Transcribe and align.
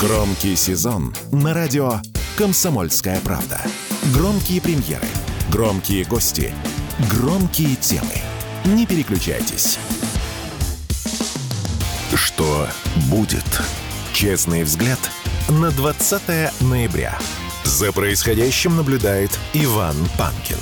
Громкий 0.00 0.56
сезон 0.56 1.14
на 1.32 1.54
радио 1.54 2.00
«Комсомольская 2.36 3.18
правда». 3.20 3.58
Громкие 4.12 4.60
премьеры, 4.60 5.06
громкие 5.50 6.04
гости, 6.04 6.52
громкие 7.10 7.76
темы. 7.76 8.12
Не 8.66 8.84
переключайтесь. 8.84 9.78
Что 12.14 12.68
будет? 13.08 13.62
Честный 14.12 14.64
взгляд 14.64 14.98
на 15.48 15.70
20 15.70 16.60
ноября. 16.60 17.18
За 17.64 17.90
происходящим 17.90 18.76
наблюдает 18.76 19.38
Иван 19.54 19.96
Панкин. 20.18 20.58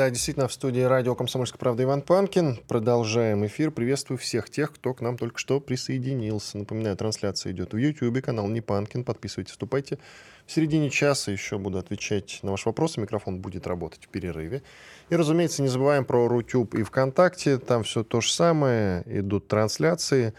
Да, 0.00 0.08
действительно, 0.08 0.48
в 0.48 0.52
студии 0.54 0.80
радио 0.80 1.14
«Комсомольская 1.14 1.58
правда» 1.58 1.82
Иван 1.82 2.00
Панкин. 2.00 2.60
Продолжаем 2.66 3.44
эфир. 3.44 3.70
Приветствую 3.70 4.16
всех 4.16 4.48
тех, 4.48 4.72
кто 4.72 4.94
к 4.94 5.02
нам 5.02 5.18
только 5.18 5.38
что 5.38 5.60
присоединился. 5.60 6.56
Напоминаю, 6.56 6.96
трансляция 6.96 7.52
идет 7.52 7.74
в 7.74 7.76
YouTube, 7.76 8.22
канал 8.22 8.48
Не 8.48 8.62
Панкин. 8.62 9.04
Подписывайтесь, 9.04 9.50
вступайте. 9.50 9.98
В 10.46 10.52
середине 10.52 10.88
часа 10.88 11.32
еще 11.32 11.58
буду 11.58 11.76
отвечать 11.76 12.38
на 12.42 12.50
ваши 12.50 12.66
вопросы. 12.66 12.98
Микрофон 12.98 13.40
будет 13.40 13.66
работать 13.66 14.06
в 14.06 14.08
перерыве. 14.08 14.62
И, 15.10 15.16
разумеется, 15.16 15.60
не 15.60 15.68
забываем 15.68 16.06
про 16.06 16.28
Рутюб 16.28 16.74
и 16.76 16.82
ВКонтакте. 16.82 17.58
Там 17.58 17.82
все 17.82 18.02
то 18.02 18.22
же 18.22 18.32
самое. 18.32 19.02
Идут 19.04 19.48
трансляции. 19.48 20.32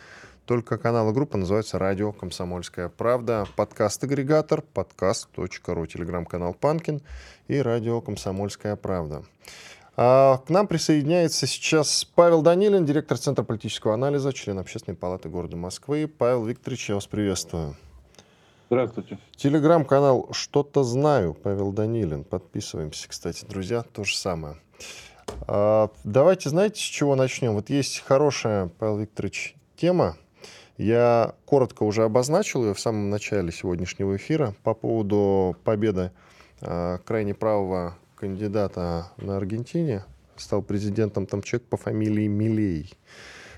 Только 0.45 0.77
канал 0.77 1.11
и 1.11 1.13
группа 1.13 1.37
называются 1.37 1.77
«Радио 1.77 2.11
Комсомольская 2.11 2.89
правда». 2.89 3.45
Подкаст-агрегатор, 3.55 4.61
подкаст.ру, 4.61 5.85
телеграм-канал 5.85 6.55
«Панкин» 6.55 7.01
и 7.47 7.57
«Радио 7.59 8.01
Комсомольская 8.01 8.75
правда». 8.75 9.23
А 9.95 10.37
к 10.37 10.49
нам 10.49 10.67
присоединяется 10.67 11.45
сейчас 11.45 12.05
Павел 12.05 12.41
Данилин, 12.41 12.85
директор 12.85 13.17
Центра 13.17 13.43
политического 13.43 13.93
анализа, 13.93 14.33
член 14.33 14.57
Общественной 14.57 14.97
палаты 14.97 15.29
города 15.29 15.57
Москвы. 15.57 16.07
Павел 16.07 16.45
Викторович, 16.45 16.89
я 16.89 16.95
вас 16.95 17.05
приветствую. 17.05 17.75
Здравствуйте. 18.67 19.19
Телеграм-канал 19.35 20.29
«Что-то 20.31 20.83
знаю», 20.83 21.35
Павел 21.35 21.71
Данилин. 21.71 22.23
Подписываемся, 22.23 23.07
кстати, 23.07 23.45
друзья, 23.45 23.83
то 23.83 24.03
же 24.03 24.15
самое. 24.15 24.55
А, 25.47 25.91
давайте, 26.03 26.49
знаете, 26.49 26.79
с 26.79 26.85
чего 26.85 27.15
начнем? 27.15 27.53
Вот 27.53 27.69
есть 27.69 27.99
хорошая, 27.99 28.69
Павел 28.79 28.97
Викторович, 28.97 29.55
тема, 29.75 30.17
я 30.81 31.35
коротко 31.45 31.83
уже 31.83 32.03
обозначил 32.03 32.65
ее 32.65 32.73
в 32.73 32.79
самом 32.79 33.11
начале 33.11 33.51
сегодняшнего 33.51 34.15
эфира 34.15 34.55
по 34.63 34.73
поводу 34.73 35.55
победы 35.63 36.11
э, 36.59 36.97
крайне 37.05 37.35
правого 37.35 37.95
кандидата 38.15 39.11
на 39.17 39.37
Аргентине. 39.37 40.03
Стал 40.37 40.63
президентом 40.63 41.27
там 41.27 41.43
человек 41.43 41.67
по 41.67 41.77
фамилии 41.77 42.25
Милей. 42.25 42.91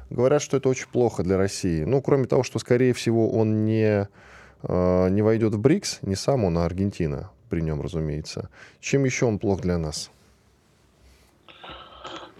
Говорят, 0.09 0.41
что 0.41 0.57
это 0.57 0.67
очень 0.67 0.87
плохо 0.87 1.23
для 1.23 1.37
России. 1.37 1.85
Ну, 1.85 2.01
кроме 2.01 2.25
того, 2.25 2.43
что, 2.43 2.59
скорее 2.59 2.93
всего, 2.93 3.31
он 3.31 3.63
не, 3.63 4.09
э, 4.63 5.09
не 5.09 5.21
войдет 5.21 5.53
в 5.53 5.59
БРИКС, 5.59 5.99
не 6.01 6.15
сам 6.15 6.43
он, 6.43 6.57
а 6.57 6.65
Аргентина 6.65 7.31
при 7.49 7.61
нем, 7.61 7.81
разумеется. 7.81 8.49
Чем 8.81 9.05
еще 9.05 9.27
он 9.27 9.39
плох 9.39 9.61
для 9.61 9.77
нас? 9.77 10.11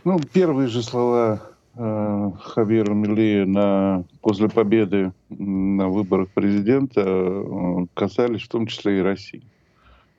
Ну, 0.03 0.19
первые 0.19 0.67
же 0.67 0.83
слова 0.83 1.52
Хавьера 1.75 2.93
Милея 2.93 3.45
на, 3.45 4.03
после 4.21 4.47
победы 4.47 5.11
на 5.29 5.89
выборах 5.89 6.29
президента 6.29 7.01
э, 7.03 7.85
касались 7.95 8.43
в 8.43 8.47
том 8.47 8.67
числе 8.67 8.99
и 8.99 9.01
России. 9.01 9.41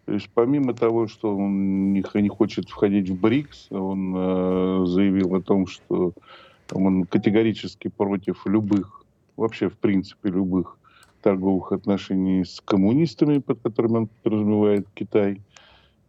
То 0.04 0.12
есть 0.12 0.28
помимо 0.34 0.74
того, 0.74 1.06
что 1.06 1.36
он 1.36 1.92
не, 1.92 2.04
не 2.14 2.28
хочет 2.28 2.68
входить 2.68 3.08
в 3.08 3.20
БРИКС, 3.20 3.68
он 3.70 4.14
э, 4.16 4.86
заявил 4.86 5.36
о 5.36 5.40
том, 5.40 5.68
что 5.68 6.12
он 6.72 7.04
категорически 7.04 7.88
против 7.88 8.46
любых, 8.46 9.04
вообще 9.36 9.68
в 9.68 9.78
принципе 9.78 10.30
любых 10.30 10.76
торговых 11.22 11.70
отношений 11.72 12.44
с 12.44 12.60
коммунистами, 12.60 13.38
под 13.38 13.60
которыми 13.60 13.96
он 13.96 14.08
подразумевает 14.22 14.86
Китай, 14.94 15.40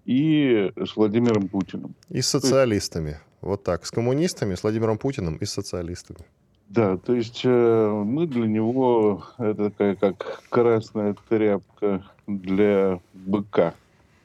и 0.05 0.71
с 0.75 0.95
Владимиром 0.95 1.47
Путиным. 1.47 1.95
И 2.09 2.21
с 2.21 2.27
социалистами. 2.27 3.19
Вот 3.45 3.63
так, 3.63 3.85
с 3.85 3.91
коммунистами, 3.91 4.55
с 4.55 4.63
Владимиром 4.63 4.97
Путиным 4.97 5.35
и 5.35 5.45
с 5.45 5.51
социалистами. 5.51 6.19
Да, 6.67 6.97
то 6.97 7.13
есть 7.13 7.41
э, 7.43 8.03
мы 8.05 8.25
для 8.25 8.47
него 8.47 9.23
это 9.37 9.69
такая 9.69 9.93
как 9.93 10.41
красная 10.49 11.15
тряпка 11.29 12.03
для 12.25 12.99
быка. 13.13 13.75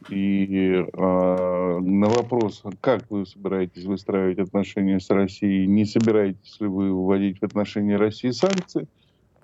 И 0.09 0.73
э, 0.73 1.79
на 1.81 2.09
вопрос, 2.09 2.63
как 2.81 3.05
вы 3.11 3.27
собираетесь 3.27 3.85
выстраивать 3.85 4.39
отношения 4.39 4.99
с 4.99 5.11
Россией, 5.11 5.67
не 5.67 5.85
собираетесь 5.85 6.59
ли 6.59 6.67
вы 6.67 6.91
вводить 6.91 7.41
в 7.41 7.45
отношении 7.45 7.93
России 7.93 8.31
санкции, 8.31 8.89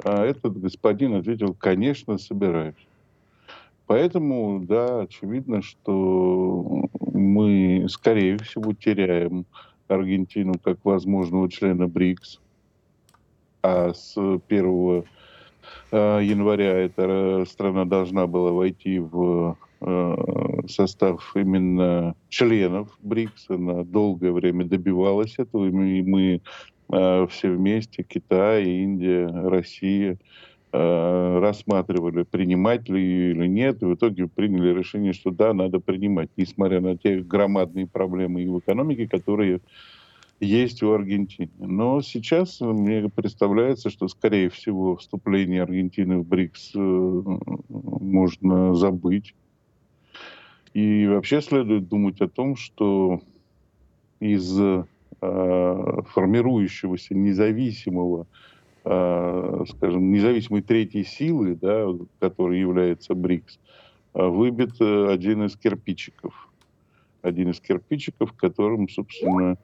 э, 0.02 0.24
этот 0.24 0.58
господин 0.58 1.16
ответил, 1.16 1.54
конечно, 1.54 2.16
собираюсь. 2.16 2.74
Поэтому, 3.86 4.60
да, 4.66 5.02
очевидно, 5.02 5.62
что 5.62 6.88
мы, 7.12 7.86
скорее 7.88 8.36
всего, 8.38 8.72
теряем 8.72 9.46
Аргентину 9.88 10.54
как 10.62 10.84
возможного 10.84 11.48
члена 11.48 11.86
БРИКС. 11.86 12.40
А 13.62 13.92
с 13.94 14.16
1 14.16 15.04
э, 15.92 16.20
января 16.22 16.72
эта 16.78 17.44
страна 17.48 17.84
должна 17.84 18.26
была 18.26 18.50
войти 18.50 18.98
в 18.98 19.56
э, 19.80 20.16
состав 20.68 21.32
именно 21.36 22.16
членов 22.28 22.96
БРИКС. 23.02 23.50
Она 23.50 23.84
долгое 23.84 24.32
время 24.32 24.64
добивалась 24.64 25.38
этого, 25.38 25.66
и 25.66 26.02
мы 26.02 26.40
э, 26.90 27.26
все 27.30 27.50
вместе, 27.50 28.02
Китай, 28.02 28.64
Индия, 28.64 29.26
Россия, 29.26 30.18
Э, 30.72 31.38
рассматривали, 31.40 32.24
принимать 32.24 32.88
ли 32.88 33.30
или 33.30 33.46
нет, 33.46 33.82
и 33.82 33.86
в 33.86 33.94
итоге 33.94 34.26
приняли 34.26 34.76
решение, 34.76 35.12
что 35.12 35.30
да, 35.30 35.54
надо 35.54 35.78
принимать, 35.78 36.28
несмотря 36.36 36.80
на 36.80 36.98
те 36.98 37.20
громадные 37.20 37.86
проблемы 37.86 38.42
и 38.42 38.48
в 38.48 38.58
экономике, 38.58 39.06
которые 39.06 39.60
есть 40.40 40.82
у 40.82 40.90
Аргентины. 40.92 41.50
Но 41.58 42.02
сейчас 42.02 42.60
мне 42.60 43.08
представляется, 43.08 43.90
что, 43.90 44.08
скорее 44.08 44.50
всего, 44.50 44.96
вступление 44.96 45.62
Аргентины 45.62 46.18
в 46.18 46.26
БРИКС 46.26 46.72
э, 46.74 47.22
можно 47.68 48.74
забыть. 48.74 49.34
И 50.74 51.06
вообще 51.06 51.42
следует 51.42 51.88
думать 51.88 52.20
о 52.20 52.28
том, 52.28 52.56
что 52.56 53.20
из 54.18 54.58
э, 54.60 54.84
формирующегося 55.20 57.14
независимого 57.14 58.26
Э, 58.26 58.34
скажем, 58.86 60.12
независимой 60.12 60.62
третьей 60.62 61.02
силы, 61.02 61.58
да, 61.60 61.86
которой 62.20 62.60
является 62.60 63.14
БРИКС, 63.14 63.58
э, 64.14 64.26
выбит 64.26 64.80
э, 64.80 65.08
один 65.12 65.44
из 65.44 65.56
кирпичиков. 65.56 66.48
Один 67.22 67.50
из 67.50 67.60
кирпичиков, 67.60 68.32
которым, 68.34 68.88
собственно, 68.88 69.56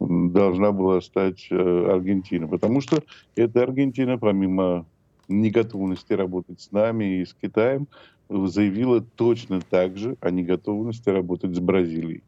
должна 0.00 0.72
была 0.72 1.00
стать 1.00 1.46
Аргентина. 1.52 2.48
Потому 2.48 2.80
что 2.80 3.04
эта 3.36 3.62
Аргентина, 3.62 4.18
помимо 4.18 4.84
неготовности 5.28 6.12
работать 6.12 6.60
с 6.60 6.72
нами 6.72 7.20
и 7.20 7.24
с 7.24 7.34
Китаем, 7.34 7.86
заявила 8.28 9.00
точно 9.00 9.60
так 9.60 9.96
же 9.96 10.16
о 10.20 10.32
неготовности 10.32 11.08
работать 11.08 11.54
с 11.54 11.60
Бразилией 11.60 12.24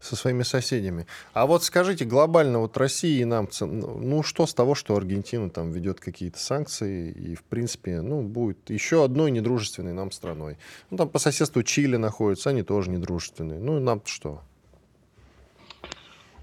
со 0.00 0.16
своими 0.16 0.42
соседями. 0.42 1.06
А 1.32 1.46
вот 1.46 1.64
скажите, 1.64 2.04
глобально 2.04 2.60
вот 2.60 2.76
России 2.76 3.20
и 3.20 3.24
нам, 3.24 3.48
ну 3.60 4.22
что 4.22 4.46
с 4.46 4.54
того, 4.54 4.74
что 4.74 4.96
Аргентина 4.96 5.50
там 5.50 5.70
ведет 5.70 6.00
какие-то 6.00 6.38
санкции 6.38 7.10
и, 7.10 7.34
в 7.34 7.42
принципе, 7.44 8.00
ну, 8.00 8.22
будет 8.22 8.70
еще 8.70 9.04
одной 9.04 9.30
недружественной 9.30 9.92
нам 9.92 10.10
страной. 10.10 10.56
Ну, 10.90 10.96
там 10.96 11.08
по 11.08 11.18
соседству 11.18 11.62
Чили 11.62 11.96
находятся, 11.96 12.50
они 12.50 12.62
тоже 12.62 12.90
недружественные. 12.90 13.58
Ну, 13.58 13.80
нам 13.80 14.00
что? 14.04 14.40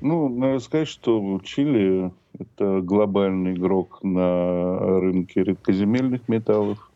Ну, 0.02 0.30
надо 0.30 0.60
сказать, 0.60 0.88
что 0.88 1.40
Чили– 1.44 2.12
это 2.40 2.82
глобальный 2.82 3.54
игрок 3.54 4.04
на 4.04 5.00
рынке 5.00 5.44
редкоземельных 5.44 6.28
металлов, 6.28 6.92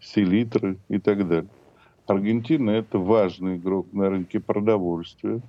селитры 0.00 0.76
и 0.88 0.98
так 0.98 1.26
далее. 1.26 1.50
Аргентина– 2.06 2.70
это 2.72 2.98
важный 2.98 3.56
игрок 3.56 3.92
на 3.92 4.08
рынке 4.10 4.40
продовольствия, 4.40 5.40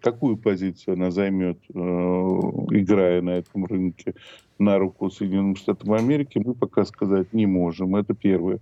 какую 0.00 0.36
позицию 0.36 0.94
она 0.94 1.10
займет, 1.10 1.58
э, 1.68 1.78
играя 1.78 3.22
на 3.22 3.30
этом 3.30 3.66
рынке 3.66 4.14
на 4.58 4.78
руку 4.78 5.10
Соединенным 5.10 5.56
Штатам 5.56 5.92
Америки, 5.92 6.40
мы 6.42 6.54
пока 6.54 6.84
сказать 6.84 7.32
не 7.32 7.46
можем. 7.46 7.96
Это 7.96 8.14
первое. 8.14 8.60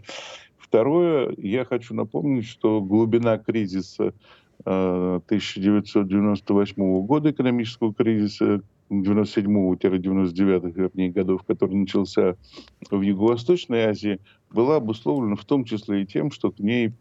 Второе, 0.59 1.35
я 1.39 1.65
хочу 1.65 1.95
напомнить, 1.95 2.47
что 2.47 2.81
глубина 2.81 3.39
кризиса 3.39 4.13
1998 4.65 6.83
э, 6.83 7.01
года, 7.03 7.31
экономического 7.31 7.93
кризиса 7.93 8.63
97-99 8.91 10.73
вернее, 10.75 11.11
годов, 11.11 11.43
который 11.47 11.77
начался 11.77 12.37
в 12.91 13.01
Юго-Восточной 13.01 13.85
Азии, 13.85 14.21
была 14.51 14.77
обусловлена 14.77 15.37
в 15.37 15.45
том 15.45 15.65
числе 15.65 16.03
и 16.03 16.07
тем, 16.07 16.31
что 16.31 16.51
к 16.51 16.59
ней 16.59 16.93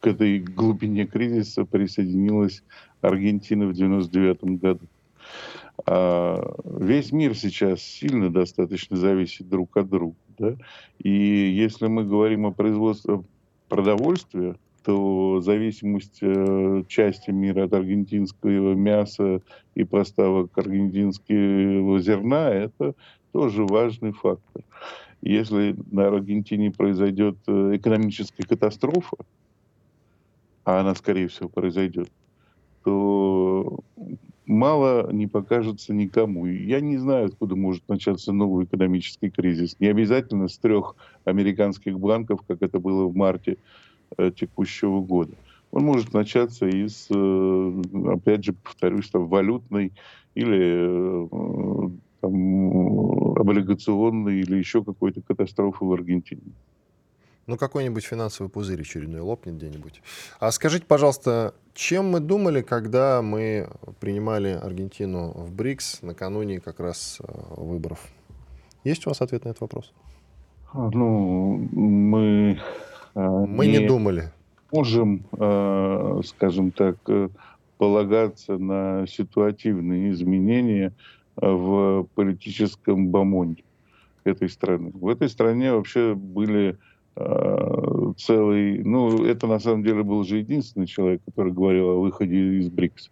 к 0.00 0.06
этой 0.06 0.38
глубине 0.38 1.06
кризиса 1.06 1.64
присоединилась 1.64 2.62
Аргентина 3.06 3.66
в 3.66 3.72
99 3.72 4.44
году. 4.60 4.86
А 5.86 6.54
весь 6.64 7.12
мир 7.12 7.36
сейчас 7.36 7.82
сильно 7.82 8.30
достаточно 8.30 8.96
зависит 8.96 9.48
друг 9.48 9.76
от 9.76 9.88
друга. 9.88 10.16
Да? 10.38 10.56
И 10.98 11.10
если 11.10 11.86
мы 11.86 12.04
говорим 12.04 12.46
о 12.46 12.52
производстве 12.52 13.22
продовольствия, 13.68 14.56
то 14.84 15.40
зависимость 15.40 16.18
э, 16.20 16.84
части 16.86 17.30
мира 17.30 17.64
от 17.64 17.74
аргентинского 17.74 18.74
мяса 18.74 19.42
и 19.74 19.82
поставок 19.82 20.56
аргентинского 20.56 21.98
зерна– 22.00 22.50
это 22.50 22.94
тоже 23.32 23.64
важный 23.64 24.12
фактор. 24.12 24.62
Если 25.22 25.76
на 25.90 26.06
Аргентине 26.06 26.70
произойдет 26.70 27.36
э, 27.48 27.72
экономическая 27.74 28.44
катастрофа, 28.44 29.16
а 30.64 30.80
она, 30.80 30.94
скорее 30.94 31.26
всего, 31.28 31.48
произойдет, 31.48 32.08
то 32.86 33.80
мало 34.46 35.10
не 35.10 35.26
покажется 35.26 35.92
никому. 35.92 36.46
Я 36.46 36.80
не 36.80 36.98
знаю, 36.98 37.26
откуда 37.26 37.56
может 37.56 37.82
начаться 37.88 38.32
новый 38.32 38.64
экономический 38.64 39.28
кризис. 39.28 39.74
Не 39.80 39.88
обязательно 39.88 40.46
с 40.46 40.56
трех 40.56 40.94
американских 41.24 41.98
банков, 41.98 42.42
как 42.46 42.62
это 42.62 42.78
было 42.78 43.06
в 43.06 43.16
марте 43.16 43.56
э, 44.16 44.30
текущего 44.30 45.00
года. 45.00 45.32
Он 45.72 45.82
может 45.82 46.12
начаться 46.12 46.68
из, 46.68 47.08
э, 47.10 47.82
опять 48.06 48.44
же, 48.44 48.52
повторюсь, 48.52 49.10
там, 49.10 49.26
валютной 49.26 49.92
или 50.36 51.26
э, 51.26 51.90
там, 52.20 53.32
облигационной 53.36 54.42
или 54.42 54.58
еще 54.58 54.84
какой-то 54.84 55.22
катастрофы 55.22 55.84
в 55.84 55.92
Аргентине. 55.92 56.52
Ну, 57.46 57.56
какой-нибудь 57.56 58.04
финансовый 58.04 58.48
пузырь 58.48 58.80
очередной 58.80 59.20
лопнет 59.20 59.54
где-нибудь. 59.56 60.02
А 60.40 60.50
скажите, 60.50 60.84
пожалуйста, 60.84 61.54
чем 61.74 62.10
мы 62.10 62.18
думали, 62.18 62.60
когда 62.60 63.22
мы 63.22 63.68
принимали 64.00 64.48
Аргентину 64.48 65.30
в 65.30 65.52
БРИКС 65.52 66.02
накануне 66.02 66.58
как 66.58 66.80
раз 66.80 67.18
э, 67.20 67.32
выборов? 67.56 68.00
Есть 68.82 69.06
у 69.06 69.10
вас 69.10 69.20
ответ 69.20 69.44
на 69.44 69.50
этот 69.50 69.60
вопрос? 69.60 69.92
А, 70.72 70.90
ну, 70.92 71.68
мы... 71.70 72.58
Э, 73.14 73.20
мы 73.28 73.66
не, 73.66 73.78
не 73.78 73.86
думали. 73.86 74.32
Можем, 74.72 75.24
э, 75.38 76.20
скажем 76.26 76.72
так, 76.72 76.96
полагаться 77.78 78.58
на 78.58 79.06
ситуативные 79.06 80.10
изменения 80.10 80.92
в 81.36 82.08
политическом 82.16 83.08
бомонде 83.08 83.62
этой 84.24 84.48
страны. 84.48 84.90
В 84.94 85.08
этой 85.08 85.28
стране 85.28 85.72
вообще 85.72 86.14
были 86.14 86.78
целый... 87.16 88.84
Ну, 88.84 89.24
это 89.24 89.46
на 89.46 89.58
самом 89.58 89.82
деле 89.82 90.02
был 90.02 90.24
же 90.24 90.38
единственный 90.38 90.86
человек, 90.86 91.22
который 91.24 91.52
говорил 91.52 91.90
о 91.90 92.00
выходе 92.00 92.58
из 92.58 92.68
БРИКС. 92.68 93.10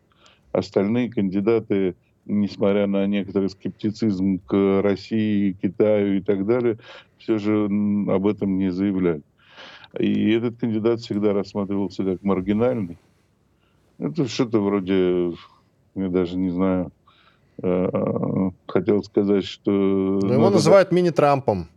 Остальные 0.53 1.11
кандидаты, 1.11 1.95
несмотря 2.27 2.87
на 2.87 3.07
некоторый 3.07 3.49
скептицизм 3.49 4.41
к 4.47 4.81
России, 4.83 5.57
Китаю 5.61 6.19
и 6.19 6.21
так 6.21 6.47
далее, 6.47 6.79
все 7.19 7.39
же 7.39 7.65
об 7.65 8.27
этом 8.27 8.59
не 8.59 8.71
заявляли. 8.71 9.23
И 9.99 10.31
этот 10.33 10.59
кандидат 10.59 11.01
всегда 11.01 11.33
рассматривался 11.33 12.05
как 12.05 12.23
маргинальный. 12.23 12.99
Это 13.99 14.27
что-то 14.29 14.61
вроде, 14.61 15.33
я 15.95 16.09
даже 16.09 16.37
не 16.37 16.51
знаю, 16.51 16.91
э, 17.63 18.51
хотел 18.67 19.03
сказать, 19.05 19.45
что... 19.45 19.71
Но 19.71 20.35
его 20.35 20.51
называют 20.51 20.91
мини-Трампом. 20.91 21.69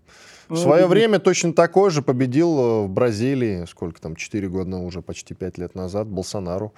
В 0.49 0.55
свое 0.55 0.87
время 0.87 1.19
точно 1.19 1.53
такой 1.53 1.89
же 1.89 2.01
победил 2.01 2.57
э, 2.57 2.81
в 2.83 2.89
Бразилии, 2.89 3.65
сколько 3.65 3.99
там, 4.01 4.15
4 4.15 4.47
года 4.47 4.77
уже, 4.77 5.01
почти 5.01 5.33
5 5.33 5.57
лет 5.57 5.75
назад, 5.75 6.07
Болсонару. 6.07 6.73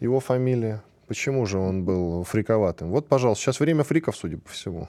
Его 0.00 0.20
фамилия. 0.20 0.82
Почему 1.08 1.44
же 1.44 1.58
он 1.58 1.84
был 1.84 2.24
фриковатым? 2.24 2.90
Вот, 2.90 3.06
пожалуйста, 3.06 3.44
сейчас 3.44 3.60
время 3.60 3.84
фриков, 3.84 4.16
судя 4.16 4.38
по 4.38 4.48
всему. 4.48 4.88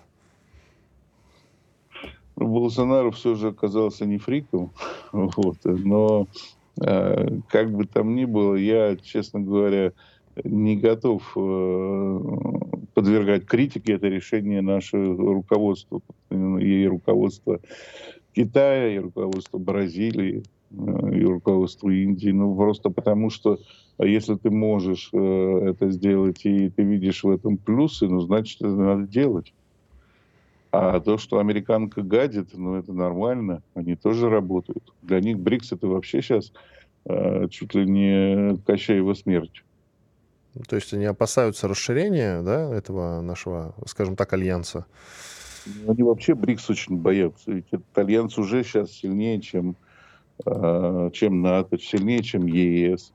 Ну, 2.36 2.48
Болсонару 2.48 3.12
все 3.12 3.36
же 3.36 3.50
оказался 3.50 4.06
не 4.06 4.18
фриком, 4.18 4.72
вот, 5.12 5.58
но 5.64 6.28
э, 6.81 7.28
как 7.50 7.72
бы 7.72 7.86
там 7.86 8.16
ни 8.16 8.26
было, 8.26 8.56
я, 8.56 8.96
честно 8.96 9.42
говоря, 9.42 9.92
не 10.44 10.77
готов 10.77 11.31
э, 11.35 12.19
подвергать 12.94 13.45
критике 13.45 13.94
это 13.94 14.07
решение 14.07 14.62
нашего 14.62 15.33
руководства 15.33 16.01
и 16.30 16.88
руководства 16.88 17.59
Китая, 18.33 18.95
и 18.95 18.97
руководства 18.97 19.57
Бразилии, 19.57 20.44
э, 20.71 21.15
и 21.15 21.24
руководства 21.24 21.89
Индии. 21.89 22.30
Ну, 22.30 22.56
просто 22.56 22.89
потому 22.89 23.30
что 23.30 23.59
а 23.97 24.06
если 24.06 24.35
ты 24.35 24.50
можешь 24.50 25.09
э, 25.13 25.69
это 25.69 25.91
сделать 25.91 26.45
и 26.45 26.69
ты 26.69 26.83
видишь 26.83 27.24
в 27.24 27.30
этом 27.30 27.57
плюсы, 27.57 28.07
ну, 28.07 28.19
значит, 28.21 28.62
это 28.62 28.75
надо 28.75 29.07
делать. 29.07 29.53
А 30.71 31.00
то, 31.00 31.19
что 31.19 31.38
американка 31.38 32.01
гадит, 32.01 32.50
ну, 32.53 32.74
это 32.74 32.94
нормально. 32.94 33.62
Они 33.75 33.95
тоже 33.95 34.27
работают. 34.27 34.91
Для 35.03 35.19
них 35.19 35.38
БРИКС 35.38 35.74
это 35.74 35.85
вообще 35.85 36.24
сейчас 36.24 36.51
чуть 37.51 37.75
ли 37.75 37.85
не 37.85 38.57
Кощеева 38.65 39.13
смерть. 39.13 39.63
То 40.68 40.76
есть 40.76 40.94
они 40.94 41.06
опасаются 41.06 41.68
расширения 41.68 42.42
да, 42.42 42.74
этого 42.74 43.22
нашего, 43.22 43.74
скажем 43.88 44.16
так, 44.16 44.34
альянса? 44.34 44.86
Они 45.88 46.04
вообще 46.04 46.36
БРИКС 46.36 46.70
очень 46.70 46.98
боятся. 46.98 47.52
Ведь 47.52 47.68
этот 47.72 47.98
альянс 47.98 48.38
уже 48.38 48.64
сейчас 48.64 48.92
сильнее, 48.92 49.42
чем, 49.42 49.76
э, 50.46 51.10
чем 51.14 51.42
НАТО, 51.42 51.80
сильнее, 51.80 52.22
чем 52.22 52.46
ЕС. 52.46 53.14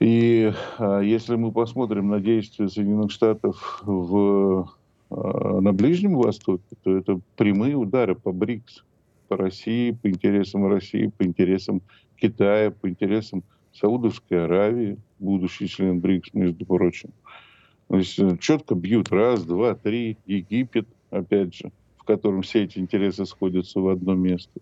И 0.00 0.52
э, 0.78 1.00
если 1.04 1.36
мы 1.36 1.52
посмотрим 1.52 2.08
на 2.08 2.20
действия 2.20 2.68
Соединенных 2.68 3.10
Штатов 3.10 3.82
в, 3.84 4.70
э, 5.10 5.14
на 5.60 5.72
Ближнем 5.72 6.16
Востоке, 6.16 6.64
то 6.82 6.96
это 6.96 7.20
прямые 7.36 7.74
удары 7.74 8.14
по 8.14 8.32
БРИКС, 8.32 8.84
по 9.28 9.36
России, 9.36 9.90
по 9.90 10.08
интересам 10.08 10.66
России, 10.68 11.12
по 11.16 11.24
интересам 11.24 11.82
Китая, 12.16 12.70
по 12.70 12.88
интересам 12.88 13.42
Саудовской 13.74 14.44
Аравии, 14.44 14.98
будущий 15.18 15.68
член 15.68 16.00
БРИКС, 16.00 16.34
между 16.34 16.64
прочим. 16.64 17.10
То 17.88 17.96
есть 17.96 18.18
э, 18.18 18.36
четко 18.38 18.74
бьют 18.74 19.10
раз, 19.10 19.44
два, 19.44 19.74
три. 19.74 20.16
Египет, 20.26 20.86
опять 21.10 21.54
же, 21.54 21.72
в 21.98 22.04
котором 22.04 22.42
все 22.42 22.64
эти 22.64 22.78
интересы 22.78 23.26
сходятся 23.26 23.80
в 23.80 23.88
одно 23.88 24.14
место. 24.14 24.60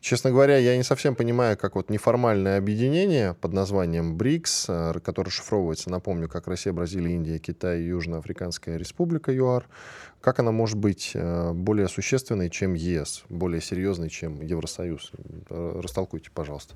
Честно 0.00 0.30
говоря, 0.30 0.56
я 0.56 0.76
не 0.76 0.82
совсем 0.82 1.14
понимаю, 1.14 1.56
как 1.56 1.76
вот 1.76 1.90
неформальное 1.90 2.58
объединение 2.58 3.34
под 3.34 3.52
названием 3.52 4.16
БРИКС, 4.16 4.66
э, 4.68 4.92
которое 5.04 5.30
шифровывается, 5.30 5.90
напомню, 5.90 6.28
как 6.28 6.48
Россия, 6.48 6.72
Бразилия, 6.72 7.14
Индия, 7.14 7.38
Китай 7.38 7.82
Южноафриканская 7.82 8.76
республика 8.76 9.32
ЮАР, 9.32 9.68
как 10.20 10.38
она 10.38 10.52
может 10.52 10.76
быть 10.76 11.12
э, 11.14 11.52
более 11.52 11.88
существенной, 11.88 12.50
чем 12.50 12.74
ЕС, 12.74 13.24
более 13.28 13.60
серьезной, 13.60 14.10
чем 14.10 14.42
Евросоюз? 14.42 15.12
Растолкуйте, 15.48 16.30
пожалуйста. 16.34 16.74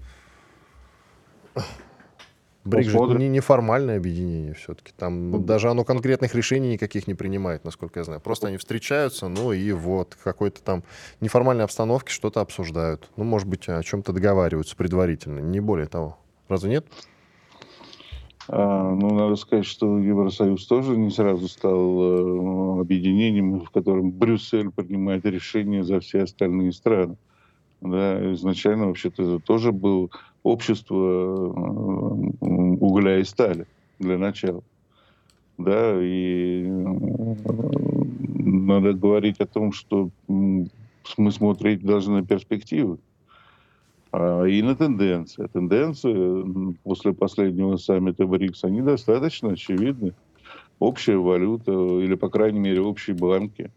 БРИК 2.64 2.86
же 2.86 2.98
не 3.18 3.28
неформальное 3.28 3.98
объединение 3.98 4.54
все-таки. 4.54 4.92
Там 4.96 5.30
ну, 5.30 5.38
даже 5.38 5.68
оно 5.68 5.84
конкретных 5.84 6.34
решений 6.34 6.72
никаких 6.72 7.06
не 7.06 7.14
принимает, 7.14 7.64
насколько 7.64 8.00
я 8.00 8.04
знаю. 8.04 8.20
Просто 8.20 8.48
они 8.48 8.56
встречаются, 8.56 9.28
ну 9.28 9.52
и 9.52 9.72
вот, 9.72 10.16
какой-то 10.22 10.62
там 10.62 10.82
неформальной 11.20 11.64
обстановке 11.64 12.10
что-то 12.10 12.40
обсуждают. 12.40 13.10
Ну, 13.16 13.24
может 13.24 13.48
быть, 13.48 13.68
о 13.68 13.82
чем-то 13.82 14.12
договариваются 14.14 14.76
предварительно, 14.76 15.40
не 15.40 15.60
более 15.60 15.86
того. 15.86 16.16
Разве 16.48 16.70
нет? 16.70 16.86
А, 18.48 18.94
ну, 18.94 19.14
надо 19.14 19.36
сказать, 19.36 19.66
что 19.66 19.98
Евросоюз 19.98 20.66
тоже 20.66 20.96
не 20.96 21.10
сразу 21.10 21.48
стал 21.48 22.78
э, 22.78 22.80
объединением, 22.80 23.60
в 23.60 23.70
котором 23.70 24.10
Брюссель 24.10 24.70
принимает 24.70 25.24
решения 25.26 25.82
за 25.82 26.00
все 26.00 26.22
остальные 26.22 26.72
страны. 26.72 27.16
Да, 27.84 28.32
изначально 28.32 28.86
вообще-то 28.86 29.40
тоже 29.40 29.70
был 29.70 30.10
общество 30.42 30.96
э, 30.96 32.46
угля 32.80 33.18
и 33.18 33.24
стали 33.24 33.66
для 33.98 34.16
начала. 34.16 34.62
Да, 35.58 36.02
и 36.02 36.64
э, 36.64 37.34
надо 38.38 38.94
говорить 38.94 39.38
о 39.40 39.46
том, 39.46 39.72
что 39.72 40.08
мы 40.26 41.30
смотреть 41.30 41.84
должны 41.84 42.20
на 42.20 42.26
перспективы 42.26 42.96
а, 44.12 44.44
и 44.44 44.62
на 44.62 44.74
тенденции. 44.74 45.46
Тенденции 45.52 46.74
после 46.84 47.12
последнего 47.12 47.76
саммита 47.76 48.26
БРИКС, 48.26 48.64
они 48.64 48.80
достаточно 48.80 49.50
очевидны. 49.50 50.14
Общая 50.78 51.18
валюта 51.18 51.72
или, 52.00 52.14
по 52.14 52.30
крайней 52.30 52.60
мере, 52.60 52.80
общие 52.80 53.14
банки, 53.14 53.70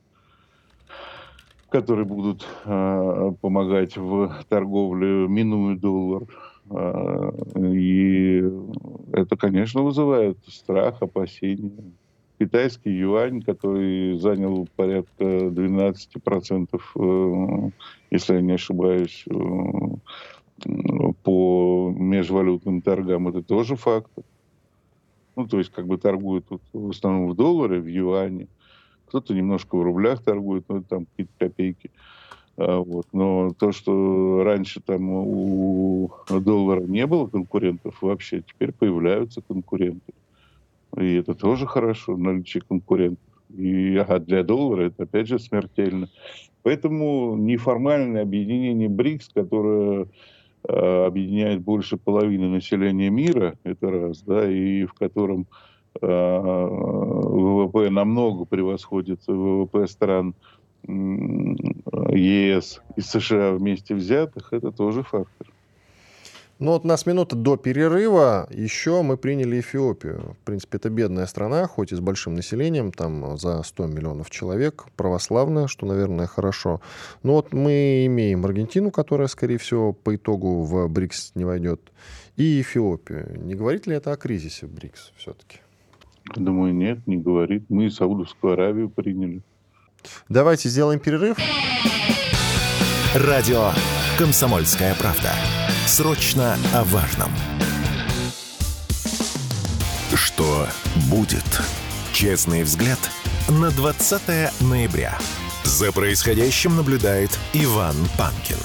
которые 1.70 2.06
будут 2.06 2.46
э, 2.66 3.32
помогать 3.42 3.98
в 3.98 4.44
торговле, 4.50 5.28
минуя 5.28 5.76
доллар, 5.76 6.24
а, 6.70 7.34
и 7.56 8.44
это, 9.14 9.38
конечно, 9.38 9.82
вызывает 9.82 10.38
страх, 10.48 11.02
опасения. 11.02 11.94
Китайский 12.40 12.92
юань, 12.92 13.42
который 13.42 14.20
занял 14.20 14.68
порядка 14.76 15.24
12%, 15.24 16.82
э, 16.96 17.70
если 18.12 18.36
я 18.36 18.42
не 18.42 18.54
ошибаюсь, 18.54 19.26
э, 19.30 19.36
по 21.24 21.94
межвалютным 21.96 22.82
торгам, 22.82 23.28
это 23.28 23.44
тоже 23.44 23.76
факт. 23.76 24.12
Ну, 25.36 25.48
то 25.48 25.60
есть, 25.60 25.72
как 25.72 25.88
бы 25.88 25.98
торгуют 25.98 26.46
в 26.74 26.90
основном 26.90 27.30
в 27.30 27.36
долларе, 27.36 27.80
в 27.80 27.88
юане. 27.88 28.48
Кто-то 29.08 29.34
немножко 29.34 29.76
в 29.78 29.84
рублях 29.84 30.24
торгует, 30.24 30.66
но 30.70 30.82
там 30.82 31.06
какие-то 31.06 31.34
копейки. 31.40 31.92
А, 32.58 32.80
вот. 32.80 33.08
Но 33.14 33.52
то, 33.58 33.72
что 33.72 34.44
раньше 34.44 34.82
там 34.82 35.10
у 35.10 36.12
доллара 36.30 36.82
не 36.82 37.06
было 37.06 37.28
конкурентов 37.28 38.02
вообще, 38.02 38.42
теперь 38.42 38.72
появляются 38.72 39.42
конкуренты. 39.42 40.14
И 40.98 41.16
это 41.16 41.36
тоже 41.36 41.68
хорошо, 41.68 42.18
наличие 42.18 42.64
конкурентов. 42.68 43.24
И 43.56 43.96
а 43.96 44.20
для 44.20 44.44
доллара 44.44 44.88
это 44.88 45.04
опять 45.04 45.28
же 45.28 45.40
смертельно. 45.40 46.10
Поэтому 46.64 47.38
неформальное 47.38 48.24
объединение 48.24 48.90
БРИКС, 48.90 49.30
которое 49.34 50.08
э, 50.68 51.06
объединяет 51.06 51.62
больше 51.62 51.96
половины 51.96 52.50
населения 52.50 53.10
мира, 53.10 53.58
это 53.64 53.90
раз, 53.90 54.22
да, 54.24 54.50
и 54.52 54.84
в 54.86 54.94
котором 54.94 55.48
ВВП 56.02 57.90
намного 57.90 58.46
превосходит 58.46 59.22
ВВП 59.28 59.88
стран 59.88 60.36
ЕС 60.88 62.82
и 62.96 63.02
США 63.02 63.52
вместе 63.52 63.96
взятых, 63.96 64.54
это 64.54 64.72
тоже 64.72 65.04
фактор. 65.04 65.48
Ну 66.60 66.72
вот 66.72 66.86
у 66.86 66.88
нас 66.88 67.06
минута 67.06 67.36
до 67.36 67.56
перерыва. 67.56 68.48
Еще 68.50 69.04
мы 69.04 69.16
приняли 69.16 69.60
Эфиопию. 69.60 70.36
В 70.42 70.46
принципе, 70.46 70.78
это 70.78 70.90
бедная 70.90 71.28
страна, 71.28 71.68
хоть 71.68 71.92
и 71.92 71.96
с 71.96 72.00
большим 72.00 72.34
населением, 72.34 72.92
там 72.92 73.38
за 73.38 73.62
100 73.62 73.86
миллионов 73.86 74.32
человек, 74.32 74.86
православная, 74.96 75.68
что, 75.68 75.86
наверное, 75.86 76.26
хорошо. 76.26 76.82
Но 77.22 77.34
вот 77.34 77.54
мы 77.54 78.08
имеем 78.08 78.44
Аргентину, 78.44 78.90
которая, 78.90 79.28
скорее 79.28 79.60
всего, 79.60 79.94
по 79.94 80.16
итогу 80.16 80.64
в 80.64 80.88
БРИКС 80.88 81.34
не 81.36 81.46
войдет, 81.46 81.80
и 82.38 82.60
Эфиопию. 82.62 83.40
Не 83.40 83.54
говорит 83.54 83.86
ли 83.86 83.96
это 83.96 84.12
о 84.12 84.18
кризисе 84.18 84.66
в 84.66 84.72
БРИКС 84.72 85.12
все-таки? 85.16 85.60
Думаю, 86.36 86.74
нет, 86.74 87.06
не 87.08 87.18
говорит. 87.18 87.66
Мы 87.70 87.86
и 87.86 87.90
Саудовскую 87.90 88.54
Аравию 88.54 88.90
приняли. 88.90 89.42
Давайте 90.30 90.70
сделаем 90.70 91.00
перерыв. 91.00 91.38
Радио 93.16 93.72
«Комсомольская 94.18 94.96
правда». 94.96 95.32
Срочно 95.86 96.56
о 96.74 96.84
важном. 96.84 97.32
Что 100.14 100.68
будет? 101.10 101.62
Честный 102.14 102.64
взгляд 102.64 103.00
на 103.48 103.70
20 103.72 104.62
ноября. 104.62 105.18
За 105.64 105.92
происходящим 105.92 106.76
наблюдает 106.76 107.38
Иван 107.54 107.96
Панкин. 108.18 108.58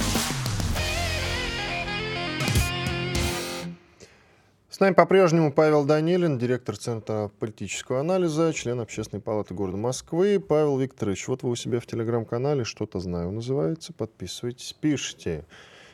Нами 4.83 4.95
по-прежнему 4.95 5.53
Павел 5.53 5.85
Данилин, 5.85 6.39
директор 6.39 6.77
Центра 6.77 7.31
политического 7.39 8.01
анализа, 8.01 8.53
член 8.53 8.81
Общественной 8.81 9.21
палаты 9.21 9.55
города 9.55 9.77
Москвы. 9.77 10.41
Павел 10.41 10.77
Викторович, 10.77 11.29
вот 11.29 11.45
вы 11.45 11.51
у 11.51 11.55
себя 11.55 11.79
в 11.79 11.87
телеграм-канале 11.87 12.65
«Что-то 12.65 12.99
знаю» 12.99 13.31
называется. 13.31 13.93
Подписывайтесь, 13.93 14.73
пишите. 14.73 15.45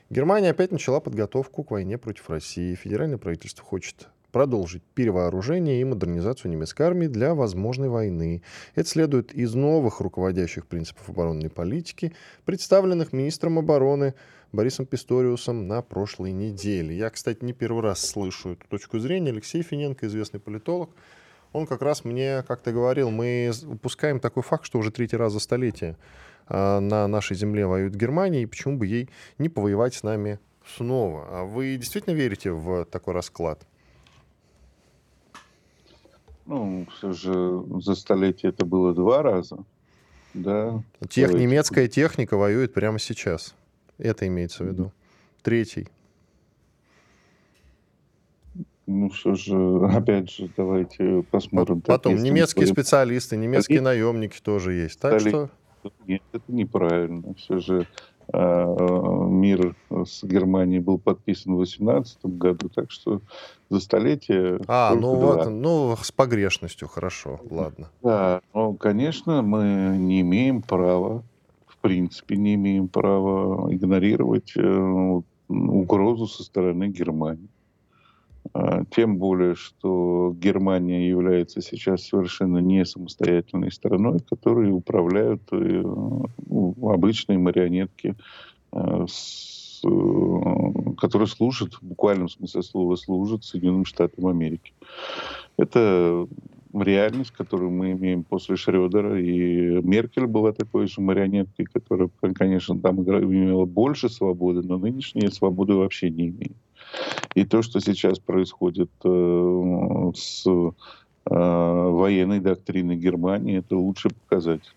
Германия 0.08 0.48
опять 0.48 0.72
начала 0.72 1.00
подготовку 1.00 1.64
к 1.64 1.70
войне 1.72 1.98
против 1.98 2.30
России. 2.30 2.74
Федеральное 2.76 3.18
правительство 3.18 3.62
хочет 3.62 4.08
продолжить 4.32 4.82
перевооружение 4.94 5.82
и 5.82 5.84
модернизацию 5.84 6.50
немецкой 6.50 6.84
армии 6.84 7.08
для 7.08 7.34
возможной 7.34 7.90
войны. 7.90 8.42
Это 8.74 8.88
следует 8.88 9.34
из 9.34 9.54
новых 9.54 10.00
руководящих 10.00 10.66
принципов 10.66 11.10
оборонной 11.10 11.50
политики, 11.50 12.14
представленных 12.46 13.12
министром 13.12 13.58
обороны 13.58 14.14
Борисом 14.52 14.86
Писториусом 14.86 15.68
на 15.68 15.82
прошлой 15.82 16.32
неделе. 16.32 16.96
Я, 16.96 17.10
кстати, 17.10 17.44
не 17.44 17.52
первый 17.52 17.82
раз 17.82 18.00
слышу 18.00 18.50
эту 18.50 18.66
точку 18.68 18.98
зрения. 18.98 19.30
Алексей 19.30 19.62
Финенко, 19.62 20.06
известный 20.06 20.40
политолог, 20.40 20.90
он 21.52 21.66
как 21.66 21.82
раз 21.82 22.04
мне 22.04 22.42
как-то 22.46 22.72
говорил, 22.72 23.10
мы 23.10 23.52
упускаем 23.66 24.20
такой 24.20 24.42
факт, 24.42 24.64
что 24.64 24.78
уже 24.78 24.90
третий 24.90 25.16
раз 25.16 25.32
за 25.32 25.40
столетие 25.40 25.96
а, 26.46 26.80
на 26.80 27.06
нашей 27.08 27.36
земле 27.36 27.66
воюет 27.66 27.94
Германия, 27.94 28.42
и 28.42 28.46
почему 28.46 28.78
бы 28.78 28.86
ей 28.86 29.08
не 29.38 29.48
повоевать 29.48 29.94
с 29.94 30.02
нами 30.02 30.38
снова? 30.76 31.26
А 31.30 31.44
вы 31.44 31.76
действительно 31.76 32.14
верите 32.14 32.52
в 32.52 32.84
такой 32.86 33.14
расклад? 33.14 33.66
Ну, 36.46 36.86
все 36.96 37.12
же 37.12 37.62
за 37.82 37.94
столетие 37.94 38.50
это 38.50 38.64
было 38.64 38.94
два 38.94 39.22
раза. 39.22 39.58
Да. 40.32 40.82
Тех, 41.08 41.34
немецкая 41.34 41.88
техника 41.88 42.36
воюет 42.36 42.72
прямо 42.72 42.98
сейчас. 42.98 43.54
Это 43.98 44.26
имеется 44.26 44.64
в 44.64 44.68
виду. 44.68 44.92
Третий. 45.42 45.88
Ну, 48.86 49.10
все 49.10 49.34
же, 49.34 49.54
опять 49.92 50.30
же, 50.30 50.50
давайте 50.56 51.22
посмотрим. 51.30 51.82
Потом, 51.82 52.14
так, 52.14 52.22
немецкие 52.22 52.66
мы... 52.66 52.72
специалисты, 52.72 53.36
немецкие 53.36 53.80
наемники 53.80 54.40
тоже 54.40 54.72
есть. 54.72 54.98
Так 54.98 55.20
Стали... 55.20 55.30
что... 55.30 55.50
Нет, 56.06 56.22
это 56.32 56.44
неправильно. 56.48 57.34
Все 57.34 57.58
же 57.58 57.86
э, 58.32 58.76
мир 59.28 59.76
с 59.90 60.24
Германией 60.24 60.80
был 60.80 60.98
подписан 60.98 61.54
в 61.54 61.58
18 61.58 62.18
году, 62.24 62.68
так 62.68 62.90
что 62.90 63.20
за 63.70 63.80
столетие... 63.80 64.58
А, 64.66 64.94
ну 64.94 65.14
вот, 65.14 65.48
ну, 65.48 65.96
с 66.00 66.10
погрешностью, 66.10 66.88
хорошо, 66.88 67.40
ладно. 67.48 67.90
Да, 68.02 68.40
ну, 68.54 68.74
конечно, 68.74 69.42
мы 69.42 69.96
не 69.98 70.22
имеем 70.22 70.62
права, 70.62 71.22
принципе, 71.80 72.36
не 72.36 72.54
имеем 72.54 72.88
права 72.88 73.72
игнорировать 73.72 74.52
э, 74.56 75.20
угрозу 75.48 76.26
со 76.26 76.42
стороны 76.42 76.88
Германии. 76.88 77.48
А, 78.54 78.84
тем 78.90 79.18
более, 79.18 79.54
что 79.54 80.34
Германия 80.36 81.08
является 81.08 81.60
сейчас 81.60 82.06
совершенно 82.06 82.58
не 82.58 82.84
самостоятельной 82.84 83.70
страной, 83.70 84.20
которой 84.20 84.70
управляют 84.70 85.42
э, 85.52 85.56
ну, 85.56 86.74
обычные 86.82 87.38
марионетки, 87.38 88.16
э, 88.72 89.06
с, 89.08 89.82
э, 89.84 90.94
которые 90.98 91.28
служат, 91.28 91.74
в 91.74 91.82
буквальном 91.82 92.28
смысле 92.28 92.62
слова, 92.62 92.96
служат 92.96 93.44
Соединенным 93.44 93.84
Штатам 93.84 94.26
Америки. 94.26 94.72
Это 95.56 96.26
реальность, 96.74 97.30
которую 97.30 97.70
мы 97.70 97.92
имеем 97.92 98.24
после 98.24 98.56
Шредера, 98.56 99.20
и 99.20 99.80
Меркель 99.82 100.26
была 100.26 100.52
такой 100.52 100.86
же 100.86 101.00
марионеткой, 101.00 101.66
которая, 101.66 102.10
конечно, 102.34 102.78
там 102.78 103.02
имела 103.02 103.64
больше 103.64 104.08
свободы, 104.08 104.62
но 104.62 104.78
нынешние 104.78 105.30
свободы 105.30 105.74
вообще 105.74 106.10
не 106.10 106.28
имеет. 106.28 106.56
И 107.34 107.44
то, 107.44 107.62
что 107.62 107.80
сейчас 107.80 108.18
происходит 108.18 108.90
э, 109.04 110.12
с 110.14 110.46
э, 110.46 110.70
военной 111.26 112.40
доктриной 112.40 112.96
Германии, 112.96 113.58
это 113.58 113.76
лучший 113.76 114.12
показатель. 114.12 114.74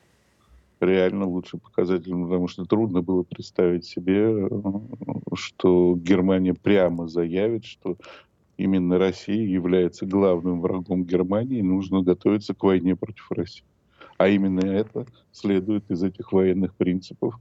Реально 0.80 1.26
лучший 1.26 1.60
показатель, 1.60 2.12
потому 2.12 2.48
что 2.48 2.66
трудно 2.66 3.02
было 3.02 3.24
представить 3.24 3.86
себе, 3.86 4.48
э, 4.48 4.50
что 5.34 5.96
Германия 5.96 6.54
прямо 6.54 7.08
заявит, 7.08 7.66
что 7.66 7.98
именно 8.62 8.98
Россия 8.98 9.46
является 9.46 10.06
главным 10.06 10.62
врагом 10.62 11.04
Германии, 11.04 11.60
и 11.60 11.64
нужно 11.64 12.02
готовиться 12.02 12.54
к 12.54 12.64
войне 12.64 12.96
против 12.96 13.32
России. 13.32 13.66
А 14.18 14.28
именно 14.28 14.64
это 14.66 15.08
следует 15.32 15.90
из 15.90 16.04
этих 16.04 16.32
военных 16.32 16.76
принципов. 16.76 17.36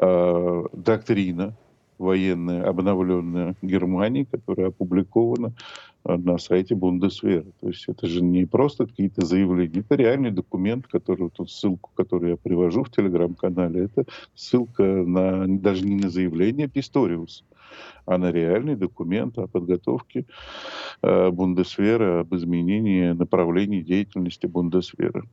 Э, 0.00 0.64
доктрина 0.72 1.56
военная, 1.98 2.64
обновленная 2.64 3.54
Германии, 3.62 4.26
которая 4.30 4.68
опубликована 4.68 5.52
э, 6.04 6.16
на 6.16 6.38
сайте 6.38 6.74
Бундесвера. 6.74 7.46
То 7.60 7.68
есть 7.68 7.84
это 7.88 8.06
же 8.06 8.22
не 8.22 8.44
просто 8.44 8.86
какие-то 8.86 9.24
заявления, 9.24 9.80
это 9.80 9.94
реальный 9.94 10.30
документ, 10.30 10.86
который 10.86 11.30
тут 11.30 11.50
ссылку, 11.50 11.90
которую 11.94 12.30
я 12.30 12.36
привожу 12.36 12.84
в 12.84 12.90
телеграм-канале, 12.90 13.84
это 13.84 14.04
ссылка 14.34 14.82
на 14.82 15.46
даже 15.46 15.86
не 15.86 15.96
на 15.96 16.10
заявление 16.10 16.68
Писториуса, 16.68 17.44
а 18.04 18.18
на 18.18 18.30
реальный 18.30 18.76
документ 18.76 19.38
о 19.38 19.46
подготовке 19.46 20.26
э, 21.02 21.30
Бундесвера, 21.30 22.20
об 22.20 22.34
изменении 22.34 23.12
направлений 23.12 23.82
деятельности 23.82 24.46
Бундесвера. 24.46 25.24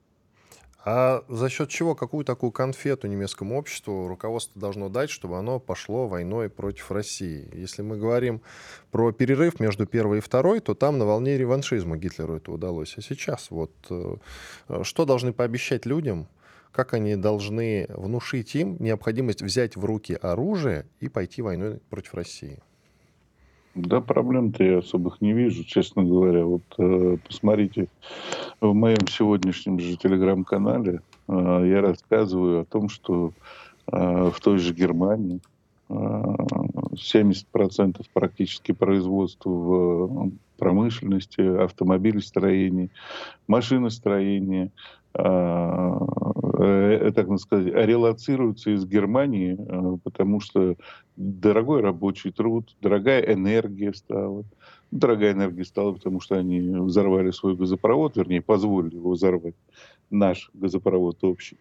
А 0.85 1.23
за 1.29 1.47
счет 1.47 1.69
чего, 1.69 1.95
какую 1.95 2.25
такую 2.25 2.51
конфету 2.51 3.07
немецкому 3.07 3.57
обществу 3.57 4.07
руководство 4.09 4.59
должно 4.59 4.89
дать, 4.89 5.09
чтобы 5.09 5.37
оно 5.37 5.57
пошло 5.57 6.09
войной 6.09 6.49
против 6.49 6.91
России? 6.91 7.49
Если 7.53 7.81
мы 7.81 7.95
говорим 7.95 8.41
про 8.91 9.13
перерыв 9.13 9.61
между 9.61 9.85
первой 9.85 10.17
и 10.17 10.21
второй, 10.21 10.59
то 10.59 10.73
там 10.73 10.97
на 10.97 11.05
волне 11.05 11.37
реваншизма 11.37 11.95
Гитлеру 11.95 12.35
это 12.35 12.51
удалось. 12.51 12.95
А 12.97 13.01
сейчас 13.01 13.49
вот 13.49 13.71
э, 13.89 14.17
что 14.83 15.05
должны 15.05 15.31
пообещать 15.31 15.85
людям, 15.85 16.27
как 16.73 16.93
они 16.93 17.15
должны 17.15 17.85
внушить 17.87 18.53
им 18.55 18.75
необходимость 18.79 19.41
взять 19.41 19.77
в 19.77 19.85
руки 19.85 20.17
оружие 20.21 20.85
и 20.99 21.07
пойти 21.07 21.41
войной 21.41 21.79
против 21.89 22.13
России? 22.13 22.61
Да, 23.75 24.01
проблем-то 24.01 24.63
я 24.63 24.77
особых 24.79 25.19
не 25.19 25.33
вижу, 25.33 25.63
честно 25.63 26.03
говоря. 26.03 26.45
Вот 26.45 26.61
э, 26.77 27.17
посмотрите, 27.25 27.87
в 28.61 28.71
моем 28.73 29.07
сегодняшнем 29.07 29.79
же 29.79 29.97
телеграм-канале 29.97 31.01
э, 31.27 31.63
я 31.65 31.81
рассказываю 31.81 32.61
о 32.61 32.65
том, 32.65 32.87
что 32.87 33.33
э, 33.91 34.29
в 34.29 34.39
той 34.41 34.59
же 34.59 34.75
Германии 34.75 35.39
э, 35.89 35.93
70% 35.93 38.05
практически 38.13 38.73
производства 38.73 39.49
в 39.49 40.31
промышленности, 40.57 41.41
автомобилестроения, 41.41 42.89
машиностроения, 43.47 44.69
а, 45.15 45.97
э, 46.53 47.11
так 47.13 47.39
сказать, 47.39 47.73
релацируются 47.73 48.71
из 48.71 48.85
Германии, 48.85 49.57
э, 49.57 49.97
потому 50.03 50.39
что 50.39 50.75
дорогой 51.15 51.81
рабочий 51.81 52.31
труд, 52.31 52.75
дорогая 52.81 53.21
энергия 53.21 53.93
стала. 53.93 54.43
Дорогая 54.91 55.33
энергия 55.33 55.65
стала, 55.65 55.93
потому 55.93 56.19
что 56.19 56.35
они 56.35 56.59
взорвали 56.61 57.31
свой 57.31 57.55
газопровод, 57.55 58.15
вернее, 58.15 58.41
позволили 58.41 58.95
его 58.95 59.11
взорвать, 59.11 59.55
наш 60.09 60.51
газопровод 60.53 61.23
общий. 61.23 61.57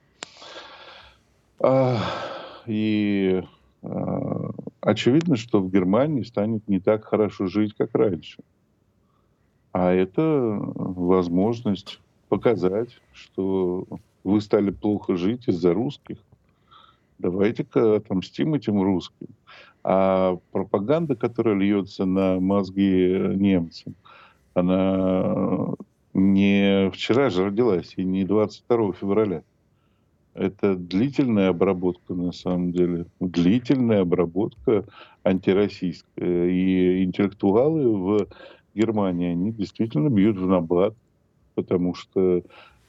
И 2.67 3.43
а, 3.83 4.51
очевидно, 4.81 5.37
что 5.37 5.61
в 5.61 5.71
Германии 5.71 6.23
станет 6.23 6.67
не 6.69 6.81
так 6.81 7.05
хорошо 7.05 7.47
жить, 7.47 7.75
как 7.75 7.95
раньше. 7.95 8.43
А 9.73 9.93
это 9.93 10.23
возможность 10.61 12.01
показать, 12.29 13.01
что 13.13 13.87
вы 14.25 14.41
стали 14.41 14.71
плохо 14.71 15.17
жить 15.17 15.49
из-за 15.49 15.73
русских. 15.75 16.19
Давайте-ка 17.19 17.97
отомстим 17.97 18.55
этим 18.55 18.83
русским. 18.83 19.29
А 19.85 20.39
пропаганда, 20.53 21.17
которая 21.17 21.55
льется 21.55 22.05
на 22.05 22.41
мозги 22.41 23.17
немцам, 23.37 23.95
она 24.55 25.75
не 26.15 26.91
вчера 26.91 27.31
же 27.31 27.47
родилась, 27.47 27.95
и 27.97 28.05
не 28.05 28.25
22 28.25 28.93
февраля. 28.93 29.43
Это 30.35 30.77
длительная 30.77 31.51
обработка, 31.51 32.15
на 32.15 32.33
самом 32.33 32.73
деле. 32.73 33.07
Длительная 33.21 34.03
обработка 34.03 34.85
антироссийская. 35.25 36.49
И 36.49 37.05
интеллектуалы 37.05 37.89
в 37.89 38.29
Германии, 38.75 39.33
они 39.33 39.53
действительно 39.53 40.09
бьют 40.09 40.39
в 40.39 40.47
набат 40.47 40.95
потому 41.55 41.95
что 41.95 42.43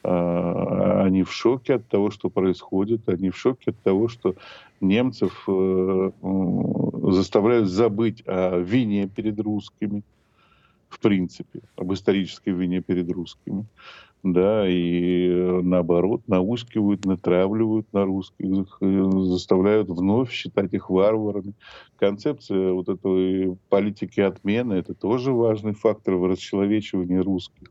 они 0.04 1.24
в 1.24 1.32
шоке 1.32 1.76
от 1.76 1.88
того, 1.88 2.12
что 2.12 2.30
происходит, 2.30 3.08
они 3.08 3.30
в 3.30 3.38
шоке 3.38 3.72
от 3.72 3.80
того, 3.80 4.08
что 4.08 4.36
немцев 4.82 5.44
э, 5.48 6.12
заставляют 7.04 7.70
забыть 7.70 8.24
о 8.26 8.60
вине 8.60 9.08
перед 9.08 9.40
русскими, 9.40 10.04
в 10.90 11.00
принципе, 11.00 11.62
об 11.76 11.94
исторической 11.94 12.52
вине 12.52 12.82
перед 12.82 13.10
русскими. 13.12 13.66
Да, 14.24 14.66
и 14.70 15.28
наоборот, 15.62 16.22
наускивают, 16.28 17.04
натравливают 17.04 17.92
на 17.92 18.06
русских, 18.06 18.78
заставляют 18.80 19.90
вновь 19.90 20.32
считать 20.32 20.74
их 20.74 20.90
варварами. 20.90 21.54
Концепция 21.98 22.72
вот 22.72 22.88
этой 22.88 23.58
политики 23.68 24.22
отмены– 24.22 24.74
это 24.76 24.94
тоже 24.94 25.34
важный 25.34 25.74
фактор 25.74 26.16
в 26.16 26.26
расчеловечивании 26.26 27.18
русских. 27.18 27.70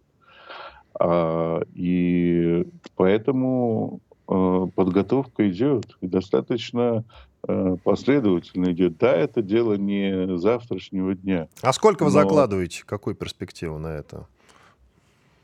А, 0.98 1.62
и 1.74 2.66
поэтому 2.96 4.00
а, 4.28 4.66
подготовка 4.66 5.48
идет, 5.48 5.96
и 6.00 6.06
достаточно 6.06 7.04
а, 7.46 7.76
последовательно 7.82 8.72
идет. 8.72 8.98
Да, 8.98 9.12
это 9.12 9.42
дело 9.42 9.74
не 9.74 10.36
завтрашнего 10.36 11.14
дня. 11.14 11.48
А 11.62 11.72
сколько 11.72 12.04
вы 12.04 12.10
но... 12.10 12.20
закладываете? 12.20 12.84
Какую 12.84 13.16
перспективу 13.16 13.78
на 13.78 13.88
это? 13.88 14.26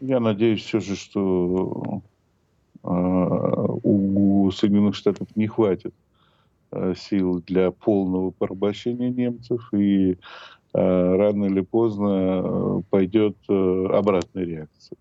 Я 0.01 0.21
надеюсь 0.21 0.63
все 0.63 0.81
же, 0.81 0.95
что 0.95 2.03
у 2.85 4.51
Соединенных 4.53 4.95
Штатов 4.95 5.27
не 5.35 5.49
хватит 5.49 5.93
сил 6.97 7.43
для 7.45 7.73
полного 7.73 8.31
порабощения 8.31 9.11
немцев, 9.11 9.69
и 9.73 10.17
рано 10.73 11.47
или 11.47 11.63
поздно 11.63 12.85
пойдет 12.91 13.37
обратная 13.49 14.45
реакция. 14.45 14.97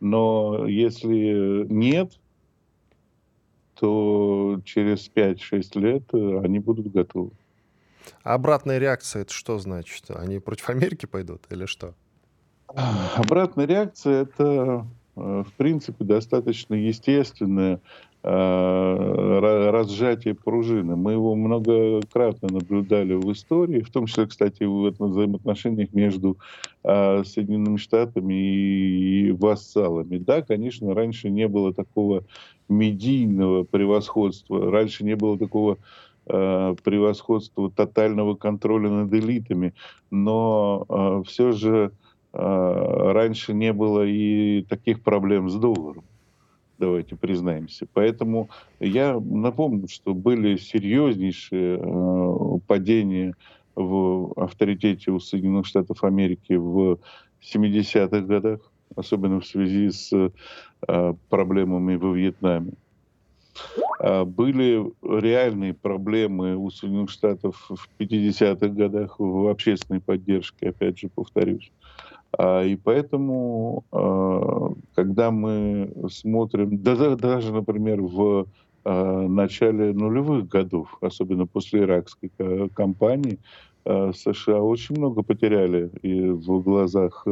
Но 0.00 0.66
если 0.66 1.66
нет, 1.68 2.12
то 3.74 4.60
через 4.64 5.10
5-6 5.14 5.80
лет 5.80 6.02
э, 6.12 6.40
они 6.44 6.58
будут 6.58 6.92
готовы. 6.92 7.30
А 8.22 8.34
обратная 8.34 8.78
реакция 8.78 9.22
это 9.22 9.32
что 9.32 9.58
значит? 9.58 10.10
Они 10.10 10.38
против 10.38 10.70
Америки 10.70 11.06
пойдут 11.06 11.42
или 11.50 11.66
что? 11.66 11.94
Обратная 12.66 13.66
реакция 13.66 14.22
это, 14.22 14.86
э, 15.16 15.44
в 15.46 15.52
принципе, 15.56 16.04
достаточно 16.04 16.74
естественная 16.74 17.76
Э, 17.76 17.78
разжатие 18.22 20.34
пружины. 20.34 20.96
Мы 20.96 21.12
его 21.12 21.36
многократно 21.36 22.48
наблюдали 22.50 23.14
в 23.14 23.30
истории, 23.32 23.80
в 23.80 23.90
том 23.90 24.06
числе, 24.06 24.26
кстати, 24.26 24.64
в 24.64 24.92
взаимоотношениях 24.98 25.92
между 25.92 26.36
э, 26.82 27.22
Соединенными 27.24 27.76
Штатами 27.76 28.34
и 28.34 29.30
вассалами. 29.30 30.18
Да, 30.18 30.42
конечно, 30.42 30.94
раньше 30.94 31.30
не 31.30 31.46
было 31.46 31.72
такого 31.72 32.24
медийного 32.68 33.62
превосходства, 33.64 34.70
раньше 34.70 35.04
не 35.04 35.14
было 35.14 35.38
такого 35.38 35.78
э, 36.26 36.74
превосходства 36.82 37.70
тотального 37.70 38.34
контроля 38.34 38.90
над 38.90 39.14
элитами, 39.14 39.74
но 40.10 41.22
все 41.26 41.52
же 41.52 41.92
раньше 42.32 43.54
не 43.54 43.72
было 43.72 44.04
и 44.04 44.62
таких 44.68 45.02
проблем 45.02 45.48
с 45.48 45.54
долларом 45.54 46.04
давайте 46.78 47.16
признаемся. 47.16 47.86
Поэтому 47.92 48.48
я 48.80 49.18
напомню, 49.18 49.88
что 49.88 50.14
были 50.14 50.56
серьезнейшие 50.56 51.78
э, 51.78 52.58
падения 52.66 53.34
в 53.74 54.32
авторитете 54.36 55.10
у 55.10 55.20
Соединенных 55.20 55.66
Штатов 55.66 56.02
Америки 56.04 56.54
в 56.54 56.98
70-х 57.42 58.20
годах, 58.20 58.60
особенно 58.96 59.40
в 59.40 59.46
связи 59.46 59.90
с 59.90 60.12
э, 60.12 61.14
проблемами 61.28 61.96
во 61.96 62.12
Вьетнаме. 62.12 62.72
А 64.00 64.24
были 64.24 64.84
реальные 65.02 65.74
проблемы 65.74 66.56
у 66.56 66.70
Соединенных 66.70 67.10
Штатов 67.10 67.68
в 67.68 67.88
50-х 68.00 68.68
годах 68.68 69.16
в 69.18 69.48
общественной 69.48 70.00
поддержке, 70.00 70.68
опять 70.70 70.98
же 70.98 71.08
повторюсь. 71.14 71.72
А, 72.36 72.62
и 72.62 72.76
поэтому, 72.76 73.84
а, 73.92 74.72
когда 74.94 75.30
мы 75.30 75.92
смотрим, 76.10 76.82
даже, 76.82 77.52
например, 77.52 78.02
в 78.02 78.46
начале 78.84 79.92
нулевых 79.92 80.48
годов, 80.48 80.96
особенно 81.02 81.46
после 81.46 81.80
иракской 81.80 82.30
кампании, 82.74 83.38
США 83.84 84.62
очень 84.62 84.96
много 84.96 85.22
потеряли 85.22 85.90
и 86.00 86.30
в 86.30 86.62
глазах 86.62 87.26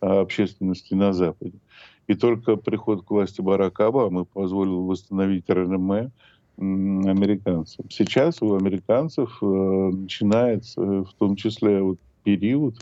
общественности 0.00 0.92
на 0.92 1.14
Западе. 1.14 1.58
И 2.06 2.14
только 2.14 2.56
приход 2.56 3.04
к 3.04 3.10
власти 3.10 3.40
Барака 3.40 3.86
Обамы 3.86 4.24
позволил 4.24 4.84
восстановить 4.84 5.48
РНМ 5.48 6.10
американцам. 6.56 7.86
Сейчас 7.90 8.40
у 8.42 8.54
американцев 8.54 9.38
начинается 9.40 10.80
в 10.80 11.12
том 11.18 11.34
числе 11.34 11.82
вот 11.82 11.98
период, 12.22 12.76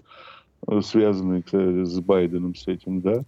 связанный, 0.82 1.42
кстати, 1.42 1.84
с 1.84 2.00
Байденом, 2.00 2.54
с 2.54 2.66
этим, 2.68 3.00
да. 3.00 3.24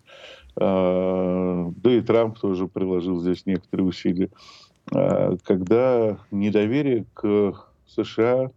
А, 0.57 1.71
да 1.77 1.93
и 1.93 2.01
Трамп 2.01 2.39
тоже 2.39 2.69
приложил 2.69 3.21
здесь 3.21 3.47
некоторые 3.47 3.89
усилия. 3.89 4.31
А, 4.93 5.37
когда 5.43 6.19
недоверие 6.31 7.07
к 7.15 7.55
США 7.87 8.51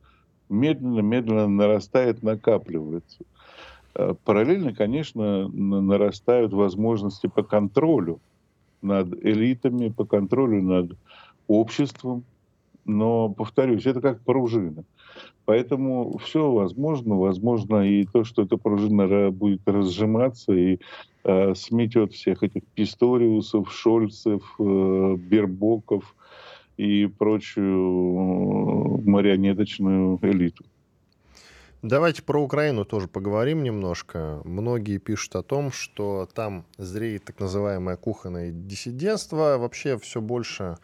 медленно-медленно 0.49 1.47
нарастает, 1.47 2.23
накапливается. 2.23 3.23
А, 3.97 4.13
параллельно, 4.13 4.73
конечно, 4.73 5.47
нарастают 5.47 6.53
возможности 6.53 7.27
по 7.27 7.43
контролю 7.43 8.19
над 8.81 9.13
элитами, 9.25 9.89
по 9.89 10.05
контролю 10.05 10.61
над 10.61 10.97
обществом. 11.47 12.23
Но, 12.85 13.29
повторюсь, 13.29 13.85
это 13.85 13.99
как 13.99 14.21
пружина. 14.21 14.85
Поэтому 15.45 16.17
все 16.19 16.51
возможно. 16.51 17.15
Возможно 17.15 17.89
и 17.89 18.05
то, 18.05 18.23
что 18.23 18.43
эта 18.43 18.57
пружина 18.57 19.31
будет 19.31 19.61
разжиматься 19.65 20.53
и 20.53 20.79
э, 21.23 21.55
сметет 21.55 22.13
всех 22.13 22.43
этих 22.43 22.63
Писториусов, 22.75 23.73
Шольцев, 23.73 24.43
э, 24.59 25.15
Бербоков 25.17 26.15
и 26.77 27.07
прочую 27.07 28.99
э, 29.01 29.09
марионеточную 29.09 30.19
элиту. 30.21 30.63
Давайте 31.87 32.21
про 32.21 32.43
Украину 32.43 32.83
тоже 32.83 33.07
поговорим 33.07 33.63
немножко. 33.63 34.41
Многие 34.43 34.97
пишут 34.97 35.37
о 35.37 35.41
том, 35.41 35.71
что 35.71 36.27
там 36.33 36.65
зреет 36.77 37.23
так 37.23 37.39
называемое 37.39 37.95
кухонное 37.95 38.51
диссидентство. 38.51 39.57
Вообще 39.57 39.97
все 39.97 40.19
больше 40.19 40.79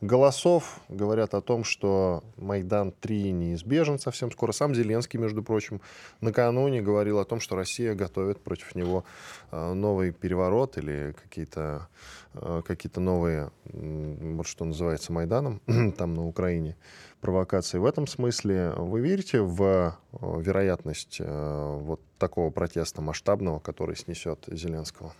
голосов 0.00 0.80
говорят 0.88 1.34
о 1.34 1.40
том, 1.40 1.64
что 1.64 2.22
Майдан-3 2.36 3.30
неизбежен 3.30 3.98
совсем 3.98 4.30
скоро. 4.30 4.52
Сам 4.52 4.74
Зеленский, 4.74 5.18
между 5.18 5.42
прочим, 5.42 5.80
накануне 6.20 6.82
говорил 6.82 7.18
о 7.18 7.24
том, 7.24 7.40
что 7.40 7.56
Россия 7.56 7.94
готовит 7.94 8.40
против 8.40 8.74
него 8.74 9.04
э, 9.50 9.72
новый 9.72 10.12
переворот 10.12 10.78
или 10.78 11.14
какие-то 11.22 11.88
э, 12.34 12.62
какие 12.66 12.92
новые, 12.96 13.50
вот 13.64 14.46
что 14.46 14.64
называется, 14.64 15.12
Майданом 15.12 15.60
там 15.96 16.14
на 16.14 16.26
Украине, 16.26 16.76
провокации. 17.20 17.78
В 17.78 17.84
этом 17.84 18.06
смысле 18.06 18.72
вы 18.76 19.00
верите 19.00 19.40
в 19.40 19.96
вероятность 20.12 21.20
вот 21.20 22.00
такого 22.18 22.50
протеста 22.50 23.02
масштабного, 23.02 23.58
который 23.58 23.96
снесет 23.96 24.44
Зеленского? 24.46 25.12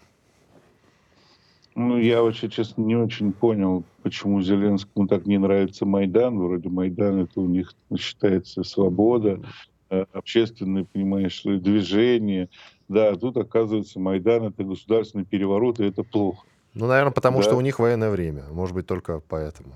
Ну, 1.77 1.99
я 1.99 2.23
вообще, 2.23 2.49
честно, 2.49 2.81
не 2.81 2.97
очень 2.97 3.35
понял, 3.35 3.85
почему 4.03 4.41
Зеленскому 4.41 5.07
так 5.07 5.27
не 5.27 5.37
нравится 5.37 5.85
Майдан. 5.85 6.39
Вроде 6.39 6.71
Майдан 6.71 7.21
это 7.21 7.39
у 7.39 7.47
них 7.47 7.75
считается 7.99 8.65
свобода, 8.65 9.43
э, 9.91 10.07
общественное, 10.15 10.87
понимаешь, 10.91 11.43
движение. 11.43 12.49
Да, 12.89 13.11
а 13.11 13.17
тут, 13.17 13.37
оказывается, 13.37 14.01
Майдан 14.01 14.45
это 14.45 14.65
государственный 14.65 15.27
переворот, 15.27 15.79
и 15.79 15.85
это 15.85 16.03
плохо. 16.03 16.47
Ну, 16.73 16.87
наверное, 16.87 17.13
потому 17.13 17.39
да. 17.39 17.43
что 17.43 17.57
у 17.57 17.61
них 17.61 17.79
военное 17.79 18.11
время. 18.11 18.45
Может 18.51 18.75
быть, 18.75 18.87
только 18.87 19.21
поэтому. 19.29 19.75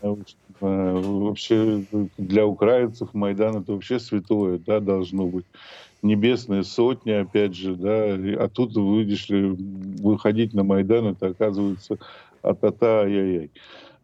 Э, 0.00 0.14
вообще 0.60 1.84
для 2.18 2.46
украинцев 2.46 3.14
Майдан 3.14 3.62
это 3.62 3.72
вообще 3.72 3.98
святое, 3.98 4.58
да, 4.58 4.78
должно 4.78 5.26
быть 5.26 5.46
небесная 6.02 6.62
сотня, 6.62 7.22
опять 7.22 7.54
же, 7.54 7.76
да, 7.76 8.14
а 8.14 8.48
тут, 8.48 8.76
видишь 8.76 9.28
ли, 9.28 9.56
выходить 10.02 10.52
на 10.52 10.64
Майдан, 10.64 11.06
это 11.06 11.28
оказывается 11.28 11.98
а-та-та, 12.42 13.02
ай-яй-яй. 13.02 13.50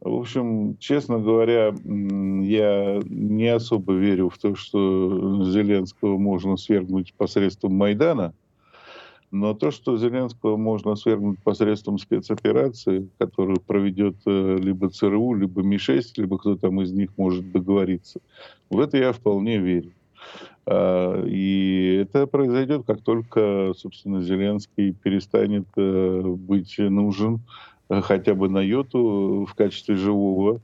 В 0.00 0.14
общем, 0.14 0.76
честно 0.78 1.18
говоря, 1.18 1.74
я 1.84 3.00
не 3.04 3.48
особо 3.48 3.94
верю 3.94 4.28
в 4.28 4.38
то, 4.38 4.54
что 4.54 5.42
Зеленского 5.44 6.18
можно 6.18 6.56
свергнуть 6.56 7.14
посредством 7.14 7.74
Майдана, 7.74 8.32
но 9.32 9.54
то, 9.54 9.72
что 9.72 9.98
Зеленского 9.98 10.56
можно 10.56 10.94
свергнуть 10.94 11.40
посредством 11.42 11.98
спецоперации, 11.98 13.08
которую 13.18 13.60
проведет 13.60 14.16
э, 14.24 14.56
либо 14.58 14.88
ЦРУ, 14.88 15.34
либо 15.34 15.62
Ми-6, 15.62 16.02
либо 16.16 16.38
кто 16.38 16.56
там 16.56 16.80
из 16.80 16.92
них 16.92 17.10
может 17.18 17.50
договориться, 17.50 18.20
в 18.70 18.78
это 18.78 18.96
я 18.96 19.12
вполне 19.12 19.58
верю. 19.58 19.92
А, 20.66 21.24
и 21.24 22.00
это 22.02 22.26
произойдет, 22.26 22.84
как 22.86 23.02
только, 23.02 23.72
собственно, 23.76 24.20
Зеленский 24.20 24.92
перестанет 24.92 25.66
э, 25.76 26.20
быть 26.22 26.78
нужен 26.78 27.40
э, 27.88 28.00
хотя 28.02 28.34
бы 28.34 28.48
на 28.48 28.60
йоту 28.60 29.46
в 29.48 29.54
качестве 29.54 29.94
живого 29.94 30.60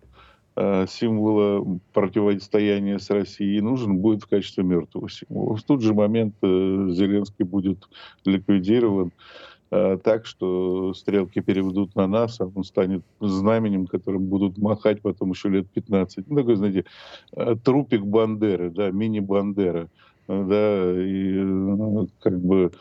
э, 0.56 0.86
символа 0.88 1.80
противостояния 1.92 2.98
с 2.98 3.08
Россией, 3.08 3.62
нужен 3.62 3.96
будет 3.96 4.24
в 4.24 4.28
качестве 4.28 4.62
мертвого 4.62 5.08
символа. 5.08 5.56
В 5.56 5.62
тот 5.62 5.80
же 5.80 5.94
момент 5.94 6.34
Зеленский 6.42 7.44
будет 7.44 7.88
ликвидирован 8.26 9.10
так, 10.02 10.26
что 10.26 10.94
стрелки 10.94 11.40
переведут 11.40 11.94
на 11.94 12.06
нас, 12.06 12.40
а 12.40 12.46
он 12.46 12.64
станет 12.64 13.02
знаменем, 13.20 13.86
которым 13.86 14.26
будут 14.26 14.58
махать 14.58 15.02
потом 15.02 15.30
еще 15.30 15.48
лет 15.48 15.68
15. 15.70 16.28
Ну, 16.28 16.36
такой, 16.36 16.56
знаете, 16.56 16.84
трупик 17.64 18.02
Бандеры, 18.02 18.70
да, 18.70 18.90
мини-Бандера 18.90 19.88
да, 20.28 21.02
и 21.02 22.06
как 22.20 22.40
бы 22.40 22.72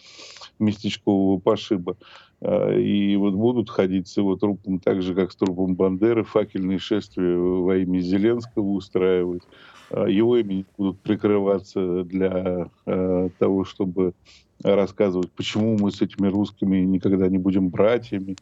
местечкового 0.65 1.39
пошиба. 1.39 1.97
А, 2.43 2.75
и 2.75 3.15
вот 3.15 3.33
будут 3.33 3.69
ходить 3.69 4.07
с 4.07 4.17
его 4.17 4.35
трупом 4.35 4.79
так 4.79 5.01
же, 5.01 5.15
как 5.15 5.31
с 5.31 5.35
трупом 5.35 5.75
Бандеры, 5.75 6.23
факельные 6.23 6.77
шествия 6.77 7.37
во 7.37 7.77
имя 7.77 7.99
Зеленского 7.99 8.63
устраивать. 8.63 9.43
А, 9.89 10.07
его 10.07 10.37
имени 10.37 10.65
будут 10.77 10.99
прикрываться 10.99 12.03
для 12.03 12.69
а, 12.85 13.29
того, 13.39 13.63
чтобы 13.63 14.13
рассказывать, 14.61 15.31
почему 15.31 15.77
мы 15.77 15.91
с 15.91 16.01
этими 16.01 16.27
русскими 16.27 16.77
никогда 16.77 17.27
не 17.27 17.37
будем 17.37 17.69
братьями 17.69 18.35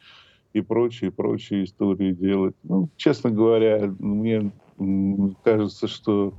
и 0.53 0.62
прочие, 0.62 1.10
прочие 1.10 1.63
истории 1.63 2.12
делать. 2.12 2.55
Ну, 2.63 2.89
честно 2.97 3.31
говоря, 3.31 3.93
мне 3.97 4.51
кажется, 5.43 5.88
что 5.88 6.34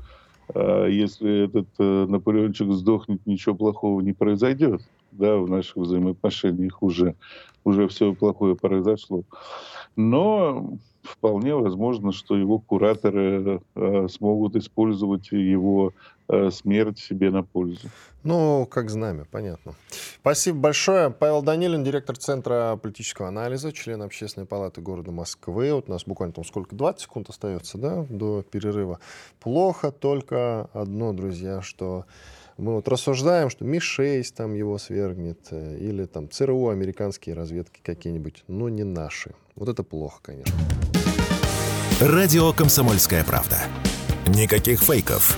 если 0.54 1.46
этот 1.46 1.68
э, 1.78 2.06
Наполеончик 2.08 2.70
сдохнет, 2.72 3.24
ничего 3.26 3.54
плохого 3.54 4.02
не 4.02 4.12
произойдет. 4.12 4.82
Да, 5.12 5.36
в 5.36 5.48
наших 5.48 5.76
взаимоотношениях 5.76 6.82
уже, 6.82 7.14
уже 7.64 7.86
все 7.88 8.14
плохое 8.14 8.56
произошло. 8.56 9.24
Но 9.96 10.78
вполне 11.02 11.54
возможно, 11.54 12.12
что 12.12 12.36
его 12.36 12.58
кураторы 12.58 13.60
э, 13.74 14.08
смогут 14.08 14.56
использовать 14.56 15.30
его 15.32 15.92
э, 16.28 16.50
смерть 16.50 16.98
себе 16.98 17.30
на 17.30 17.42
пользу. 17.42 17.88
Ну, 18.24 18.66
как 18.70 18.88
знамя, 18.88 19.26
понятно. 19.30 19.74
Спасибо 20.20 20.58
большое. 20.58 21.10
Павел 21.10 21.42
Данилин, 21.42 21.82
директор 21.82 22.16
Центра 22.16 22.78
политического 22.80 23.28
анализа, 23.28 23.72
член 23.72 24.02
Общественной 24.02 24.46
палаты 24.46 24.80
города 24.80 25.10
Москвы. 25.10 25.74
Вот 25.74 25.88
у 25.88 25.92
нас 25.92 26.04
буквально 26.04 26.32
там 26.32 26.44
сколько, 26.44 26.76
20 26.76 27.02
секунд 27.02 27.28
остается, 27.28 27.78
да, 27.78 28.06
до 28.08 28.42
перерыва. 28.42 29.00
Плохо 29.40 29.90
только 29.90 30.70
одно, 30.72 31.12
друзья, 31.12 31.62
что 31.62 32.04
мы 32.62 32.74
вот 32.74 32.86
рассуждаем, 32.86 33.50
что 33.50 33.64
Ми-6 33.64 34.24
там 34.36 34.54
его 34.54 34.78
свергнет, 34.78 35.48
э, 35.50 35.78
или 35.80 36.04
там 36.04 36.30
ЦРУ, 36.30 36.68
американские 36.68 37.34
разведки 37.34 37.80
какие-нибудь, 37.82 38.44
но 38.46 38.68
не 38.68 38.84
наши. 38.84 39.32
Вот 39.56 39.68
это 39.68 39.82
плохо, 39.82 40.20
конечно. 40.22 40.54
Радио 42.00 42.52
«Комсомольская 42.52 43.24
правда». 43.24 43.58
Никаких 44.28 44.80
фейков, 44.80 45.36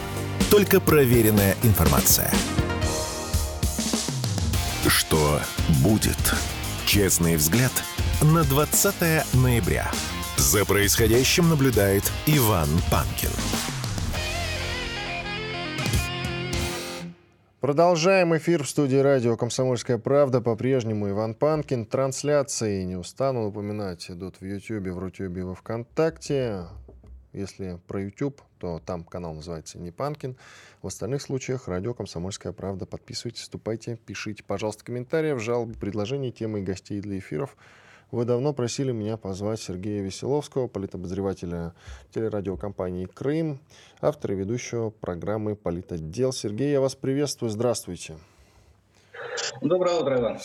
только 0.50 0.80
проверенная 0.80 1.56
информация. 1.62 2.30
Что 4.86 5.40
будет? 5.82 6.34
Честный 6.84 7.36
взгляд 7.36 7.72
на 8.20 8.44
20 8.44 9.34
ноября. 9.42 9.90
За 10.36 10.66
происходящим 10.66 11.48
наблюдает 11.48 12.04
Иван 12.26 12.68
Панкин. 12.90 13.30
Продолжаем 17.64 18.36
эфир 18.36 18.62
в 18.62 18.68
студии 18.68 18.96
радио 18.96 19.38
«Комсомольская 19.38 19.96
правда». 19.96 20.42
По-прежнему 20.42 21.08
Иван 21.08 21.32
Панкин. 21.32 21.86
Трансляции, 21.86 22.82
не 22.82 22.96
устану 22.96 23.46
напоминать, 23.46 24.10
идут 24.10 24.36
в 24.38 24.44
YouTube, 24.44 24.88
в 24.88 24.98
Рутюбе 24.98 25.44
во 25.44 25.54
Вконтакте. 25.54 26.66
Если 27.32 27.80
про 27.86 28.02
YouTube, 28.02 28.42
то 28.58 28.82
там 28.84 29.02
канал 29.02 29.32
называется 29.32 29.78
«Не 29.78 29.92
Панкин». 29.92 30.36
В 30.82 30.88
остальных 30.88 31.22
случаях 31.22 31.66
радио 31.66 31.94
«Комсомольская 31.94 32.52
правда». 32.52 32.84
Подписывайтесь, 32.84 33.40
вступайте, 33.40 33.96
пишите, 33.96 34.44
пожалуйста, 34.44 34.84
комментарии, 34.84 35.34
жалобы, 35.38 35.72
предложения, 35.72 36.32
темы 36.32 36.60
и 36.60 36.62
гостей 36.62 37.00
для 37.00 37.18
эфиров– 37.18 37.56
вы 38.14 38.24
давно 38.24 38.52
просили 38.52 38.92
меня 38.92 39.16
позвать 39.16 39.60
Сергея 39.60 40.00
Веселовского, 40.00 40.68
политобозревателя 40.68 41.74
телерадиокомпании 42.14 43.06
«Крым», 43.06 43.58
автора 44.00 44.34
и 44.34 44.38
ведущего 44.38 44.90
программы 44.90 45.56
«Политотдел». 45.56 46.32
Сергей, 46.32 46.70
я 46.70 46.80
вас 46.80 46.94
приветствую. 46.94 47.50
Здравствуйте. 47.50 48.14
Доброе 49.60 49.96
утро, 49.96 50.20
Иван. 50.20 50.38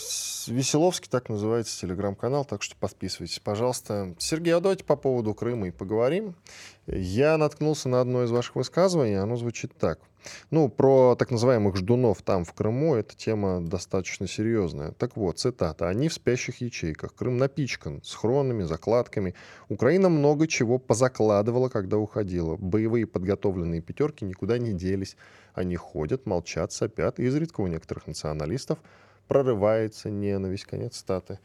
Веселовский, 0.47 1.10
так 1.12 1.29
называется 1.29 1.79
телеграм-канал, 1.79 2.43
так 2.43 2.63
что 2.63 2.75
подписывайтесь, 2.75 3.39
пожалуйста. 3.39 4.15
Сергей, 4.17 4.55
а 4.55 4.60
давайте 4.60 4.84
по 4.84 4.95
поводу 4.95 5.36
Крыма 5.36 5.67
и 5.67 5.71
поговорим. 5.71 6.34
Я 6.91 7.38
наткнулся 7.38 7.88
на 7.88 8.02
одно 8.02 8.23
из 8.23 8.32
ваших 8.32 8.56
высказываний, 8.56 9.19
оно 9.19 9.36
звучит 9.36 9.73
так. 9.78 9.99
Ну, 10.49 10.69
про 10.69 11.15
так 11.15 11.30
называемых 11.30 11.75
ждунов 11.75 12.23
там, 12.23 12.43
в 12.45 12.54
Крыму, 12.54 12.95
эта 12.95 13.15
тема 13.15 13.62
достаточно 13.62 14.28
серьезная. 14.28 14.91
Так 14.93 15.15
вот, 15.15 15.38
цитата. 15.38 15.88
«Они 15.88 16.10
в 16.10 16.13
спящих 16.13 16.62
ячейках. 16.62 17.13
Крым 17.13 17.38
напичкан 17.38 18.02
схронами, 18.04 18.63
закладками. 18.63 19.36
Украина 19.69 20.10
много 20.10 20.47
чего 20.47 20.80
позакладывала, 20.80 21.69
когда 21.69 21.97
уходила. 21.97 22.58
Боевые 22.58 23.06
подготовленные 23.06 23.82
пятерки 23.82 24.25
никуда 24.25 24.58
не 24.58 24.73
делись. 24.73 25.15
Они 25.54 25.75
ходят, 25.75 26.25
молчат, 26.25 26.71
сопят. 26.71 27.19
Изредка 27.19 27.62
у 27.62 27.67
некоторых 27.67 28.08
националистов 28.08 28.80
прорывается 29.28 30.10
ненависть». 30.10 30.65
Конец 30.65 30.97
цитаты. 30.97 31.39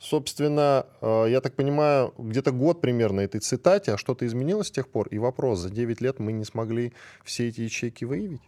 Собственно, 0.00 0.86
э, 1.02 1.26
я 1.28 1.42
так 1.42 1.54
понимаю, 1.54 2.14
где-то 2.16 2.52
год 2.52 2.80
примерно 2.80 3.20
этой 3.20 3.40
цитате, 3.40 3.92
а 3.92 3.98
что-то 3.98 4.26
изменилось 4.26 4.68
с 4.68 4.70
тех 4.70 4.88
пор? 4.88 5.08
И 5.08 5.18
вопрос, 5.18 5.58
за 5.58 5.68
9 5.68 6.00
лет 6.00 6.18
мы 6.18 6.32
не 6.32 6.46
смогли 6.46 6.94
все 7.22 7.48
эти 7.48 7.60
ячейки 7.60 8.06
выявить? 8.06 8.40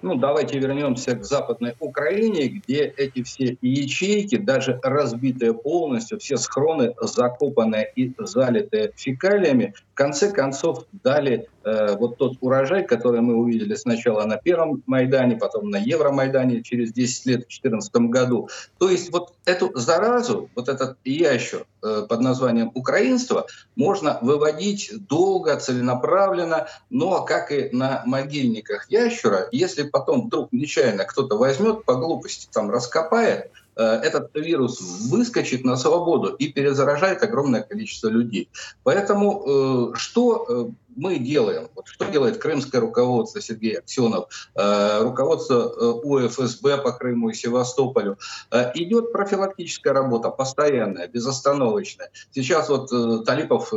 Ну, 0.00 0.14
давайте 0.14 0.58
вернемся 0.58 1.16
к 1.16 1.24
Западной 1.24 1.74
Украине, 1.80 2.48
где 2.48 2.84
эти 2.84 3.22
все 3.22 3.56
ячейки, 3.60 4.36
даже 4.36 4.78
разбитые 4.82 5.54
полностью, 5.54 6.18
все 6.18 6.36
схроны 6.36 6.94
закопанные 7.00 7.90
и 7.96 8.12
залитые 8.18 8.92
фекалиями, 8.94 9.74
в 9.92 9.94
конце 9.94 10.30
концов 10.30 10.84
дали 10.92 11.48
э, 11.64 11.96
вот 11.96 12.18
тот 12.18 12.36
урожай, 12.40 12.86
который 12.86 13.20
мы 13.20 13.34
увидели 13.34 13.74
сначала 13.74 14.24
на 14.24 14.36
первом 14.36 14.82
Майдане, 14.86 15.36
потом 15.36 15.70
на 15.70 15.78
Евромайдане 15.78 16.62
через 16.62 16.92
10 16.92 17.26
лет 17.26 17.40
в 17.40 17.48
2014 17.48 17.94
году. 17.96 18.48
То 18.78 18.88
есть 18.88 19.12
вот 19.12 19.34
эту 19.44 19.72
заразу, 19.74 20.48
вот 20.54 20.68
этот 20.68 20.96
ящер, 21.04 21.66
под 21.80 22.20
названием 22.20 22.70
украинство 22.74 23.46
можно 23.76 24.18
выводить 24.22 24.90
долго, 25.08 25.56
целенаправленно, 25.56 26.68
но 26.90 27.24
как 27.24 27.52
и 27.52 27.70
на 27.72 28.02
могильниках 28.06 28.90
ящера, 28.90 29.48
если 29.52 29.84
потом 29.84 30.26
вдруг 30.26 30.52
нечаянно 30.52 31.04
кто-то 31.04 31.36
возьмет 31.36 31.84
по 31.84 31.94
глупости, 31.94 32.48
там 32.52 32.70
раскопает, 32.70 33.50
э, 33.76 33.82
этот 33.82 34.34
вирус 34.34 34.80
выскочит 35.08 35.64
на 35.64 35.76
свободу 35.76 36.28
и 36.34 36.48
перезаражает 36.48 37.22
огромное 37.22 37.62
количество 37.62 38.08
людей. 38.08 38.48
Поэтому 38.82 39.94
что 39.94 40.72
мы 40.98 41.18
делаем, 41.18 41.68
вот 41.74 41.86
что 41.86 42.06
делает 42.06 42.38
крымское 42.38 42.80
руководство 42.80 43.40
Сергей 43.40 43.78
Аксенов, 43.78 44.28
э, 44.54 45.02
руководство 45.02 45.54
э, 45.54 45.84
УФСБ 46.02 46.78
по 46.78 46.92
Крыму 46.92 47.30
и 47.30 47.34
Севастополю, 47.34 48.18
э, 48.50 48.72
идет 48.74 49.12
профилактическая 49.12 49.92
работа, 49.92 50.30
постоянная, 50.30 51.06
безостановочная. 51.06 52.10
Сейчас 52.32 52.68
вот 52.68 52.90
Талипов 53.24 53.70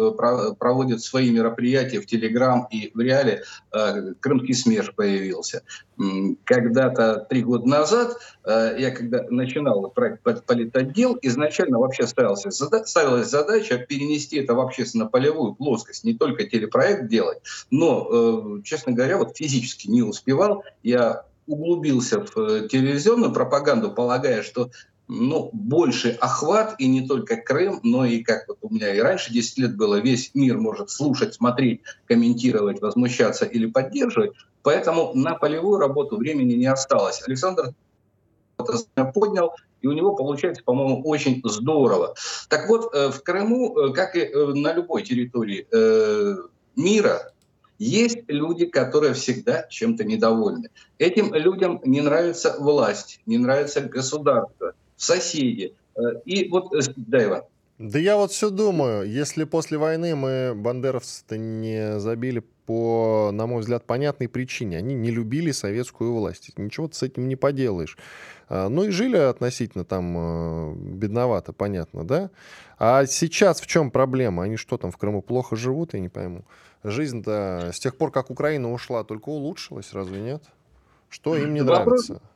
проводит 0.57 1.01
свои 1.01 1.29
мероприятия 1.29 2.01
в 2.01 2.07
Телеграм 2.07 2.67
и 2.71 2.91
в 2.93 2.99
Реале, 2.99 3.43
Крымский 4.19 4.55
СМЕРШ 4.55 4.95
появился. 4.95 5.61
Когда-то 6.45 7.27
три 7.29 7.43
года 7.43 7.67
назад, 7.67 8.17
я 8.45 8.91
когда 8.91 9.23
начинал 9.29 9.91
проект 9.91 10.23
политотдел, 10.45 11.17
изначально 11.21 11.77
вообще 11.77 12.07
ставилась 12.07 13.29
задача 13.29 13.77
перенести 13.77 14.37
это 14.37 14.55
в 14.55 14.59
общественно-полевую 14.59 15.53
плоскость, 15.55 16.03
не 16.03 16.13
только 16.13 16.45
телепроект 16.45 17.10
делать. 17.11 17.39
Но, 17.69 18.07
э, 18.59 18.61
честно 18.63 18.93
говоря, 18.93 19.17
вот 19.17 19.37
физически 19.37 19.87
не 19.87 20.01
успевал. 20.01 20.63
Я 20.81 21.25
углубился 21.45 22.25
в 22.25 22.37
э, 22.37 22.67
телевизионную 22.67 23.31
пропаганду, 23.31 23.91
полагая, 23.91 24.41
что 24.41 24.71
ну, 25.07 25.49
больше 25.51 26.17
охват, 26.21 26.75
и 26.79 26.87
не 26.87 27.05
только 27.05 27.35
Крым, 27.35 27.81
но 27.83 28.05
и, 28.05 28.23
как 28.23 28.47
вот 28.47 28.59
у 28.61 28.73
меня 28.73 28.95
и 28.95 28.99
раньше 28.99 29.33
10 29.33 29.57
лет 29.57 29.75
было, 29.75 29.99
весь 29.99 30.31
мир 30.33 30.57
может 30.57 30.89
слушать, 30.89 31.33
смотреть, 31.33 31.81
комментировать, 32.05 32.81
возмущаться 32.81 33.43
или 33.43 33.65
поддерживать. 33.65 34.31
Поэтому 34.63 35.11
на 35.13 35.35
полевую 35.35 35.79
работу 35.79 36.15
времени 36.15 36.53
не 36.53 36.67
осталось. 36.67 37.21
Александр 37.27 37.73
поднял, 39.13 39.53
и 39.81 39.87
у 39.87 39.91
него 39.91 40.15
получается, 40.15 40.63
по-моему, 40.63 41.01
очень 41.03 41.41
здорово. 41.43 42.15
Так 42.47 42.69
вот, 42.69 42.93
э, 42.93 43.09
в 43.09 43.21
Крыму, 43.21 43.91
как 43.93 44.15
и 44.15 44.31
на 44.33 44.71
любой 44.71 45.03
территории 45.03 45.67
мира 46.75 47.31
есть 47.77 48.19
люди, 48.27 48.65
которые 48.67 49.13
всегда 49.13 49.65
чем-то 49.69 50.03
недовольны. 50.03 50.69
Этим 50.99 51.33
людям 51.33 51.81
не 51.83 52.01
нравится 52.01 52.55
власть, 52.59 53.21
не 53.25 53.37
нравится 53.37 53.81
государство, 53.81 54.73
соседи. 54.95 55.73
Э, 55.95 56.01
и 56.25 56.47
вот, 56.49 56.73
э, 56.73 56.81
да, 56.95 57.23
Иван. 57.23 57.41
Да 57.81 57.97
я 57.97 58.15
вот 58.15 58.31
все 58.31 58.51
думаю, 58.51 59.09
если 59.09 59.43
после 59.43 59.77
войны 59.77 60.15
мы 60.15 60.53
бандеровцы-то 60.55 61.37
не 61.37 61.99
забили 61.99 62.43
по, 62.67 63.31
на 63.33 63.47
мой 63.47 63.61
взгляд, 63.61 63.85
понятной 63.85 64.29
причине. 64.29 64.77
Они 64.77 64.93
не 64.93 65.09
любили 65.09 65.51
советскую 65.51 66.13
власть. 66.13 66.51
Ничего 66.57 66.87
ты 66.87 66.95
с 66.95 67.03
этим 67.03 67.27
не 67.27 67.35
поделаешь. 67.35 67.97
А, 68.49 68.69
ну 68.69 68.83
и 68.83 68.91
жили 68.91 69.17
относительно 69.17 69.83
там 69.83 70.15
э, 70.15 70.73
бедновато, 70.75 71.53
понятно, 71.53 72.05
да? 72.05 72.29
А 72.77 73.05
сейчас 73.07 73.59
в 73.59 73.65
чем 73.65 73.89
проблема? 73.89 74.43
Они 74.43 74.57
что 74.57 74.77
там 74.77 74.91
в 74.91 74.97
Крыму 74.97 75.23
плохо 75.23 75.55
живут, 75.55 75.95
я 75.95 75.99
не 75.99 76.09
пойму 76.09 76.45
жизнь-то 76.83 77.71
с 77.73 77.79
тех 77.79 77.95
пор, 77.95 78.11
как 78.11 78.29
Украина 78.29 78.71
ушла, 78.71 79.03
только 79.03 79.29
улучшилась, 79.29 79.93
разве 79.93 80.21
нет? 80.21 80.43
Что 81.09 81.35
им 81.35 81.53
не 81.53 81.61
вопрос, 81.61 82.09
нравится? 82.09 82.30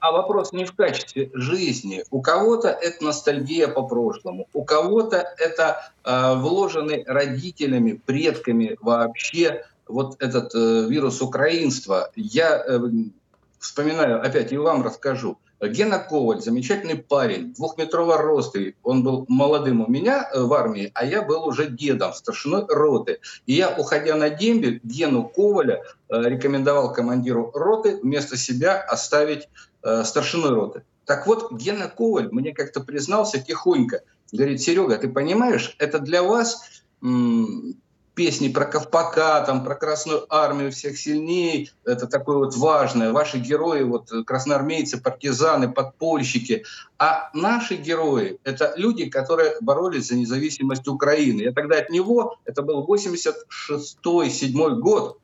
А 0.00 0.12
вопрос 0.12 0.52
не 0.52 0.64
в 0.64 0.74
качестве 0.74 1.30
жизни. 1.34 2.04
У 2.10 2.22
кого-то 2.22 2.68
это 2.68 3.04
ностальгия 3.04 3.68
по 3.68 3.82
прошлому, 3.82 4.48
у 4.52 4.64
кого-то 4.64 5.24
это 5.38 5.92
э, 6.04 6.34
вложенный 6.36 7.04
родителями, 7.06 8.00
предками 8.04 8.76
вообще 8.80 9.64
вот 9.86 10.16
этот 10.20 10.54
э, 10.54 10.86
вирус 10.88 11.20
украинства. 11.20 12.10
Я 12.16 12.64
э, 12.66 12.80
вспоминаю, 13.58 14.24
опять 14.24 14.52
и 14.52 14.56
вам 14.56 14.82
расскажу. 14.82 15.38
Гена 15.60 15.98
Коваль, 15.98 16.40
замечательный 16.40 16.96
парень, 16.96 17.54
двухметрового 17.54 18.18
роста. 18.18 18.60
Он 18.82 19.02
был 19.02 19.24
молодым 19.28 19.82
у 19.82 19.88
меня 19.88 20.28
э, 20.32 20.42
в 20.42 20.52
армии, 20.52 20.90
а 20.94 21.04
я 21.04 21.22
был 21.22 21.44
уже 21.46 21.68
дедом, 21.68 22.12
старшиной 22.12 22.66
роты. 22.68 23.20
И 23.46 23.54
я, 23.54 23.70
уходя 23.70 24.16
на 24.16 24.30
дембель, 24.30 24.80
Гену 24.82 25.24
Коваля 25.24 25.82
э, 26.08 26.22
рекомендовал 26.22 26.92
командиру 26.92 27.50
роты 27.54 27.98
вместо 28.02 28.36
себя 28.36 28.80
оставить 28.80 29.48
э, 29.84 30.04
старшиной 30.04 30.50
роты. 30.50 30.82
Так 31.04 31.26
вот, 31.26 31.52
Гена 31.52 31.88
Коваль 31.88 32.28
мне 32.32 32.52
как-то 32.52 32.80
признался 32.80 33.38
тихонько. 33.38 34.00
Говорит, 34.32 34.60
Серега, 34.60 34.96
ты 34.96 35.08
понимаешь, 35.08 35.76
это 35.78 35.98
для 35.98 36.22
вас 36.22 36.82
песни 38.14 38.48
про 38.48 38.64
Ковпака, 38.64 39.44
там, 39.44 39.64
про 39.64 39.74
Красную 39.74 40.24
Армию 40.32 40.70
всех 40.72 40.96
сильней, 40.96 41.72
это 41.84 42.06
такое 42.06 42.38
вот 42.38 42.56
важное. 42.56 43.12
Ваши 43.12 43.38
герои, 43.38 43.82
вот 43.82 44.10
красноармейцы, 44.26 45.00
партизаны, 45.00 45.70
подпольщики. 45.70 46.64
А 46.98 47.30
наши 47.34 47.74
герои— 47.74 48.38
это 48.44 48.72
люди, 48.76 49.10
которые 49.10 49.56
боролись 49.60 50.08
за 50.08 50.14
независимость 50.14 50.88
Украины. 50.88 51.42
Я 51.42 51.52
тогда 51.52 51.78
от 51.78 51.90
него, 51.90 52.38
это 52.44 52.62
был 52.62 52.86
86-7 52.86 54.70
год, 54.76 55.18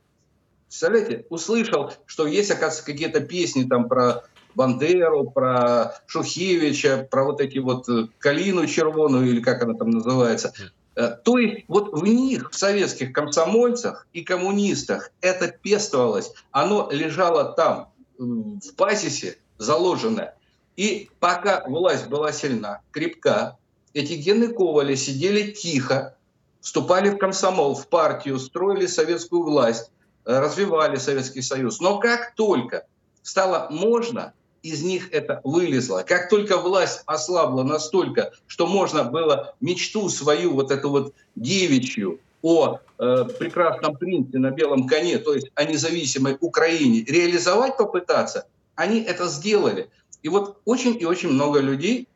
Представляете, 0.71 1.27
услышал, 1.31 1.93
что 2.07 2.29
есть, 2.29 2.53
оказывается, 2.53 2.85
какие-то 2.85 3.19
песни 3.19 3.65
там 3.65 3.89
про 3.89 4.23
Бандеру, 4.55 5.31
про 5.31 5.95
Шухевича, 6.07 7.09
про 7.11 7.25
вот 7.25 7.41
эти 7.41 7.59
вот 7.59 7.89
э, 7.89 8.09
Калину 8.19 8.67
червоную, 8.67 9.29
или 9.29 9.41
как 9.41 9.63
она 9.63 9.75
там 9.75 9.91
называется. 9.91 10.53
Э, 10.97 11.17
то 11.23 11.39
есть 11.39 11.65
вот 11.69 11.93
в 11.93 12.05
них, 12.05 12.51
в 12.51 12.57
советских 12.57 13.13
комсомольцах 13.13 14.07
и 14.13 14.23
коммунистах 14.23 15.11
это 15.21 15.49
пестовалось, 15.49 16.33
оно 16.51 16.89
лежало 16.91 17.53
там, 17.53 17.91
в 18.19 18.75
базисе 18.77 19.39
заложенное. 19.59 20.37
И 20.77 21.11
пока 21.21 21.65
власть 21.67 22.09
была 22.09 22.33
сильна, 22.33 22.81
крепка, 22.91 23.59
эти 23.93 24.15
гены 24.15 24.49
Ковали 24.49 24.95
сидели 24.95 25.51
тихо, 25.51 26.17
вступали 26.61 27.11
в 27.11 27.19
комсомол, 27.19 27.75
в 27.75 27.89
партию, 27.89 28.39
строили 28.39 28.87
советскую 28.87 29.43
власть, 29.43 29.91
э, 30.25 30.39
развивали 30.39 30.97
Советский 30.97 31.43
Союз. 31.43 31.81
Но 31.81 31.99
как 31.99 32.35
только 32.35 32.87
стало 33.23 33.69
можно, 33.71 34.33
из 34.63 34.83
них 34.83 35.13
это 35.13 35.41
вылезло. 35.45 36.05
Как 36.07 36.29
только 36.29 36.59
власть 36.59 37.03
ослабла 37.07 37.63
настолько, 37.63 38.33
что 38.47 38.67
можно 38.67 39.05
было 39.05 39.55
мечту 39.61 40.09
свою, 40.09 40.55
вот 40.55 40.71
эту 40.71 40.91
вот 40.91 41.15
девичью, 41.37 42.21
о 42.43 42.79
э, 42.99 43.25
прекрасном 43.39 43.97
принце 43.97 44.39
на 44.39 44.51
белом 44.51 44.87
коне, 44.87 45.19
то 45.19 45.35
есть 45.35 45.51
о 45.55 45.65
независимой 45.65 46.37
Украине, 46.41 47.05
реализовать 47.07 47.77
попытаться, 47.77 48.47
они 48.75 49.03
это 49.03 49.29
сделали. 49.29 49.91
И 50.23 50.29
вот 50.29 50.59
очень 50.65 50.97
и 50.99 51.05
очень 51.05 51.31
много 51.31 51.61
людей, 51.61 52.09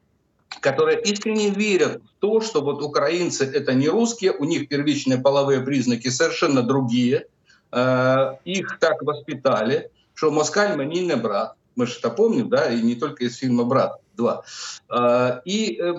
которые 0.61 1.01
искренне 1.03 1.51
верят 1.51 2.03
в 2.03 2.21
то, 2.21 2.41
что 2.41 2.63
вот 2.63 2.83
украинцы 2.83 3.45
это 3.45 3.75
не 3.75 3.89
русские, 3.89 4.33
у 4.33 4.45
них 4.45 4.69
первичные 4.69 5.19
половые 5.19 5.61
признаки 5.61 6.09
совершенно 6.09 6.63
другие, 6.63 7.27
э, 7.73 8.37
их 8.45 8.79
так 8.81 9.03
воспитали, 9.03 9.91
что 10.15 10.31
москаль 10.31 10.77
не 10.87 11.17
брат, 11.17 11.55
мы 11.77 11.87
же 11.87 11.99
это 11.99 12.11
помним, 12.11 12.49
да, 12.49 12.73
и 12.73 12.81
не 12.81 12.95
только 12.95 13.25
из 13.25 13.37
фильма 13.37 13.65
«Брат 13.65 14.01
2». 14.17 14.43
А, 14.89 15.43
и 15.45 15.81
э, 15.81 15.95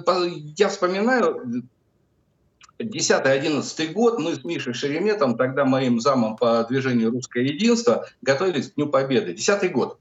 я 0.57 0.69
вспоминаю 0.69 1.63
10-11 2.79 3.93
год 3.93 4.19
мы 4.19 4.35
с 4.35 4.43
Мишей 4.43 4.73
Шереметом, 4.73 5.37
тогда 5.37 5.65
моим 5.65 5.99
замом 5.99 6.35
по 6.35 6.63
движению 6.63 7.11
«Русское 7.11 7.43
единство», 7.43 8.07
готовились 8.21 8.71
к 8.71 8.75
Дню 8.75 8.87
Победы. 8.87 9.33
10 9.33 9.71
год. 9.71 9.97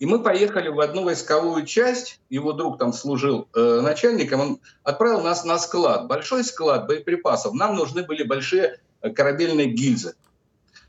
И 0.00 0.06
мы 0.06 0.22
поехали 0.22 0.68
в 0.68 0.80
одну 0.80 1.04
войсковую 1.04 1.64
часть, 1.64 2.20
его 2.28 2.52
друг 2.52 2.78
там 2.78 2.92
служил 2.92 3.48
э, 3.54 3.80
начальником, 3.82 4.40
он 4.40 4.60
отправил 4.82 5.22
нас 5.22 5.44
на 5.44 5.58
склад, 5.58 6.08
большой 6.08 6.42
склад 6.42 6.86
боеприпасов. 6.86 7.54
Нам 7.54 7.76
нужны 7.76 8.02
были 8.02 8.24
большие 8.24 8.80
э, 9.02 9.10
корабельные 9.10 9.66
гильзы. 9.66 10.14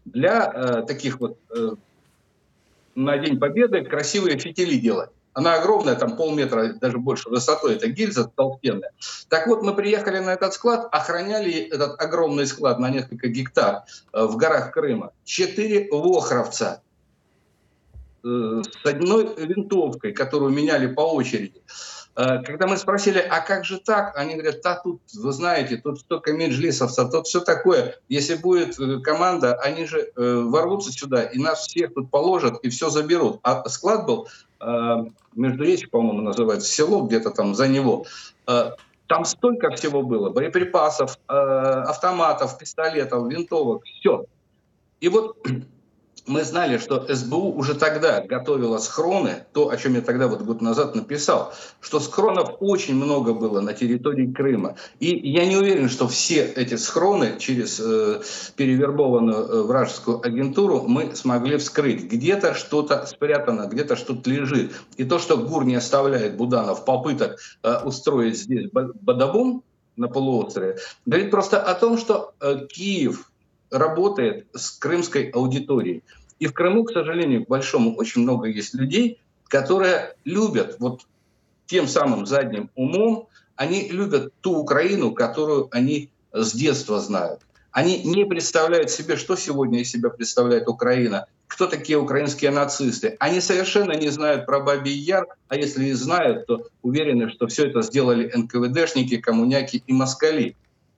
Для 0.06 0.52
э, 0.52 0.84
таких 0.88 1.20
вот 1.20 1.38
э, 1.56 1.76
на 2.96 3.18
День 3.18 3.40
Победы 3.40 3.84
красивые 3.84 4.38
фитили 4.38 4.76
делать. 4.76 5.10
Она 5.34 5.56
огромная, 5.56 5.96
там 5.96 6.18
полметра, 6.18 6.74
даже 6.74 6.98
больше 6.98 7.30
высотой, 7.30 7.76
это 7.76 7.88
гильза 7.88 8.26
толстенная. 8.36 8.92
Так 9.30 9.48
вот, 9.48 9.62
мы 9.64 9.74
приехали 9.74 10.20
на 10.20 10.32
этот 10.32 10.54
склад, 10.54 10.90
охраняли 10.92 11.54
этот 11.54 12.02
огромный 12.02 12.46
склад 12.46 12.80
на 12.80 12.90
несколько 12.90 13.30
гектар 13.30 13.84
э, 14.12 14.26
в 14.26 14.36
горах 14.36 14.72
Крыма. 14.72 15.14
Четыре 15.24 15.88
вохровца 15.90 16.82
э, 18.26 18.62
с 18.62 18.86
одной 18.86 19.34
винтовкой, 19.38 20.12
которую 20.12 20.52
меняли 20.52 20.88
по 20.88 21.02
очереди. 21.14 21.62
Э, 22.16 22.42
когда 22.44 22.68
мы 22.68 22.78
спросили, 22.78 23.20
а 23.20 23.40
как 23.40 23.64
же 23.66 23.80
так? 23.80 24.18
Они 24.18 24.34
говорят, 24.34 24.62
да 24.64 24.76
тут, 24.76 25.02
вы 25.14 25.32
знаете, 25.32 25.78
тут 25.78 26.00
столько 26.00 26.34
меджлисовцев, 26.34 27.10
тут 27.10 27.28
все 27.28 27.40
такое. 27.40 28.00
Если 28.10 28.36
будет 28.36 28.80
э, 28.80 29.00
команда, 29.00 29.56
они 29.56 29.86
же 29.86 30.12
э, 30.16 30.36
ворвутся 30.46 30.92
сюда 30.92 31.24
и 31.24 31.40
нас 31.40 31.68
всех 31.68 31.94
тут 31.94 32.12
положат 32.12 32.60
и 32.64 32.70
все 32.70 32.90
заберут. 32.90 33.40
А 33.44 33.68
склад 33.70 34.06
был, 34.06 34.28
между 35.36 35.64
речи, 35.64 35.88
по-моему, 35.88 36.22
называется, 36.22 36.70
село 36.70 37.02
где-то 37.02 37.32
там 37.32 37.56
за 37.56 37.68
него. 37.68 38.06
Там 38.46 39.26
столько 39.26 39.72
всего 39.72 40.04
было, 40.04 40.30
боеприпасов, 40.30 41.18
автоматов, 41.28 42.60
пистолетов, 42.60 43.28
винтовок, 43.28 43.84
все. 43.86 44.26
И 45.00 45.10
вот 45.10 45.36
мы 46.28 46.44
знали, 46.44 46.78
что 46.78 47.06
СБУ 47.08 47.54
уже 47.54 47.74
тогда 47.74 48.22
готовила 48.22 48.78
схроны, 48.78 49.46
то, 49.54 49.70
о 49.70 49.78
чем 49.78 49.96
я 49.96 50.02
тогда 50.02 50.28
вот 50.28 50.42
год 50.42 50.62
назад 50.62 50.96
написал, 50.96 51.54
что 51.80 52.00
схронов 52.00 52.58
очень 52.60 52.96
много 52.96 53.34
было 53.34 53.62
на 53.62 53.74
территории 53.74 54.32
Крыма. 54.32 54.76
И 55.00 55.08
я 55.30 55.46
не 55.46 55.58
уверен, 55.58 55.90
что 55.90 56.08
все 56.08 56.44
эти 56.44 56.76
схроны 56.76 57.38
через 57.40 57.80
э, 57.80 58.22
перевербованную 58.56 59.38
э, 59.38 59.62
вражескую 59.64 60.26
агентуру 60.26 60.84
мы 60.88 61.16
смогли 61.16 61.58
вскрыть. 61.58 62.04
Где-то 62.04 62.54
что-то 62.54 63.06
спрятано, 63.06 63.68
где-то 63.68 63.96
что-то 63.96 64.30
лежит. 64.30 64.74
И 64.98 65.04
то, 65.04 65.20
что 65.20 65.38
ГУР 65.38 65.66
не 65.66 65.76
оставляет 65.76 66.38
Буданов 66.38 66.86
попыток 66.86 67.40
э, 67.64 67.80
устроить 67.84 68.38
здесь 68.38 68.70
бадабум 68.72 69.64
на 69.98 70.08
полуострове, 70.08 70.78
говорит 71.06 71.32
просто 71.32 71.62
о 71.62 71.74
том, 71.76 71.98
что 71.98 72.34
э, 72.40 72.66
Киев 72.68 73.31
работает 73.72 74.48
с 74.54 74.72
крымской 74.72 75.30
аудиторией. 75.30 76.04
И 76.40 76.48
в 76.48 76.54
Крыму, 76.54 76.84
к 76.84 76.92
сожалению, 76.92 77.46
к 77.46 77.50
большому, 77.50 77.96
очень 77.96 78.22
много 78.22 78.48
есть 78.48 78.74
людей, 78.74 79.20
которые 79.48 80.16
любят 80.26 80.78
вот 80.80 81.02
тем 81.66 81.88
самым 81.88 82.26
задним 82.26 82.70
умом, 82.76 83.28
они 83.56 83.90
любят 83.90 84.34
ту 84.42 84.58
Украину, 84.58 85.12
которую 85.12 85.70
они 85.72 86.10
с 86.34 86.54
детства 86.54 87.00
знают. 87.00 87.42
Они 87.72 88.02
не 88.04 88.26
представляют 88.26 88.90
себе, 88.90 89.16
что 89.16 89.36
сегодня 89.36 89.82
из 89.82 89.92
себя 89.92 90.10
представляет 90.10 90.68
Украина, 90.68 91.28
кто 91.48 91.68
такие 91.68 91.98
украинские 91.98 92.52
нацисты. 92.52 93.16
Они 93.20 93.40
совершенно 93.40 93.94
не 93.94 94.10
знают 94.10 94.46
про 94.46 94.60
Бабий 94.60 94.94
Яр, 94.94 95.28
а 95.48 95.56
если 95.56 95.86
и 95.86 95.94
знают, 95.94 96.48
то 96.48 96.68
уверены, 96.82 97.30
что 97.30 97.48
все 97.48 97.68
это 97.68 97.82
сделали 97.82 98.32
НКВДшники, 98.34 99.18
коммуняки 99.18 99.84
и 99.86 99.94
москали. 99.94 100.56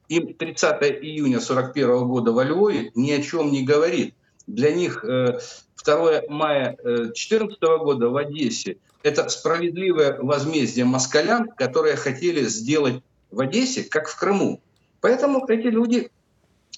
Им 0.10 0.34
30 0.34 0.82
июня 1.02 1.38
1941 1.38 2.08
года 2.08 2.32
во 2.32 2.44
Львове 2.44 2.92
ни 2.96 3.12
о 3.12 3.22
чем 3.22 3.52
не 3.52 3.64
говорит. 3.64 4.16
Для 4.48 4.74
них 4.74 5.04
2 5.04 5.40
э, 5.86 6.22
мая 6.30 6.78
2014 6.84 7.58
э, 7.62 7.78
года 7.78 8.10
в 8.10 8.18
Одессе 8.18 8.78
это 9.04 9.28
справедливое 9.30 10.18
возмездие 10.20 10.86
москалям, 10.86 11.50
которые 11.50 11.98
хотели 11.98 12.44
сделать 12.46 13.02
в 13.32 13.42
Одессе, 13.42 13.84
как 13.84 14.08
в 14.08 14.18
Крыму. 14.18 14.62
Поэтому 15.02 15.46
эти 15.48 15.68
люди 15.68 16.10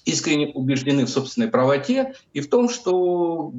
искренне 0.04 0.48
убеждены 0.48 1.06
в 1.06 1.10
собственной 1.10 1.48
правоте 1.48 2.14
и 2.32 2.40
в 2.40 2.48
том, 2.48 2.68
что 2.68 3.52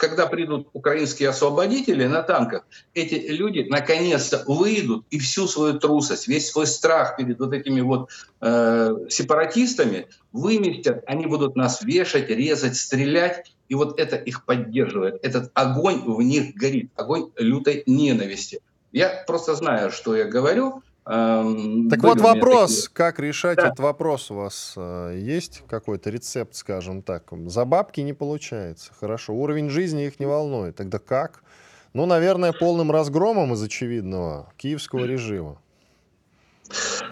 когда 0.00 0.26
придут 0.26 0.68
украинские 0.72 1.28
освободители 1.28 2.06
на 2.06 2.22
танках, 2.22 2.64
эти 2.94 3.14
люди 3.14 3.66
наконец-то 3.68 4.42
выйдут 4.46 5.04
и 5.10 5.18
всю 5.18 5.46
свою 5.46 5.78
трусость, 5.78 6.26
весь 6.26 6.50
свой 6.50 6.66
страх 6.66 7.16
перед 7.16 7.38
вот 7.38 7.52
этими 7.52 7.82
вот 7.82 8.08
э, 8.40 8.96
сепаратистами 9.10 10.08
выместят, 10.32 11.04
они 11.06 11.26
будут 11.26 11.54
нас 11.54 11.82
вешать, 11.82 12.30
резать, 12.30 12.76
стрелять, 12.76 13.52
и 13.68 13.74
вот 13.74 14.00
это 14.00 14.16
их 14.16 14.46
поддерживает. 14.46 15.18
Этот 15.22 15.50
огонь 15.54 16.02
в 16.04 16.22
них 16.22 16.54
горит, 16.54 16.90
огонь 16.96 17.30
лютой 17.36 17.82
ненависти. 17.86 18.60
Я 18.92 19.22
просто 19.26 19.54
знаю, 19.54 19.92
что 19.92 20.16
я 20.16 20.24
говорю, 20.24 20.82
так 21.10 22.02
вот 22.02 22.20
вопрос, 22.20 22.82
такие... 22.84 22.94
как 22.94 23.18
решать 23.18 23.56
да. 23.56 23.66
этот 23.66 23.80
вопрос 23.80 24.30
у 24.30 24.36
вас? 24.36 24.74
Э, 24.76 25.18
есть 25.18 25.62
какой-то 25.68 26.10
рецепт, 26.10 26.54
скажем 26.54 27.02
так? 27.02 27.30
За 27.46 27.64
бабки 27.64 28.00
не 28.00 28.12
получается. 28.12 28.92
Хорошо, 28.98 29.34
уровень 29.34 29.70
жизни 29.70 30.06
их 30.06 30.20
не 30.20 30.26
волнует. 30.26 30.76
Тогда 30.76 30.98
как? 30.98 31.42
Ну, 31.92 32.06
наверное, 32.06 32.52
полным 32.52 32.92
разгромом 32.92 33.54
из 33.54 33.62
очевидного 33.62 34.52
киевского 34.56 35.04
режима. 35.04 35.58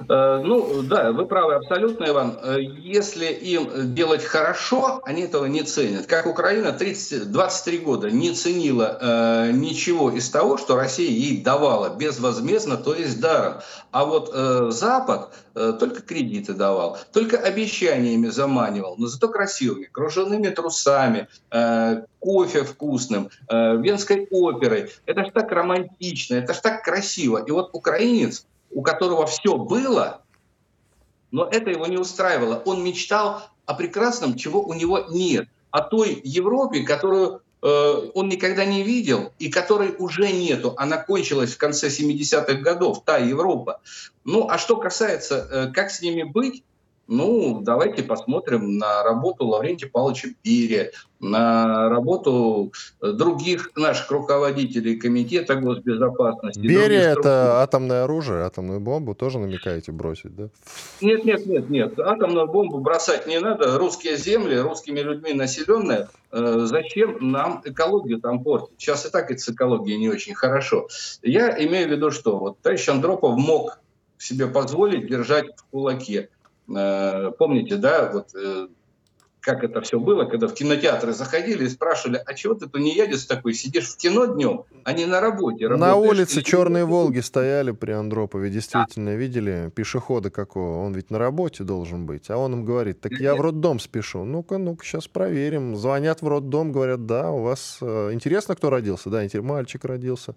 Э, 0.09 0.41
ну, 0.45 0.83
да, 0.83 1.13
вы 1.13 1.27
правы 1.27 1.55
абсолютно, 1.55 2.07
Иван. 2.07 2.39
Э, 2.43 2.57
если 2.61 3.27
им 3.27 3.95
делать 3.95 4.25
хорошо, 4.25 5.01
они 5.05 5.23
этого 5.23 5.47
не 5.47 5.63
ценят. 5.63 6.07
Как 6.07 6.27
Украина 6.27 6.73
30, 6.73 7.31
23 7.31 7.79
года 7.79 8.11
не 8.11 8.33
ценила 8.33 8.99
э, 9.01 9.53
ничего 9.53 10.11
из 10.11 10.31
того, 10.31 10.57
что 10.57 10.77
Россия 10.77 11.11
ей 11.11 11.43
давала 11.43 11.97
безвозмездно, 11.97 12.77
то 12.77 12.95
есть 12.95 13.21
даром. 13.21 13.55
А 13.91 14.05
вот 14.05 14.31
э, 14.33 14.71
Запад 14.71 15.33
э, 15.55 15.73
только 15.79 16.03
кредиты 16.03 16.55
давал, 16.55 16.99
только 17.13 17.39
обещаниями 17.39 18.29
заманивал, 18.29 18.97
но 18.99 19.07
зато 19.07 19.29
красивыми, 19.29 19.87
кружевными 19.87 20.49
трусами, 20.49 21.29
э, 21.51 22.03
кофе 22.21 22.65
вкусным, 22.65 23.31
э, 23.49 23.77
венской 23.77 24.27
оперой. 24.31 24.91
Это 25.07 25.25
ж 25.25 25.31
так 25.33 25.51
романтично, 25.51 26.37
это 26.37 26.55
ж 26.55 26.59
так 26.59 26.83
красиво. 26.85 27.39
И 27.39 27.51
вот 27.51 27.71
украинец 27.73 28.45
у 28.71 28.83
которого 28.83 29.27
все 29.27 29.57
было, 29.57 30.23
но 31.31 31.47
это 31.47 31.71
его 31.71 31.87
не 31.87 31.99
устраивало. 31.99 32.63
Он 32.65 32.83
мечтал 32.83 33.43
о 33.67 33.75
прекрасном, 33.75 34.37
чего 34.37 34.63
у 34.63 34.73
него 34.75 35.07
нет. 35.11 35.49
О 35.71 35.83
той 35.83 36.21
Европе, 36.25 36.83
которую 36.83 37.43
э, 37.63 38.11
он 38.15 38.29
никогда 38.29 38.65
не 38.65 38.83
видел 38.83 39.33
и 39.39 39.51
которой 39.51 39.95
уже 39.99 40.33
нету. 40.33 40.75
Она 40.79 40.97
кончилась 40.97 41.55
в 41.55 41.59
конце 41.59 41.89
70-х 41.89 42.55
годов, 42.55 43.03
та 43.05 43.19
Европа. 43.19 43.81
Ну, 44.25 44.49
а 44.49 44.57
что 44.57 44.77
касается, 44.77 45.49
э, 45.51 45.73
как 45.73 45.91
с 45.91 46.01
ними 46.01 46.23
быть, 46.23 46.65
ну, 47.09 47.61
давайте 47.63 48.03
посмотрим 48.03 48.77
на 48.77 49.03
работу 49.03 49.47
Лаврентия 49.47 49.89
Павловича 49.89 50.29
Берия, 50.45 50.93
на 51.21 51.89
работу 51.89 52.71
других 53.01 53.75
наших 53.75 54.11
руководителей 54.11 54.97
Комитета 54.97 55.57
госбезопасности. 55.57 56.61
Берия— 56.61 57.13
это 57.19 57.63
атомное 57.63 58.05
оружие, 58.05 58.45
атомную 58.45 58.81
бомбу 58.81 59.15
тоже 59.15 59.39
намекаете 59.39 59.91
бросить, 59.91 60.37
да? 60.37 60.51
Нет, 61.01 61.25
нет, 61.25 61.47
нет, 61.47 61.71
нет. 61.71 61.99
Атомную 61.99 62.47
бомбу 62.47 62.79
бросать 62.79 63.27
не 63.27 63.41
надо. 63.41 63.79
Русские 63.79 64.19
земли, 64.19 64.57
русскими 64.59 65.01
людьми 65.01 65.33
населенные. 65.33 66.09
Э, 66.31 66.67
зачем 66.67 67.17
нам 67.33 67.63
экологию 67.65 68.21
там 68.21 68.45
портить? 68.45 68.75
Сейчас 68.77 69.07
и 69.07 69.11
так 69.11 69.31
и 69.31 69.39
с 69.39 69.49
экологией 69.49 69.99
не 69.99 70.11
очень 70.11 70.35
хорошо. 70.35 70.89
Я 71.23 71.57
имею 71.65 71.89
в 71.89 71.91
виду, 71.91 72.11
что 72.11 72.39
вот 72.39 72.61
товарищ 72.61 72.87
Андропов 72.91 73.39
мог 73.39 73.81
себе 74.19 74.47
позволить 74.47 75.09
держать 75.09 75.47
в 75.57 75.65
кулаке 75.71 76.29
Э, 76.29 76.38
помните, 77.39 77.77
да, 77.77 78.11
вот 78.13 78.35
э, 78.35 78.69
как 79.41 79.65
это 79.65 79.81
все 79.81 79.99
было, 79.99 80.25
когда 80.25 80.49
в 80.49 80.55
кинотеатры 80.55 81.13
заходили 81.13 81.65
и 81.65 81.69
спрашивали, 81.69 82.23
а 82.25 82.35
чего 82.35 82.55
ты 82.55 82.69
тунеядец 82.69 83.27
такой, 83.27 83.55
сидишь 83.55 83.89
в 83.89 83.97
кино 83.97 84.27
днем, 84.27 84.65
а 84.85 84.93
не 84.93 85.07
на 85.07 85.21
работе? 85.21 85.69
На 85.69 85.97
улице 85.97 86.43
черные 86.43 86.85
«Волги» 86.85 87.21
стояли 87.21 87.73
при 87.73 87.93
Андропове, 87.93 88.51
действительно, 88.51 89.17
видели 89.17 89.71
пешехода 89.75 90.31
какого, 90.31 90.79
он 90.79 90.95
ведь 90.95 91.11
на 91.11 91.19
работе 91.19 91.65
должен 91.65 92.07
быть, 92.07 92.31
а 92.31 92.37
он 92.37 92.53
им 92.55 92.65
говорит, 92.65 93.01
так 93.01 93.13
я 93.13 93.35
в 93.35 93.41
роддом 93.41 93.79
спешу, 93.81 94.25
ну-ка, 94.25 94.59
ну-ка, 94.59 94.85
сейчас 94.85 95.09
проверим. 95.09 95.77
Звонят 95.77 96.23
в 96.23 96.29
роддом, 96.29 96.73
говорят, 96.73 97.07
да, 97.07 97.31
у 97.31 97.43
вас 97.43 97.79
э, 97.81 98.11
интересно, 98.13 98.55
кто 98.55 98.71
родился? 98.71 99.11
Да, 99.11 99.23
мальчик 99.43 99.85
родился. 99.85 100.35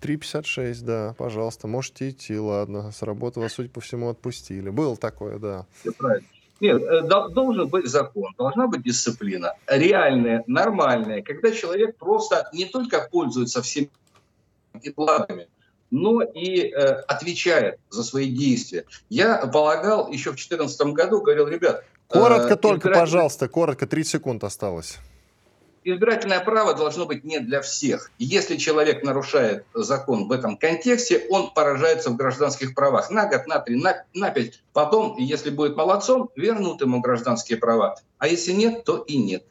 3,56, 0.00 0.84
да, 0.84 1.14
пожалуйста, 1.16 1.66
можете 1.66 2.10
идти, 2.10 2.38
ладно, 2.38 2.92
с 2.92 3.02
работы 3.02 3.40
вас, 3.40 3.52
судя 3.52 3.68
по 3.68 3.80
всему, 3.80 4.08
отпустили. 4.08 4.70
Было 4.70 4.96
такое, 4.96 5.38
да. 5.38 5.66
Все 5.80 5.92
правильно. 5.92 6.26
Нет, 6.60 6.82
э, 6.82 7.02
должен 7.02 7.68
быть 7.68 7.86
закон, 7.86 8.34
должна 8.36 8.66
быть 8.66 8.82
дисциплина. 8.82 9.54
Реальная, 9.66 10.44
нормальная, 10.46 11.22
когда 11.22 11.50
человек 11.52 11.96
просто 11.96 12.48
не 12.52 12.66
только 12.66 13.08
пользуется 13.10 13.62
всеми 13.62 13.90
благами, 14.94 15.48
но 15.90 16.22
и 16.22 16.70
э, 16.70 16.76
отвечает 17.08 17.80
за 17.88 18.04
свои 18.04 18.30
действия. 18.30 18.84
Я 19.08 19.38
полагал 19.46 20.10
еще 20.12 20.30
в 20.30 20.36
2014 20.36 20.80
году, 20.92 21.22
говорил, 21.22 21.48
ребят... 21.48 21.84
Коротко 22.08 22.54
э, 22.54 22.56
только, 22.56 22.88
избиратель... 22.88 23.00
пожалуйста, 23.00 23.48
коротко, 23.48 23.86
30 23.86 24.12
секунд 24.12 24.44
осталось 24.44 24.98
избирательное 25.84 26.40
право 26.40 26.74
должно 26.74 27.06
быть 27.06 27.24
не 27.24 27.40
для 27.40 27.60
всех. 27.60 28.10
Если 28.18 28.56
человек 28.56 29.02
нарушает 29.02 29.64
закон 29.74 30.28
в 30.28 30.32
этом 30.32 30.56
контексте, 30.56 31.26
он 31.30 31.50
поражается 31.52 32.10
в 32.10 32.16
гражданских 32.16 32.74
правах 32.74 33.10
на 33.10 33.26
год, 33.26 33.46
на 33.46 33.58
три, 33.58 33.80
на, 33.80 34.04
на 34.14 34.30
пять. 34.30 34.62
Потом, 34.72 35.16
если 35.18 35.50
будет 35.50 35.76
молодцом, 35.76 36.30
вернут 36.36 36.80
ему 36.80 37.00
гражданские 37.00 37.58
права. 37.58 37.96
А 38.18 38.28
если 38.28 38.52
нет, 38.52 38.84
то 38.84 38.98
и 38.98 39.16
нет. 39.16 39.44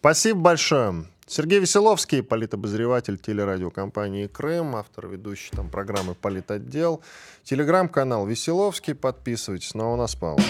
Спасибо 0.00 0.40
большое. 0.40 1.06
Сергей 1.26 1.58
Веселовский, 1.58 2.22
политобозреватель 2.22 3.18
телерадиокомпании 3.18 4.26
«Крым», 4.26 4.76
автор 4.76 5.06
ведущий 5.06 5.50
там 5.52 5.70
программы 5.70 6.14
«Политотдел». 6.14 7.00
Телеграм-канал 7.44 8.26
«Веселовский». 8.26 8.94
Подписывайтесь. 8.94 9.74
Ну 9.74 9.84
а 9.84 9.92
у 9.94 9.96
нас 9.96 10.14
пауза. 10.14 10.44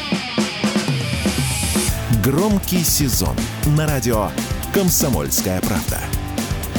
Громкий 2.25 2.83
сезон 2.83 3.37
на 3.77 3.87
радио 3.87 4.31
«Комсомольская 4.74 5.60
правда». 5.60 6.01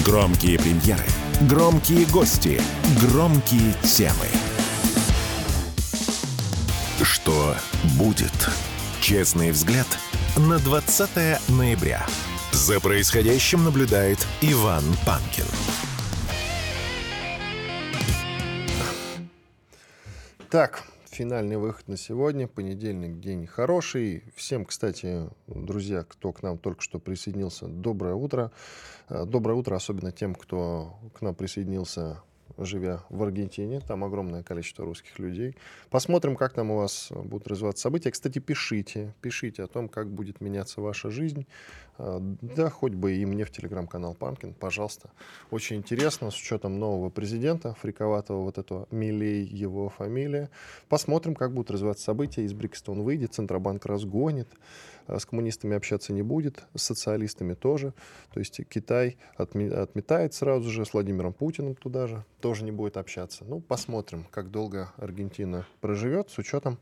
Громкие 0.03 0.59
премьеры, 0.59 1.05
громкие 1.47 2.05
гости, 2.07 2.61
громкие 2.99 3.73
темы. 3.83 4.27
Что 7.01 7.55
будет? 7.97 8.49
Честный 8.99 9.51
взгляд 9.51 9.87
на 10.35 10.59
20 10.59 11.09
ноября. 11.47 12.05
За 12.51 12.81
происходящим 12.81 13.63
наблюдает 13.63 14.19
Иван 14.41 14.83
Панкин. 15.05 15.45
Так, 20.49 20.83
Финальный 21.15 21.55
выход 21.55 21.87
на 21.87 21.95
сегодня. 21.95 22.45
Понедельник, 22.45 23.21
день 23.21 23.47
хороший. 23.47 24.25
Всем, 24.35 24.65
кстати, 24.65 25.29
друзья, 25.47 26.03
кто 26.03 26.33
к 26.33 26.43
нам 26.43 26.57
только 26.57 26.81
что 26.81 26.99
присоединился, 26.99 27.67
доброе 27.67 28.15
утро. 28.15 28.51
Э, 29.07 29.23
доброе 29.25 29.53
утро, 29.53 29.77
особенно 29.77 30.11
тем, 30.11 30.35
кто 30.35 30.99
к 31.13 31.21
нам 31.21 31.33
присоединился 31.33 32.21
живя 32.57 33.03
в 33.09 33.23
Аргентине. 33.23 33.81
Там 33.81 34.03
огромное 34.03 34.43
количество 34.43 34.85
русских 34.85 35.19
людей. 35.19 35.55
Посмотрим, 35.89 36.35
как 36.35 36.53
там 36.53 36.71
у 36.71 36.77
вас 36.77 37.09
будут 37.11 37.47
развиваться 37.47 37.83
события. 37.83 38.11
Кстати, 38.11 38.39
пишите. 38.39 39.13
Пишите 39.21 39.63
о 39.63 39.67
том, 39.67 39.89
как 39.89 40.09
будет 40.09 40.41
меняться 40.41 40.81
ваша 40.81 41.09
жизнь. 41.09 41.45
А, 41.97 42.19
да, 42.41 42.69
хоть 42.69 42.93
бы 42.93 43.15
и 43.15 43.25
мне 43.25 43.45
в 43.45 43.51
телеграм-канал 43.51 44.15
Панкин, 44.15 44.53
пожалуйста. 44.53 45.09
Очень 45.51 45.77
интересно, 45.77 46.31
с 46.31 46.35
учетом 46.35 46.79
нового 46.79 47.09
президента, 47.09 47.75
фриковатого 47.75 48.43
вот 48.43 48.57
этого 48.57 48.87
Милей, 48.91 49.43
его 49.45 49.89
фамилия. 49.89 50.49
Посмотрим, 50.89 51.35
как 51.35 51.53
будут 51.53 51.71
развиваться 51.71 52.03
события. 52.03 52.43
Из 52.43 52.53
Брикста 52.53 52.91
он 52.91 53.03
выйдет, 53.03 53.33
Центробанк 53.33 53.85
разгонит. 53.85 54.49
А, 55.07 55.19
с 55.19 55.25
коммунистами 55.25 55.75
общаться 55.75 56.13
не 56.13 56.21
будет, 56.21 56.63
с 56.75 56.83
социалистами 56.83 57.53
тоже. 57.53 57.93
То 58.33 58.39
есть 58.39 58.61
Китай 58.67 59.17
отметает 59.37 60.33
сразу 60.33 60.69
же, 60.69 60.85
с 60.85 60.93
Владимиром 60.93 61.33
Путиным 61.33 61.75
туда 61.75 62.07
же 62.07 62.25
тоже 62.39 62.63
не 62.63 62.71
будет 62.71 62.97
общаться. 62.97 63.45
Ну, 63.45 63.59
посмотрим, 63.59 64.25
как 64.31 64.51
долго 64.51 64.93
Аргентина 64.97 65.65
проживет 65.81 66.29
с 66.29 66.37
учетом 66.37 66.79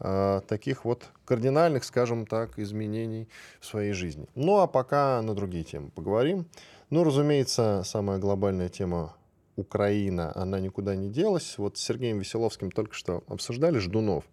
э, 0.00 0.40
таких 0.46 0.84
вот 0.84 1.08
кардинальных, 1.24 1.84
скажем 1.84 2.26
так, 2.26 2.58
изменений 2.58 3.28
в 3.60 3.66
своей 3.66 3.92
жизни. 3.92 4.26
Ну, 4.34 4.58
а 4.58 4.66
пока 4.66 5.20
на 5.22 5.34
другие 5.34 5.64
темы 5.64 5.90
поговорим. 5.90 6.46
Ну, 6.90 7.04
разумеется, 7.04 7.82
самая 7.84 8.18
глобальная 8.18 8.68
тема 8.68 9.16
Украина, 9.56 10.32
она 10.34 10.60
никуда 10.60 10.96
не 10.96 11.10
делась. 11.10 11.56
Вот 11.58 11.76
с 11.76 11.82
Сергеем 11.82 12.18
Веселовским 12.18 12.70
только 12.70 12.94
что 12.94 13.22
обсуждали 13.28 13.78
Ждунов. 13.78 14.24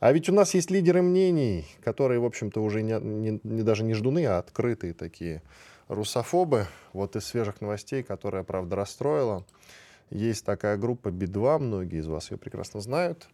А 0.00 0.12
ведь 0.12 0.28
у 0.28 0.32
нас 0.32 0.54
есть 0.54 0.70
лидеры 0.70 1.02
мнений, 1.02 1.66
которые, 1.82 2.20
в 2.20 2.24
общем-то, 2.24 2.62
уже 2.62 2.82
не, 2.82 3.00
не, 3.00 3.40
не 3.42 3.62
даже 3.62 3.82
не 3.82 3.94
ждуны, 3.94 4.24
а 4.26 4.38
открытые 4.38 4.94
такие 4.94 5.42
русофобы. 5.88 6.66
Вот 6.92 7.16
из 7.16 7.24
свежих 7.24 7.60
новостей, 7.60 8.04
которая, 8.04 8.44
правда, 8.44 8.76
расстроила. 8.76 9.44
Есть 10.10 10.44
такая 10.44 10.76
группа 10.76 11.10
Би-2, 11.10 11.58
многие 11.58 11.98
из 11.98 12.06
вас 12.06 12.30
ее 12.30 12.38
прекрасно 12.38 12.80
знают. 12.80 13.28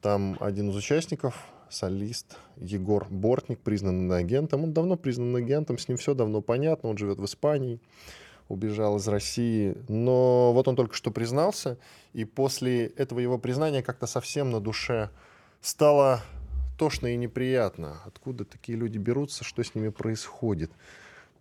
Там 0.00 0.38
один 0.40 0.70
из 0.70 0.76
участников, 0.76 1.46
солист 1.68 2.38
Егор 2.56 3.06
Бортник, 3.10 3.60
признан 3.60 4.10
агентом. 4.10 4.64
Он 4.64 4.72
давно 4.72 4.96
признан 4.96 5.36
агентом, 5.36 5.76
с 5.76 5.86
ним 5.86 5.98
все 5.98 6.14
давно 6.14 6.40
понятно, 6.40 6.88
он 6.88 6.96
живет 6.96 7.18
в 7.18 7.24
Испании, 7.26 7.78
убежал 8.48 8.96
из 8.96 9.06
России. 9.06 9.76
Но 9.88 10.54
вот 10.54 10.66
он 10.66 10.76
только 10.76 10.94
что 10.94 11.10
признался, 11.10 11.76
и 12.14 12.24
после 12.24 12.86
этого 12.86 13.20
его 13.20 13.38
признания 13.38 13.82
как-то 13.82 14.06
совсем 14.06 14.50
на 14.50 14.60
душе 14.60 15.10
стало 15.60 16.22
тошно 16.78 17.08
и 17.08 17.16
неприятно. 17.16 18.00
Откуда 18.06 18.44
такие 18.44 18.78
люди 18.78 18.98
берутся, 18.98 19.44
что 19.44 19.62
с 19.62 19.74
ними 19.74 19.88
происходит? 19.90 20.70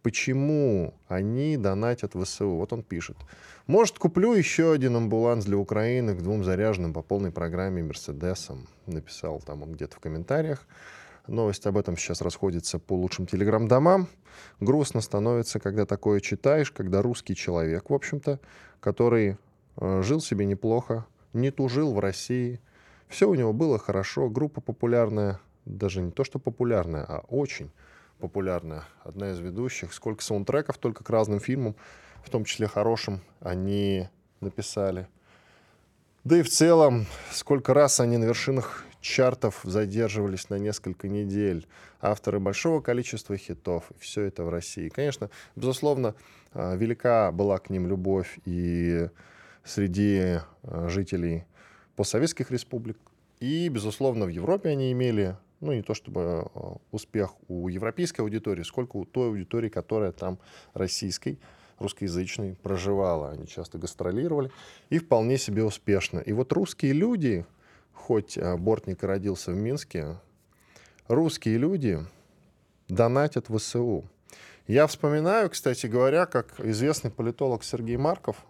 Почему 0.02 0.94
они 1.08 1.58
донатят 1.58 2.14
ВСУ? 2.14 2.52
Вот 2.52 2.72
он 2.72 2.84
пишет. 2.84 3.18
Может, 3.68 4.00
куплю 4.00 4.34
еще 4.34 4.72
один 4.72 4.96
амбуланс 4.96 5.46
для 5.46 5.58
Украины 5.58 6.16
к 6.16 6.22
двум 6.22 6.44
заряженным 6.44 6.94
по 6.94 7.02
полной 7.02 7.32
программе 7.32 7.84
Мерседесам. 7.84 8.68
Написал 8.86 9.42
там 9.42 9.64
он 9.64 9.74
где-то 9.74 9.98
в 9.98 10.00
комментариях. 10.00 10.66
Новость 11.28 11.68
об 11.68 11.78
этом 11.78 11.96
сейчас 11.98 12.22
расходится 12.22 12.80
по 12.80 12.94
лучшим 12.94 13.28
телеграм-домам. 13.28 14.08
Грустно 14.60 15.02
становится, 15.02 15.60
когда 15.60 15.86
такое 15.86 16.22
читаешь, 16.22 16.72
когда 16.72 17.02
русский 17.02 17.36
человек, 17.36 17.90
в 17.90 17.94
общем-то, 17.94 18.40
который 18.80 19.38
э, 19.78 20.02
жил 20.02 20.22
себе 20.22 20.46
неплохо, 20.46 21.06
не 21.34 21.52
тужил 21.52 21.94
в 21.94 22.00
России, 22.00 22.60
все 23.10 23.28
у 23.28 23.36
него 23.36 23.54
было 23.54 23.78
хорошо, 23.78 24.30
группа 24.30 24.62
популярная, 24.62 25.40
даже 25.66 26.02
не 26.02 26.12
то 26.12 26.24
что 26.24 26.40
популярная, 26.40 27.04
а 27.04 27.26
очень 27.28 27.72
популярная, 28.20 28.84
одна 29.04 29.32
из 29.32 29.40
ведущих. 29.40 29.94
Сколько 29.94 30.24
саундтреков 30.24 30.78
только 30.78 31.04
к 31.04 31.10
разным 31.10 31.40
фильмам, 31.40 31.76
в 32.24 32.30
том 32.30 32.46
числе 32.46 32.68
хорошим, 32.68 33.22
они 33.40 34.08
написали. 34.42 35.08
Да 36.24 36.38
и 36.38 36.44
в 36.44 36.50
целом, 36.50 37.08
сколько 37.32 37.74
раз 37.74 38.00
они 38.00 38.18
на 38.18 38.26
вершинах 38.26 38.86
чартов 39.02 39.62
задерживались 39.64 40.50
на 40.50 40.60
несколько 40.60 41.08
недель. 41.08 41.68
Авторы 42.02 42.40
большого 42.40 42.82
количества 42.82 43.38
хитов. 43.38 43.90
Все 44.00 44.24
это 44.24 44.44
в 44.44 44.50
России. 44.50 44.90
Конечно, 44.90 45.30
безусловно, 45.56 46.16
а, 46.54 46.76
велика 46.76 47.32
была 47.32 47.58
к 47.58 47.70
ним 47.70 47.88
любовь 47.88 48.40
и 48.46 49.10
среди 49.64 50.40
а, 50.64 50.90
жителей 50.90 51.46
постсоветских 52.00 52.50
республик. 52.50 52.98
И, 53.42 53.68
безусловно, 53.68 54.26
в 54.26 54.30
Европе 54.30 54.70
они 54.70 54.94
имели, 54.94 55.36
ну, 55.60 55.74
не 55.74 55.82
то 55.82 55.94
чтобы 55.94 56.22
э, 56.22 56.60
успех 56.92 57.32
у 57.50 57.68
европейской 57.68 58.22
аудитории, 58.22 58.64
сколько 58.64 58.96
у 58.96 59.04
той 59.04 59.28
аудитории, 59.28 59.68
которая 59.68 60.14
там 60.14 60.40
российской, 60.74 61.38
русскоязычной 61.78 62.56
проживала. 62.64 63.32
Они 63.32 63.46
часто 63.46 63.78
гастролировали 63.78 64.50
и 64.90 64.98
вполне 64.98 65.38
себе 65.38 65.66
успешно. 65.66 66.20
И 66.20 66.32
вот 66.32 66.54
русские 66.54 66.94
люди, 66.94 67.46
хоть 67.92 68.38
э, 68.38 68.56
Бортник 68.56 69.04
родился 69.04 69.52
в 69.52 69.58
Минске, 69.58 70.16
русские 71.10 71.58
люди 71.58 72.00
донатят 72.88 73.50
в 73.50 73.60
СУ. 73.60 74.06
Я 74.68 74.88
вспоминаю, 74.88 75.50
кстати 75.50 75.88
говоря, 75.88 76.28
как 76.28 76.62
известный 76.62 77.12
политолог 77.12 77.66
Сергей 77.66 77.98
Марков 77.98 78.46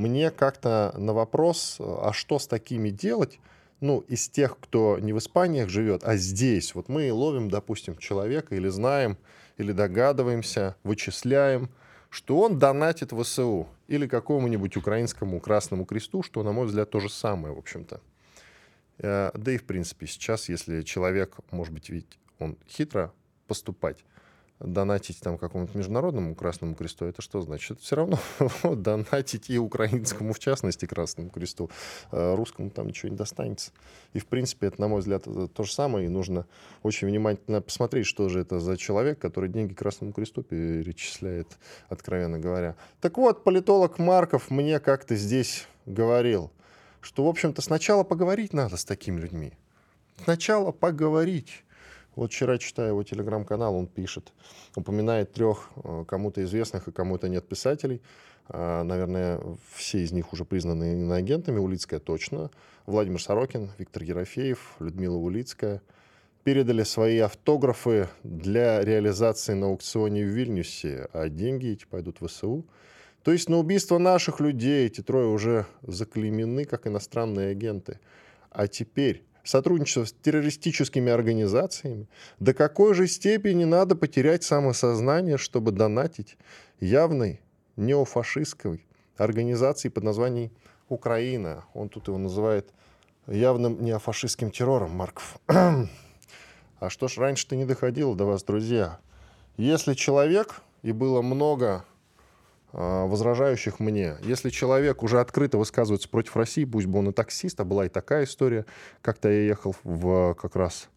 мне 0.00 0.30
как-то 0.30 0.94
на 0.96 1.12
вопрос, 1.12 1.76
а 1.78 2.12
что 2.12 2.38
с 2.38 2.46
такими 2.46 2.90
делать, 2.90 3.38
ну, 3.80 4.00
из 4.08 4.28
тех, 4.28 4.58
кто 4.58 4.98
не 4.98 5.12
в 5.12 5.18
Испаниях 5.18 5.68
живет, 5.68 6.02
а 6.04 6.16
здесь, 6.16 6.74
вот 6.74 6.88
мы 6.88 7.12
ловим, 7.12 7.50
допустим, 7.50 7.96
человека 7.96 8.54
или 8.54 8.68
знаем, 8.68 9.16
или 9.58 9.72
догадываемся, 9.72 10.76
вычисляем, 10.82 11.70
что 12.08 12.40
он 12.40 12.58
донатит 12.58 13.12
ВСУ 13.12 13.68
или 13.88 14.06
какому-нибудь 14.06 14.76
украинскому 14.76 15.38
Красному 15.38 15.84
Кресту, 15.84 16.22
что, 16.22 16.42
на 16.42 16.52
мой 16.52 16.66
взгляд, 16.66 16.90
то 16.90 17.00
же 17.00 17.08
самое, 17.08 17.54
в 17.54 17.58
общем-то. 17.58 18.00
Э, 18.98 19.30
да 19.34 19.52
и, 19.52 19.58
в 19.58 19.64
принципе, 19.64 20.06
сейчас, 20.06 20.48
если 20.48 20.82
человек, 20.82 21.36
может 21.50 21.72
быть, 21.72 21.90
ведь 21.90 22.18
он 22.38 22.56
хитро 22.68 23.12
поступать, 23.46 23.98
донатить 24.60 25.20
там 25.20 25.38
какому-то 25.38 25.76
международному 25.76 26.34
Красному 26.34 26.74
Кресту, 26.74 27.06
это 27.06 27.22
что 27.22 27.40
значит? 27.40 27.80
Все 27.80 27.96
равно 27.96 28.18
донатить 28.62 29.50
и 29.50 29.58
украинскому, 29.58 30.32
в 30.32 30.38
частности, 30.38 30.86
Красному 30.86 31.30
Кресту. 31.30 31.70
Э, 32.12 32.34
русскому 32.34 32.70
там 32.70 32.86
ничего 32.86 33.08
не 33.08 33.16
достанется. 33.16 33.72
И, 34.12 34.18
в 34.18 34.26
принципе, 34.26 34.68
это, 34.68 34.80
на 34.80 34.88
мой 34.88 35.00
взгляд, 35.00 35.24
то 35.24 35.62
же 35.62 35.72
самое. 35.72 36.06
И 36.06 36.08
нужно 36.08 36.46
очень 36.82 37.08
внимательно 37.08 37.60
посмотреть, 37.60 38.06
что 38.06 38.28
же 38.28 38.40
это 38.40 38.60
за 38.60 38.76
человек, 38.76 39.18
который 39.18 39.48
деньги 39.48 39.74
Красному 39.74 40.12
Кресту 40.12 40.42
перечисляет, 40.42 41.58
откровенно 41.88 42.38
говоря. 42.38 42.76
Так 43.00 43.16
вот, 43.16 43.44
политолог 43.44 43.98
Марков 43.98 44.50
мне 44.50 44.78
как-то 44.78 45.16
здесь 45.16 45.66
говорил, 45.86 46.50
что, 47.00 47.24
в 47.24 47.28
общем-то, 47.28 47.62
сначала 47.62 48.04
поговорить 48.04 48.52
надо 48.52 48.76
с 48.76 48.84
такими 48.84 49.20
людьми. 49.20 49.52
Сначала 50.24 50.70
поговорить. 50.70 51.64
Вот 52.16 52.32
вчера, 52.32 52.58
читая 52.58 52.88
его 52.88 53.02
телеграм-канал, 53.02 53.74
он 53.76 53.86
пишет, 53.86 54.32
упоминает 54.74 55.32
трех 55.32 55.70
э, 55.76 56.04
кому-то 56.06 56.42
известных 56.44 56.88
и 56.88 56.92
кому-то 56.92 57.28
нет 57.28 57.46
писателей. 57.46 58.02
А, 58.48 58.82
наверное, 58.82 59.40
все 59.72 60.00
из 60.00 60.12
них 60.12 60.32
уже 60.32 60.44
признаны 60.44 61.02
иноагентами. 61.02 61.58
Улицкая 61.58 62.00
точно. 62.00 62.50
Владимир 62.86 63.22
Сорокин, 63.22 63.70
Виктор 63.78 64.02
Ерофеев, 64.02 64.76
Людмила 64.80 65.16
Улицкая 65.16 65.82
передали 66.42 66.82
свои 66.82 67.18
автографы 67.18 68.08
для 68.24 68.82
реализации 68.82 69.52
на 69.52 69.66
аукционе 69.66 70.24
в 70.24 70.28
Вильнюсе, 70.28 71.08
а 71.12 71.28
деньги 71.28 71.68
эти 71.68 71.84
пойдут 71.84 72.20
в 72.20 72.26
ВСУ. 72.26 72.64
То 73.22 73.32
есть 73.32 73.48
на 73.48 73.58
убийство 73.58 73.98
наших 73.98 74.40
людей 74.40 74.86
эти 74.86 75.02
трое 75.02 75.26
уже 75.26 75.66
заклеймены 75.82 76.64
как 76.64 76.86
иностранные 76.86 77.50
агенты. 77.50 78.00
А 78.50 78.66
теперь 78.66 79.22
сотрудничество 79.44 80.04
с 80.04 80.12
террористическими 80.12 81.10
организациями, 81.10 82.08
до 82.38 82.54
какой 82.54 82.94
же 82.94 83.06
степени 83.06 83.64
надо 83.64 83.96
потерять 83.96 84.42
самосознание, 84.44 85.38
чтобы 85.38 85.72
донатить 85.72 86.36
явной 86.80 87.40
неофашистской 87.76 88.84
организации 89.16 89.88
под 89.88 90.04
названием 90.04 90.50
Украина. 90.88 91.64
Он 91.74 91.88
тут 91.88 92.08
его 92.08 92.18
называет 92.18 92.72
явным 93.26 93.82
неофашистским 93.82 94.50
террором, 94.50 94.90
Марков. 94.92 95.38
А 95.46 96.88
что 96.88 97.08
ж 97.08 97.18
раньше-то 97.18 97.56
не 97.56 97.66
доходило 97.66 98.16
до 98.16 98.24
вас, 98.24 98.42
друзья? 98.42 98.98
Если 99.56 99.94
человек, 99.94 100.62
и 100.82 100.92
было 100.92 101.20
много 101.20 101.84
возражающих 102.72 103.80
мне. 103.80 104.16
Если 104.22 104.50
человек 104.50 105.02
уже 105.02 105.20
открыто 105.20 105.58
высказывается 105.58 106.08
против 106.08 106.36
России, 106.36 106.64
пусть 106.64 106.86
бы 106.86 106.98
он 107.00 107.10
и 107.10 107.12
таксист, 107.12 107.60
а 107.60 107.64
была 107.64 107.86
и 107.86 107.88
такая 107.88 108.24
история. 108.24 108.66
Как-то 109.02 109.28
я 109.28 109.42
ехал 109.42 109.74
в, 109.84 110.34
как 110.34 110.56
раз 110.56 110.88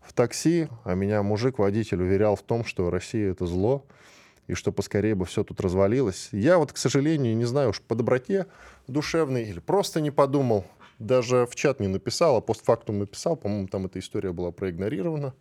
в 0.00 0.12
такси, 0.12 0.68
а 0.84 0.94
меня 0.94 1.22
мужик-водитель 1.22 2.02
уверял 2.02 2.36
в 2.36 2.42
том, 2.42 2.64
что 2.64 2.90
Россия— 2.90 3.30
это 3.32 3.46
зло, 3.46 3.84
и 4.46 4.54
что 4.54 4.72
поскорее 4.72 5.14
бы 5.14 5.26
все 5.26 5.44
тут 5.44 5.60
развалилось. 5.60 6.28
Я 6.32 6.58
вот, 6.58 6.72
к 6.72 6.76
сожалению, 6.76 7.36
не 7.36 7.44
знаю 7.44 7.70
уж 7.70 7.80
по 7.80 7.94
доброте 7.94 8.46
душевной 8.88 9.44
или 9.44 9.60
просто 9.60 10.00
не 10.00 10.10
подумал, 10.10 10.64
даже 10.98 11.46
в 11.46 11.54
чат 11.54 11.80
не 11.80 11.88
написал, 11.88 12.36
а 12.36 12.40
постфактум 12.40 12.98
написал. 12.98 13.36
По-моему, 13.36 13.68
там 13.68 13.86
эта 13.86 13.98
история 13.98 14.32
была 14.32 14.50
проигнорирована 14.50 15.34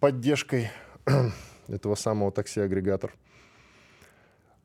поддержкой 0.00 0.70
этого 1.68 1.94
самого 1.94 2.30
такси-агрегатор. 2.30 3.12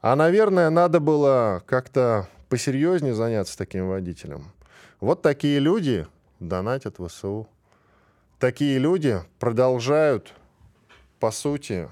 А, 0.04 0.18
наверное, 0.18 0.70
надо 0.70 1.00
было 1.00 1.64
как-то 1.66 2.28
посерьезнее 2.50 3.14
заняться 3.14 3.58
таким 3.58 3.88
водителем. 3.88 4.52
Вот 5.00 5.22
такие 5.22 5.60
люди 5.60 6.06
донатят 6.42 6.98
ВСУ. 6.98 7.48
Такие 8.38 8.80
люди 8.80 9.22
продолжают, 9.40 10.34
по 11.22 11.32
сути, 11.32 11.88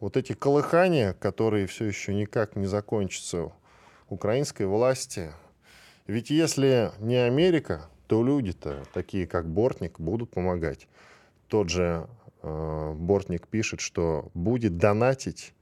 вот 0.00 0.16
эти 0.16 0.32
колыхания, 0.32 1.12
которые 1.12 1.66
все 1.66 1.84
еще 1.84 2.14
никак 2.14 2.56
не 2.56 2.64
закончатся 2.64 3.52
украинской 4.08 4.62
власти. 4.62 5.30
Ведь 6.06 6.30
если 6.30 6.90
не 7.00 7.16
Америка, 7.16 7.90
то 8.06 8.22
люди-то, 8.22 8.82
такие 8.94 9.26
как 9.26 9.46
Бортник, 9.46 10.00
будут 10.00 10.30
помогать. 10.30 10.88
Тот 11.48 11.68
же 11.68 12.08
э, 12.42 12.94
Бортник 12.96 13.46
пишет, 13.46 13.80
что 13.80 14.30
будет 14.32 14.78
донатить 14.78 15.52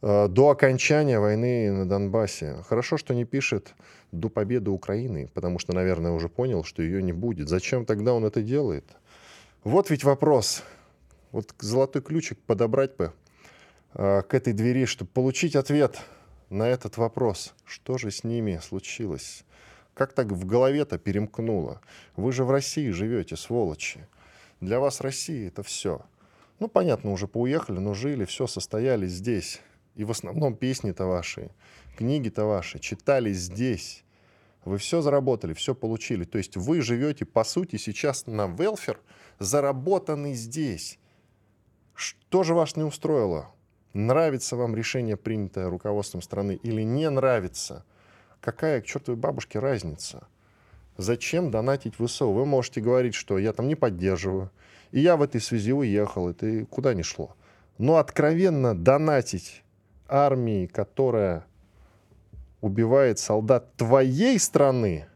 до 0.00 0.50
окончания 0.50 1.18
войны 1.18 1.72
на 1.72 1.88
Донбассе. 1.88 2.62
Хорошо, 2.68 2.96
что 2.96 3.14
не 3.14 3.24
пишет 3.24 3.74
до 4.12 4.28
победы 4.28 4.70
Украины, 4.70 5.28
потому 5.34 5.58
что, 5.58 5.72
наверное, 5.72 6.12
уже 6.12 6.28
понял, 6.28 6.64
что 6.64 6.82
ее 6.82 7.02
не 7.02 7.12
будет. 7.12 7.48
Зачем 7.48 7.84
тогда 7.84 8.14
он 8.14 8.24
это 8.24 8.42
делает? 8.42 8.84
Вот 9.64 9.90
ведь 9.90 10.04
вопрос. 10.04 10.62
Вот 11.32 11.54
золотой 11.58 12.00
ключик 12.00 12.38
подобрать 12.38 12.96
бы 12.96 13.12
э, 13.94 14.22
к 14.22 14.34
этой 14.34 14.52
двери, 14.52 14.86
чтобы 14.86 15.10
получить 15.10 15.56
ответ 15.56 16.00
на 16.48 16.68
этот 16.68 16.96
вопрос. 16.96 17.54
Что 17.64 17.98
же 17.98 18.10
с 18.10 18.24
ними 18.24 18.60
случилось? 18.62 19.44
Как 19.94 20.12
так 20.12 20.28
в 20.28 20.46
голове-то 20.46 20.96
перемкнуло? 20.96 21.80
Вы 22.16 22.32
же 22.32 22.44
в 22.44 22.50
России 22.50 22.90
живете, 22.90 23.36
сволочи. 23.36 24.06
Для 24.60 24.80
вас 24.80 25.00
Россия— 25.00 25.48
это 25.48 25.62
все. 25.62 26.02
Ну, 26.60 26.68
понятно, 26.68 27.12
уже 27.12 27.26
поуехали, 27.26 27.78
но 27.78 27.94
жили, 27.94 28.24
все, 28.24 28.46
состоялись 28.46 29.12
здесь. 29.12 29.60
И 29.94 30.04
в 30.04 30.10
основном 30.10 30.54
песни-то 30.54 31.06
ваши, 31.06 31.50
книги-то 31.96 32.44
ваши 32.44 32.78
читались 32.78 33.38
здесь. 33.38 34.04
Вы 34.64 34.78
все 34.78 35.00
заработали, 35.00 35.54
все 35.54 35.74
получили. 35.74 36.24
То 36.24 36.38
есть 36.38 36.56
вы 36.56 36.80
живете, 36.80 37.24
по 37.24 37.44
сути, 37.44 37.76
сейчас 37.76 38.26
на 38.26 38.46
велфер, 38.46 39.00
заработанный 39.38 40.34
здесь. 40.34 40.98
Что 41.94 42.44
же 42.44 42.54
вас 42.54 42.76
не 42.76 42.84
устроило? 42.84 43.50
Нравится 43.94 44.56
вам 44.56 44.76
решение, 44.76 45.16
принятое 45.16 45.68
руководством 45.68 46.22
страны, 46.22 46.60
или 46.62 46.82
не 46.82 47.08
нравится? 47.10 47.84
Какая 48.40 48.80
к 48.80 48.86
чертовой 48.86 49.18
бабушке 49.18 49.58
разница? 49.58 50.28
Зачем 50.96 51.50
донатить 51.50 51.94
ВСУ? 51.96 52.30
Вы 52.30 52.44
можете 52.44 52.80
говорить, 52.80 53.14
что 53.14 53.38
я 53.38 53.52
там 53.52 53.68
не 53.68 53.74
поддерживаю. 53.74 54.50
И 54.90 55.00
я 55.00 55.16
в 55.16 55.22
этой 55.22 55.40
связи 55.40 55.72
уехал, 55.72 56.28
и 56.28 56.34
ты 56.34 56.66
куда 56.66 56.94
не 56.94 57.02
шло. 57.02 57.34
Но 57.78 57.96
откровенно 57.96 58.76
донатить 58.76 59.62
армии, 60.08 60.66
которая 60.66 61.44
убивает 62.60 63.18
солдат 63.18 63.74
твоей 63.76 64.38
страны, 64.38 65.06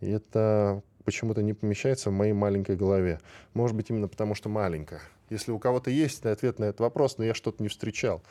это 0.00 0.82
почему-то 1.04 1.42
не 1.42 1.54
помещается 1.54 2.10
в 2.10 2.12
моей 2.12 2.32
маленькой 2.32 2.76
голове. 2.76 3.20
Может 3.54 3.76
быть, 3.76 3.90
именно 3.90 4.08
потому, 4.08 4.34
что 4.34 4.48
маленькая. 4.48 5.00
Если 5.30 5.52
у 5.52 5.58
кого-то 5.58 5.90
есть 5.90 6.24
ответ 6.26 6.58
на 6.58 6.64
этот 6.64 6.80
вопрос, 6.80 7.18
но 7.18 7.24
я 7.24 7.34
что-то 7.34 7.62
не 7.62 7.68
встречал. 7.68 8.22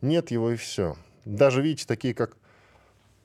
Нет 0.00 0.30
его 0.30 0.50
и 0.50 0.56
все. 0.56 0.96
Даже, 1.24 1.60
видите, 1.60 1.86
такие 1.86 2.14
как 2.14 2.36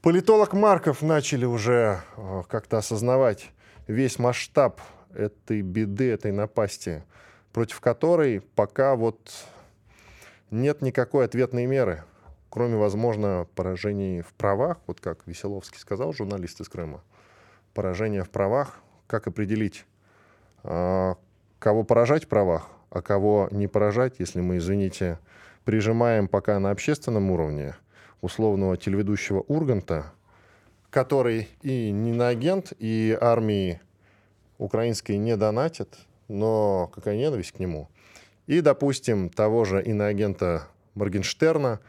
политолог 0.02 0.54
Марков 0.54 1.02
начали 1.02 1.46
уже 1.46 2.02
э, 2.18 2.44
как-то 2.50 2.78
осознавать 2.78 3.52
весь 3.88 4.20
масштаб 4.20 4.82
этой 5.14 5.62
беды, 5.62 6.12
этой 6.12 6.32
напасти, 6.32 7.04
против 7.54 7.80
которой 7.80 8.42
пока 8.42 8.96
вот 8.96 9.32
нет 10.52 10.82
никакой 10.82 11.26
ответной 11.26 11.66
меры, 11.66 12.04
кроме, 12.50 12.76
возможно, 12.78 13.48
поражений 13.56 14.22
в 14.22 14.34
правах, 14.34 14.78
вот 14.88 15.00
как 15.00 15.26
Веселовский 15.26 15.80
сказал, 15.80 16.14
журналист 16.14 16.62
из 16.62 16.70
Крыма, 16.70 17.04
поражение 17.74 18.24
в 18.24 18.30
правах, 18.30 18.80
как 19.08 19.28
определить, 19.28 19.86
э, 20.64 21.16
кого 21.60 21.84
поражать 21.84 22.26
в 22.26 22.28
правах, 22.28 22.70
а 22.90 23.02
кого 23.02 23.50
не 23.52 23.68
поражать, 23.68 24.16
если 24.20 24.42
мы, 24.42 24.58
извините, 24.58 25.20
прижимаем 25.66 26.28
пока 26.28 26.60
на 26.60 26.72
общественном 26.72 27.32
уровне 27.32 27.76
условного 28.22 28.78
телеведущего 28.78 29.42
Урганта, 29.42 30.14
который 30.90 31.50
и 31.62 31.92
не 31.92 32.14
на 32.14 32.30
агент, 32.30 32.72
и 32.80 33.18
армии 33.20 33.82
украинской 34.58 35.18
не 35.18 35.36
донатит, 35.36 35.98
но 36.28 36.90
какая 36.94 37.18
ненависть 37.18 37.52
к 37.52 37.60
нему. 37.60 37.90
И, 38.48 38.62
допустим, 38.62 39.30
того 39.30 39.66
же 39.66 39.82
иноагента 39.82 40.68
Моргенштерна, 40.94 41.80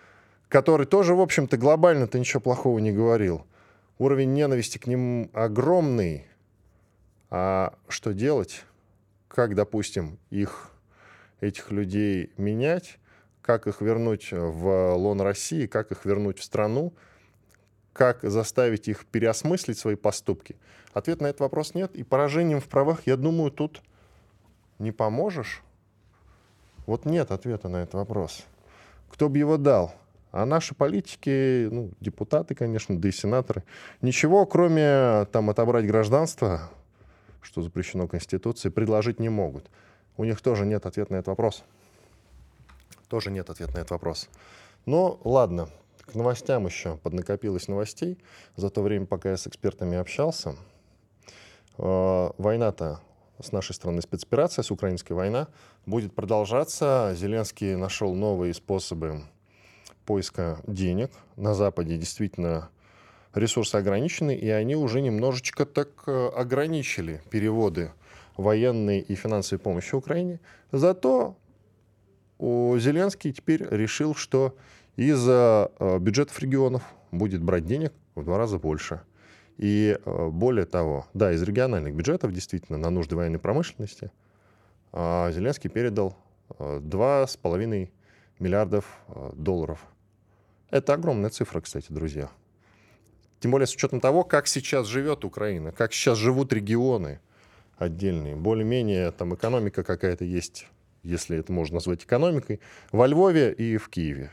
который 0.49 0.87
тоже, 0.87 1.15
в 1.15 1.21
общем-то, 1.21 1.57
глобально-то 1.57 2.19
ничего 2.19 2.41
плохого 2.41 2.79
не 2.79 2.93
говорил. 2.93 3.47
Уровень 3.99 4.33
ненависти 4.33 4.79
к 4.79 4.87
нему 4.87 5.31
огромный. 5.33 6.27
А 7.31 7.75
что 7.89 8.13
делать? 8.13 8.65
Как, 9.29 9.55
допустим, 9.55 10.19
их 10.31 10.71
этих 11.41 11.71
людей 11.71 12.33
менять, 12.37 12.99
как 13.43 13.67
их 13.67 13.81
вернуть 13.81 14.29
в 14.33 14.95
лон 14.95 15.21
России, 15.21 15.67
как 15.67 15.93
их 15.93 16.05
вернуть 16.05 16.39
в 16.39 16.45
страну, 16.45 16.95
как 17.93 18.23
заставить 18.23 18.89
их 18.89 19.07
переосмыслить 19.07 19.79
свои 19.79 19.95
поступки? 19.95 20.57
Ответ 20.93 21.21
на 21.21 21.27
этот 21.27 21.41
вопрос 21.41 21.75
нет. 21.75 21.95
И 21.97 22.03
поражением 22.03 22.61
в 22.61 22.69
правах, 22.69 23.03
я 23.07 23.17
думаю, 23.17 23.51
тут 23.51 23.83
не 24.79 24.93
поможешь. 24.93 25.63
Вот 26.87 27.05
нет 27.05 27.33
ответа 27.33 27.69
на 27.69 27.79
этот 27.79 27.95
вопрос. 27.95 28.45
Кто 29.11 29.29
бы 29.29 29.39
его 29.39 29.57
дал? 29.57 29.93
А 30.33 30.45
наши 30.45 30.75
политики, 30.75 31.69
ну, 31.71 31.91
депутаты, 32.01 32.55
конечно, 32.55 32.99
да 32.99 33.09
и 33.09 33.13
сенаторы, 33.13 33.65
ничего, 34.03 34.47
кроме 34.47 35.27
там 35.33 35.51
отобрать 35.51 35.87
гражданство, 35.87 36.71
что 37.41 37.63
запрещено 37.63 38.07
Конституцией, 38.07 38.73
предложить 38.73 39.19
не 39.19 39.29
могут. 39.29 39.71
У 40.17 40.25
них 40.25 40.41
тоже 40.41 40.67
нет 40.67 40.87
ответа 40.87 41.13
на 41.13 41.17
этот 41.17 41.29
вопрос. 41.29 41.65
Тоже 43.09 43.31
нет 43.31 43.51
ответа 43.51 43.75
на 43.75 43.79
этот 43.79 43.91
вопрос. 43.93 44.29
Но 44.85 45.21
ладно, 45.25 45.69
к 46.05 46.15
новостям 46.15 46.67
еще 46.67 46.97
поднакопилось 46.99 47.69
новостей. 47.69 48.19
За 48.57 48.71
то 48.71 48.83
время, 48.83 49.07
пока 49.07 49.31
я 49.31 49.37
с 49.37 49.47
экспертами 49.47 49.97
общался, 49.97 50.55
э, 51.79 52.31
война-то 52.39 53.01
с 53.41 53.53
нашей 53.53 53.75
стороны 53.75 54.03
спецоперация, 54.03 54.63
с 54.63 54.71
украинской 54.71 55.13
война, 55.13 55.49
будет 55.85 56.15
продолжаться. 56.15 57.13
Зеленский 57.17 57.77
нашел 57.77 58.15
новые 58.15 58.55
способы 58.55 59.23
поиска 60.05 60.59
денег. 60.67 61.11
На 61.37 61.55
Западе 61.55 61.97
действительно 61.97 62.71
ресурсы 63.35 63.77
ограничены, 63.77 64.35
и 64.35 64.49
они 64.49 64.77
уже 64.77 65.01
немножечко 65.01 65.67
так 65.67 65.89
э, 66.07 66.29
ограничили 66.35 67.21
переводы 67.31 67.93
военной 68.37 69.01
и 69.01 69.15
финансовой 69.15 69.61
помощи 69.61 69.95
Украине. 69.95 70.41
Зато 70.73 71.37
Зеленский 72.39 73.33
теперь 73.33 73.67
решил, 73.71 74.15
что 74.15 74.57
из 74.97 75.25
э, 75.29 75.69
бюджетов 76.01 76.39
регионов 76.41 76.83
будет 77.13 77.43
брать 77.43 77.67
денег 77.67 77.93
в 78.15 78.25
два 78.25 78.39
раза 78.39 78.59
больше. 78.59 79.01
И 79.57 79.99
э, 80.05 80.29
более 80.29 80.67
того, 80.67 81.07
да, 81.15 81.33
из 81.33 81.43
региональных 81.43 81.95
бюджетов 81.95 82.33
действительно 82.33 82.79
на 82.79 82.91
нужды 82.91 83.17
военной 83.17 83.39
промышленности 83.39 84.11
а 84.93 85.31
Зеленский 85.31 85.69
передал 85.69 86.17
2,5 86.49 87.85
э, 87.85 87.89
миллиардов 88.39 88.87
долларов. 89.35 89.85
Это 90.71 90.95
огромная 90.95 91.31
цифра, 91.31 91.61
кстати, 91.61 91.87
друзья. 91.91 92.31
Тем 93.41 93.51
более 93.51 93.67
с 93.67 93.75
учетом 93.75 94.01
того, 94.01 94.25
как 94.25 94.47
сейчас 94.47 94.87
живет 94.87 95.25
Украина, 95.25 95.73
как 95.73 95.93
сейчас 95.93 96.17
живут 96.19 96.53
регионы– 96.53 97.21
отдельные. 97.79 98.37
Более-менее 98.37 99.11
там 99.13 99.35
экономика 99.35 99.83
какая-то 99.83 100.25
есть, 100.25 100.67
если 101.03 101.39
это 101.39 101.53
можно 101.53 101.75
назвать 101.75 102.05
экономикой, 102.05 102.61
во 102.93 103.07
Львове 103.07 103.53
и 103.53 103.77
в 103.77 103.89
Киеве. 103.89 104.33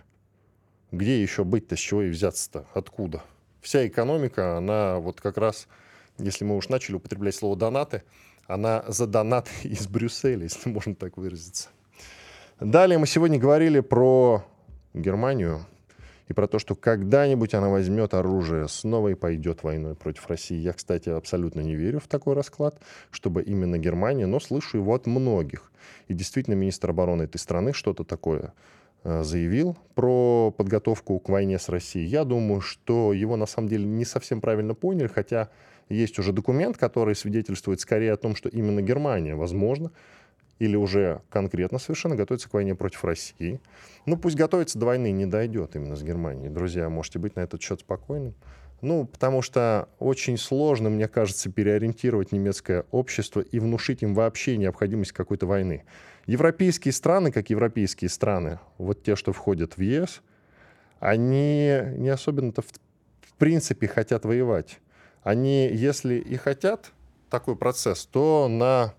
Где 0.91 1.21
еще 1.21 1.43
быть-то, 1.43 1.75
с 1.75 1.79
чего 1.79 2.03
и 2.03 2.09
взяться-то? 2.09 2.67
Откуда? 2.73 3.23
Вся 3.63 3.87
экономика, 3.87 4.57
она 4.57 4.99
вот 4.99 5.21
как 5.21 5.37
раз, 5.37 5.69
если 6.17 6.43
мы 6.43 6.57
уж 6.57 6.67
начали 6.67 6.95
употреблять 6.95 7.33
слово 7.33 7.55
«донаты», 7.55 8.03
она 8.45 8.83
за 8.89 9.07
донат 9.07 9.49
из 9.63 9.87
Брюсселя, 9.87 10.43
если 10.43 10.69
можно 10.69 10.93
так 10.93 11.15
выразиться. 11.15 11.69
Далее 12.59 12.97
мы 12.97 13.07
сегодня 13.07 13.39
говорили 13.39 13.79
про 13.79 14.43
Германию, 14.93 15.65
и 16.27 16.33
про 16.33 16.47
то, 16.47 16.59
что 16.59 16.75
когда-нибудь 16.75 17.53
она 17.53 17.69
возьмет 17.69 18.13
оружие 18.13 18.67
снова 18.67 19.09
и 19.09 19.13
пойдет 19.13 19.63
войной 19.63 19.95
против 19.95 20.27
России. 20.27 20.57
Я, 20.57 20.73
кстати, 20.73 21.09
абсолютно 21.09 21.61
не 21.61 21.75
верю 21.75 21.99
в 21.99 22.07
такой 22.07 22.33
расклад, 22.33 22.81
чтобы 23.11 23.43
именно 23.43 23.77
Германия, 23.77 24.25
но 24.25 24.39
слышу 24.39 24.77
его 24.77 24.93
от 24.93 25.05
многих. 25.05 25.71
И 26.07 26.13
действительно, 26.13 26.55
министр 26.55 26.91
обороны 26.91 27.23
этой 27.23 27.37
страны 27.37 27.73
что-то 27.73 28.03
такое 28.03 28.53
заявил 29.03 29.77
про 29.95 30.51
подготовку 30.51 31.19
к 31.19 31.29
войне 31.29 31.59
с 31.59 31.69
Россией. 31.69 32.07
Я 32.07 32.23
думаю, 32.23 32.61
что 32.61 33.13
его 33.13 33.35
на 33.35 33.45
самом 33.45 33.67
деле 33.67 33.85
не 33.85 34.05
совсем 34.05 34.41
правильно 34.41 34.73
поняли, 34.73 35.07
хотя 35.07 35.49
есть 35.89 36.19
уже 36.19 36.31
документ, 36.31 36.77
который 36.77 37.15
свидетельствует 37.15 37.79
скорее 37.79 38.13
о 38.13 38.17
том, 38.17 38.35
что 38.35 38.49
именно 38.49 38.81
Германия, 38.81 39.35
возможно, 39.35 39.91
или 40.59 40.75
уже 40.75 41.21
конкретно 41.29 41.79
совершенно 41.79 42.15
готовится 42.15 42.49
к 42.49 42.53
войне 42.53 42.75
против 42.75 43.03
России. 43.03 43.59
Ну, 44.05 44.17
пусть 44.17 44.35
готовится 44.35 44.79
до 44.79 44.85
войны, 44.85 45.11
не 45.11 45.25
дойдет 45.25 45.75
именно 45.75 45.95
с 45.95 46.03
Германией. 46.03 46.49
Друзья, 46.49 46.89
можете 46.89 47.19
быть 47.19 47.35
на 47.35 47.41
этот 47.41 47.61
счет 47.61 47.81
спокойным. 47.81 48.33
Ну, 48.81 49.05
потому 49.05 49.41
что 49.41 49.87
очень 49.99 50.37
сложно, 50.37 50.89
мне 50.89 51.07
кажется, 51.07 51.49
переориентировать 51.49 52.33
немецкое 52.33 52.85
общество 52.91 53.39
и 53.39 53.59
внушить 53.59 54.03
им 54.03 54.13
вообще 54.13 54.57
необходимость 54.57 55.13
какой-то 55.13 55.45
войны. 55.45 55.85
Европейские 56.25 56.93
страны, 56.93 57.31
как 57.31 57.49
европейские 57.49 58.09
страны, 58.09 58.59
вот 58.77 59.03
те, 59.03 59.15
что 59.15 59.33
входят 59.33 59.77
в 59.77 59.81
ЕС, 59.81 60.21
они 60.99 61.69
не 61.97 62.09
особенно-то 62.09 62.61
в, 62.61 62.67
в 63.21 63.33
принципе 63.37 63.87
хотят 63.87 64.23
воевать. 64.23 64.79
Они, 65.21 65.67
если 65.67 66.15
и 66.15 66.37
хотят 66.37 66.91
такой 67.29 67.57
процесс, 67.57 68.05
то 68.05 68.47
на, 68.47 68.93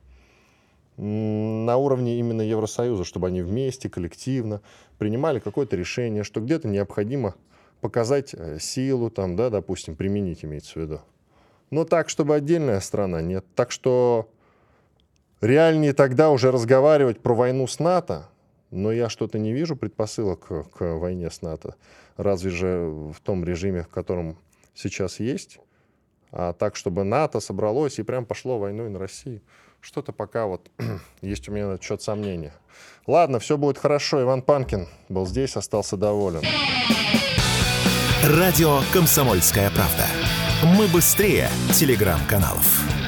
на 0.99 1.77
уровне 1.77 2.19
именно 2.19 2.43
Евросоюза, 2.43 3.05
чтобы 3.05 3.29
они 3.29 3.41
вместе, 3.41 3.89
коллективно 3.89 4.61
принимали 4.99 5.39
какое-то 5.39 5.77
решение, 5.77 6.25
что 6.25 6.41
где-то 6.41 6.69
необходимо 6.69 7.37
показать 7.81 8.35
э, 8.35 8.59
силу, 8.61 9.11
там, 9.11 9.37
да, 9.37 9.51
допустим, 9.51 9.97
применить 9.97 10.45
имеется 10.45 10.75
в 10.75 10.77
виду. 10.83 11.01
Но 11.71 11.85
так, 11.85 12.09
чтобы 12.09 12.35
отдельная 12.35 12.81
страна, 12.81 13.21
нет. 13.21 13.45
Так 13.55 13.71
что 13.71 14.31
реальнее 15.45 15.93
тогда 15.93 16.31
уже 16.31 16.51
разговаривать 16.51 17.21
про 17.21 17.35
войну 17.35 17.67
с 17.67 17.79
НАТО, 17.79 18.29
но 18.71 18.93
я 18.93 19.09
что-то 19.09 19.39
не 19.39 19.53
вижу 19.53 19.77
предпосылок 19.77 20.47
к, 20.73 20.95
войне 20.97 21.31
с 21.31 21.43
НАТО. 21.43 21.77
Разве 22.17 22.51
же 22.51 22.89
в 23.13 23.21
том 23.23 23.45
режиме, 23.45 23.83
в 23.83 23.89
котором 23.89 24.39
сейчас 24.75 25.21
есть. 25.21 25.59
А 26.33 26.53
так, 26.53 26.75
чтобы 26.77 27.05
НАТО 27.05 27.41
собралось 27.41 27.99
и 27.99 28.03
прям 28.03 28.27
пошло 28.27 28.59
войной 28.59 28.91
на 28.91 28.99
Россию. 28.99 29.41
Что-то 29.81 30.13
пока 30.13 30.47
вот 30.47 30.71
есть 31.21 31.49
у 31.49 31.53
меня 31.53 31.69
на 31.69 31.81
счет 31.81 32.03
сомнения. 32.03 32.53
Ладно, 33.07 33.39
все 33.39 33.57
будет 33.57 33.79
хорошо. 33.79 34.23
Иван 34.23 34.43
Панкин 34.43 34.89
был 35.09 35.27
здесь, 35.27 35.57
остался 35.57 35.97
доволен. 35.97 36.43
Радио 38.25 38.81
«Комсомольская 38.93 39.71
правда». 39.71 40.07
Мы 40.77 40.89
быстрее 40.89 41.51
телеграм-каналов. 41.75 43.04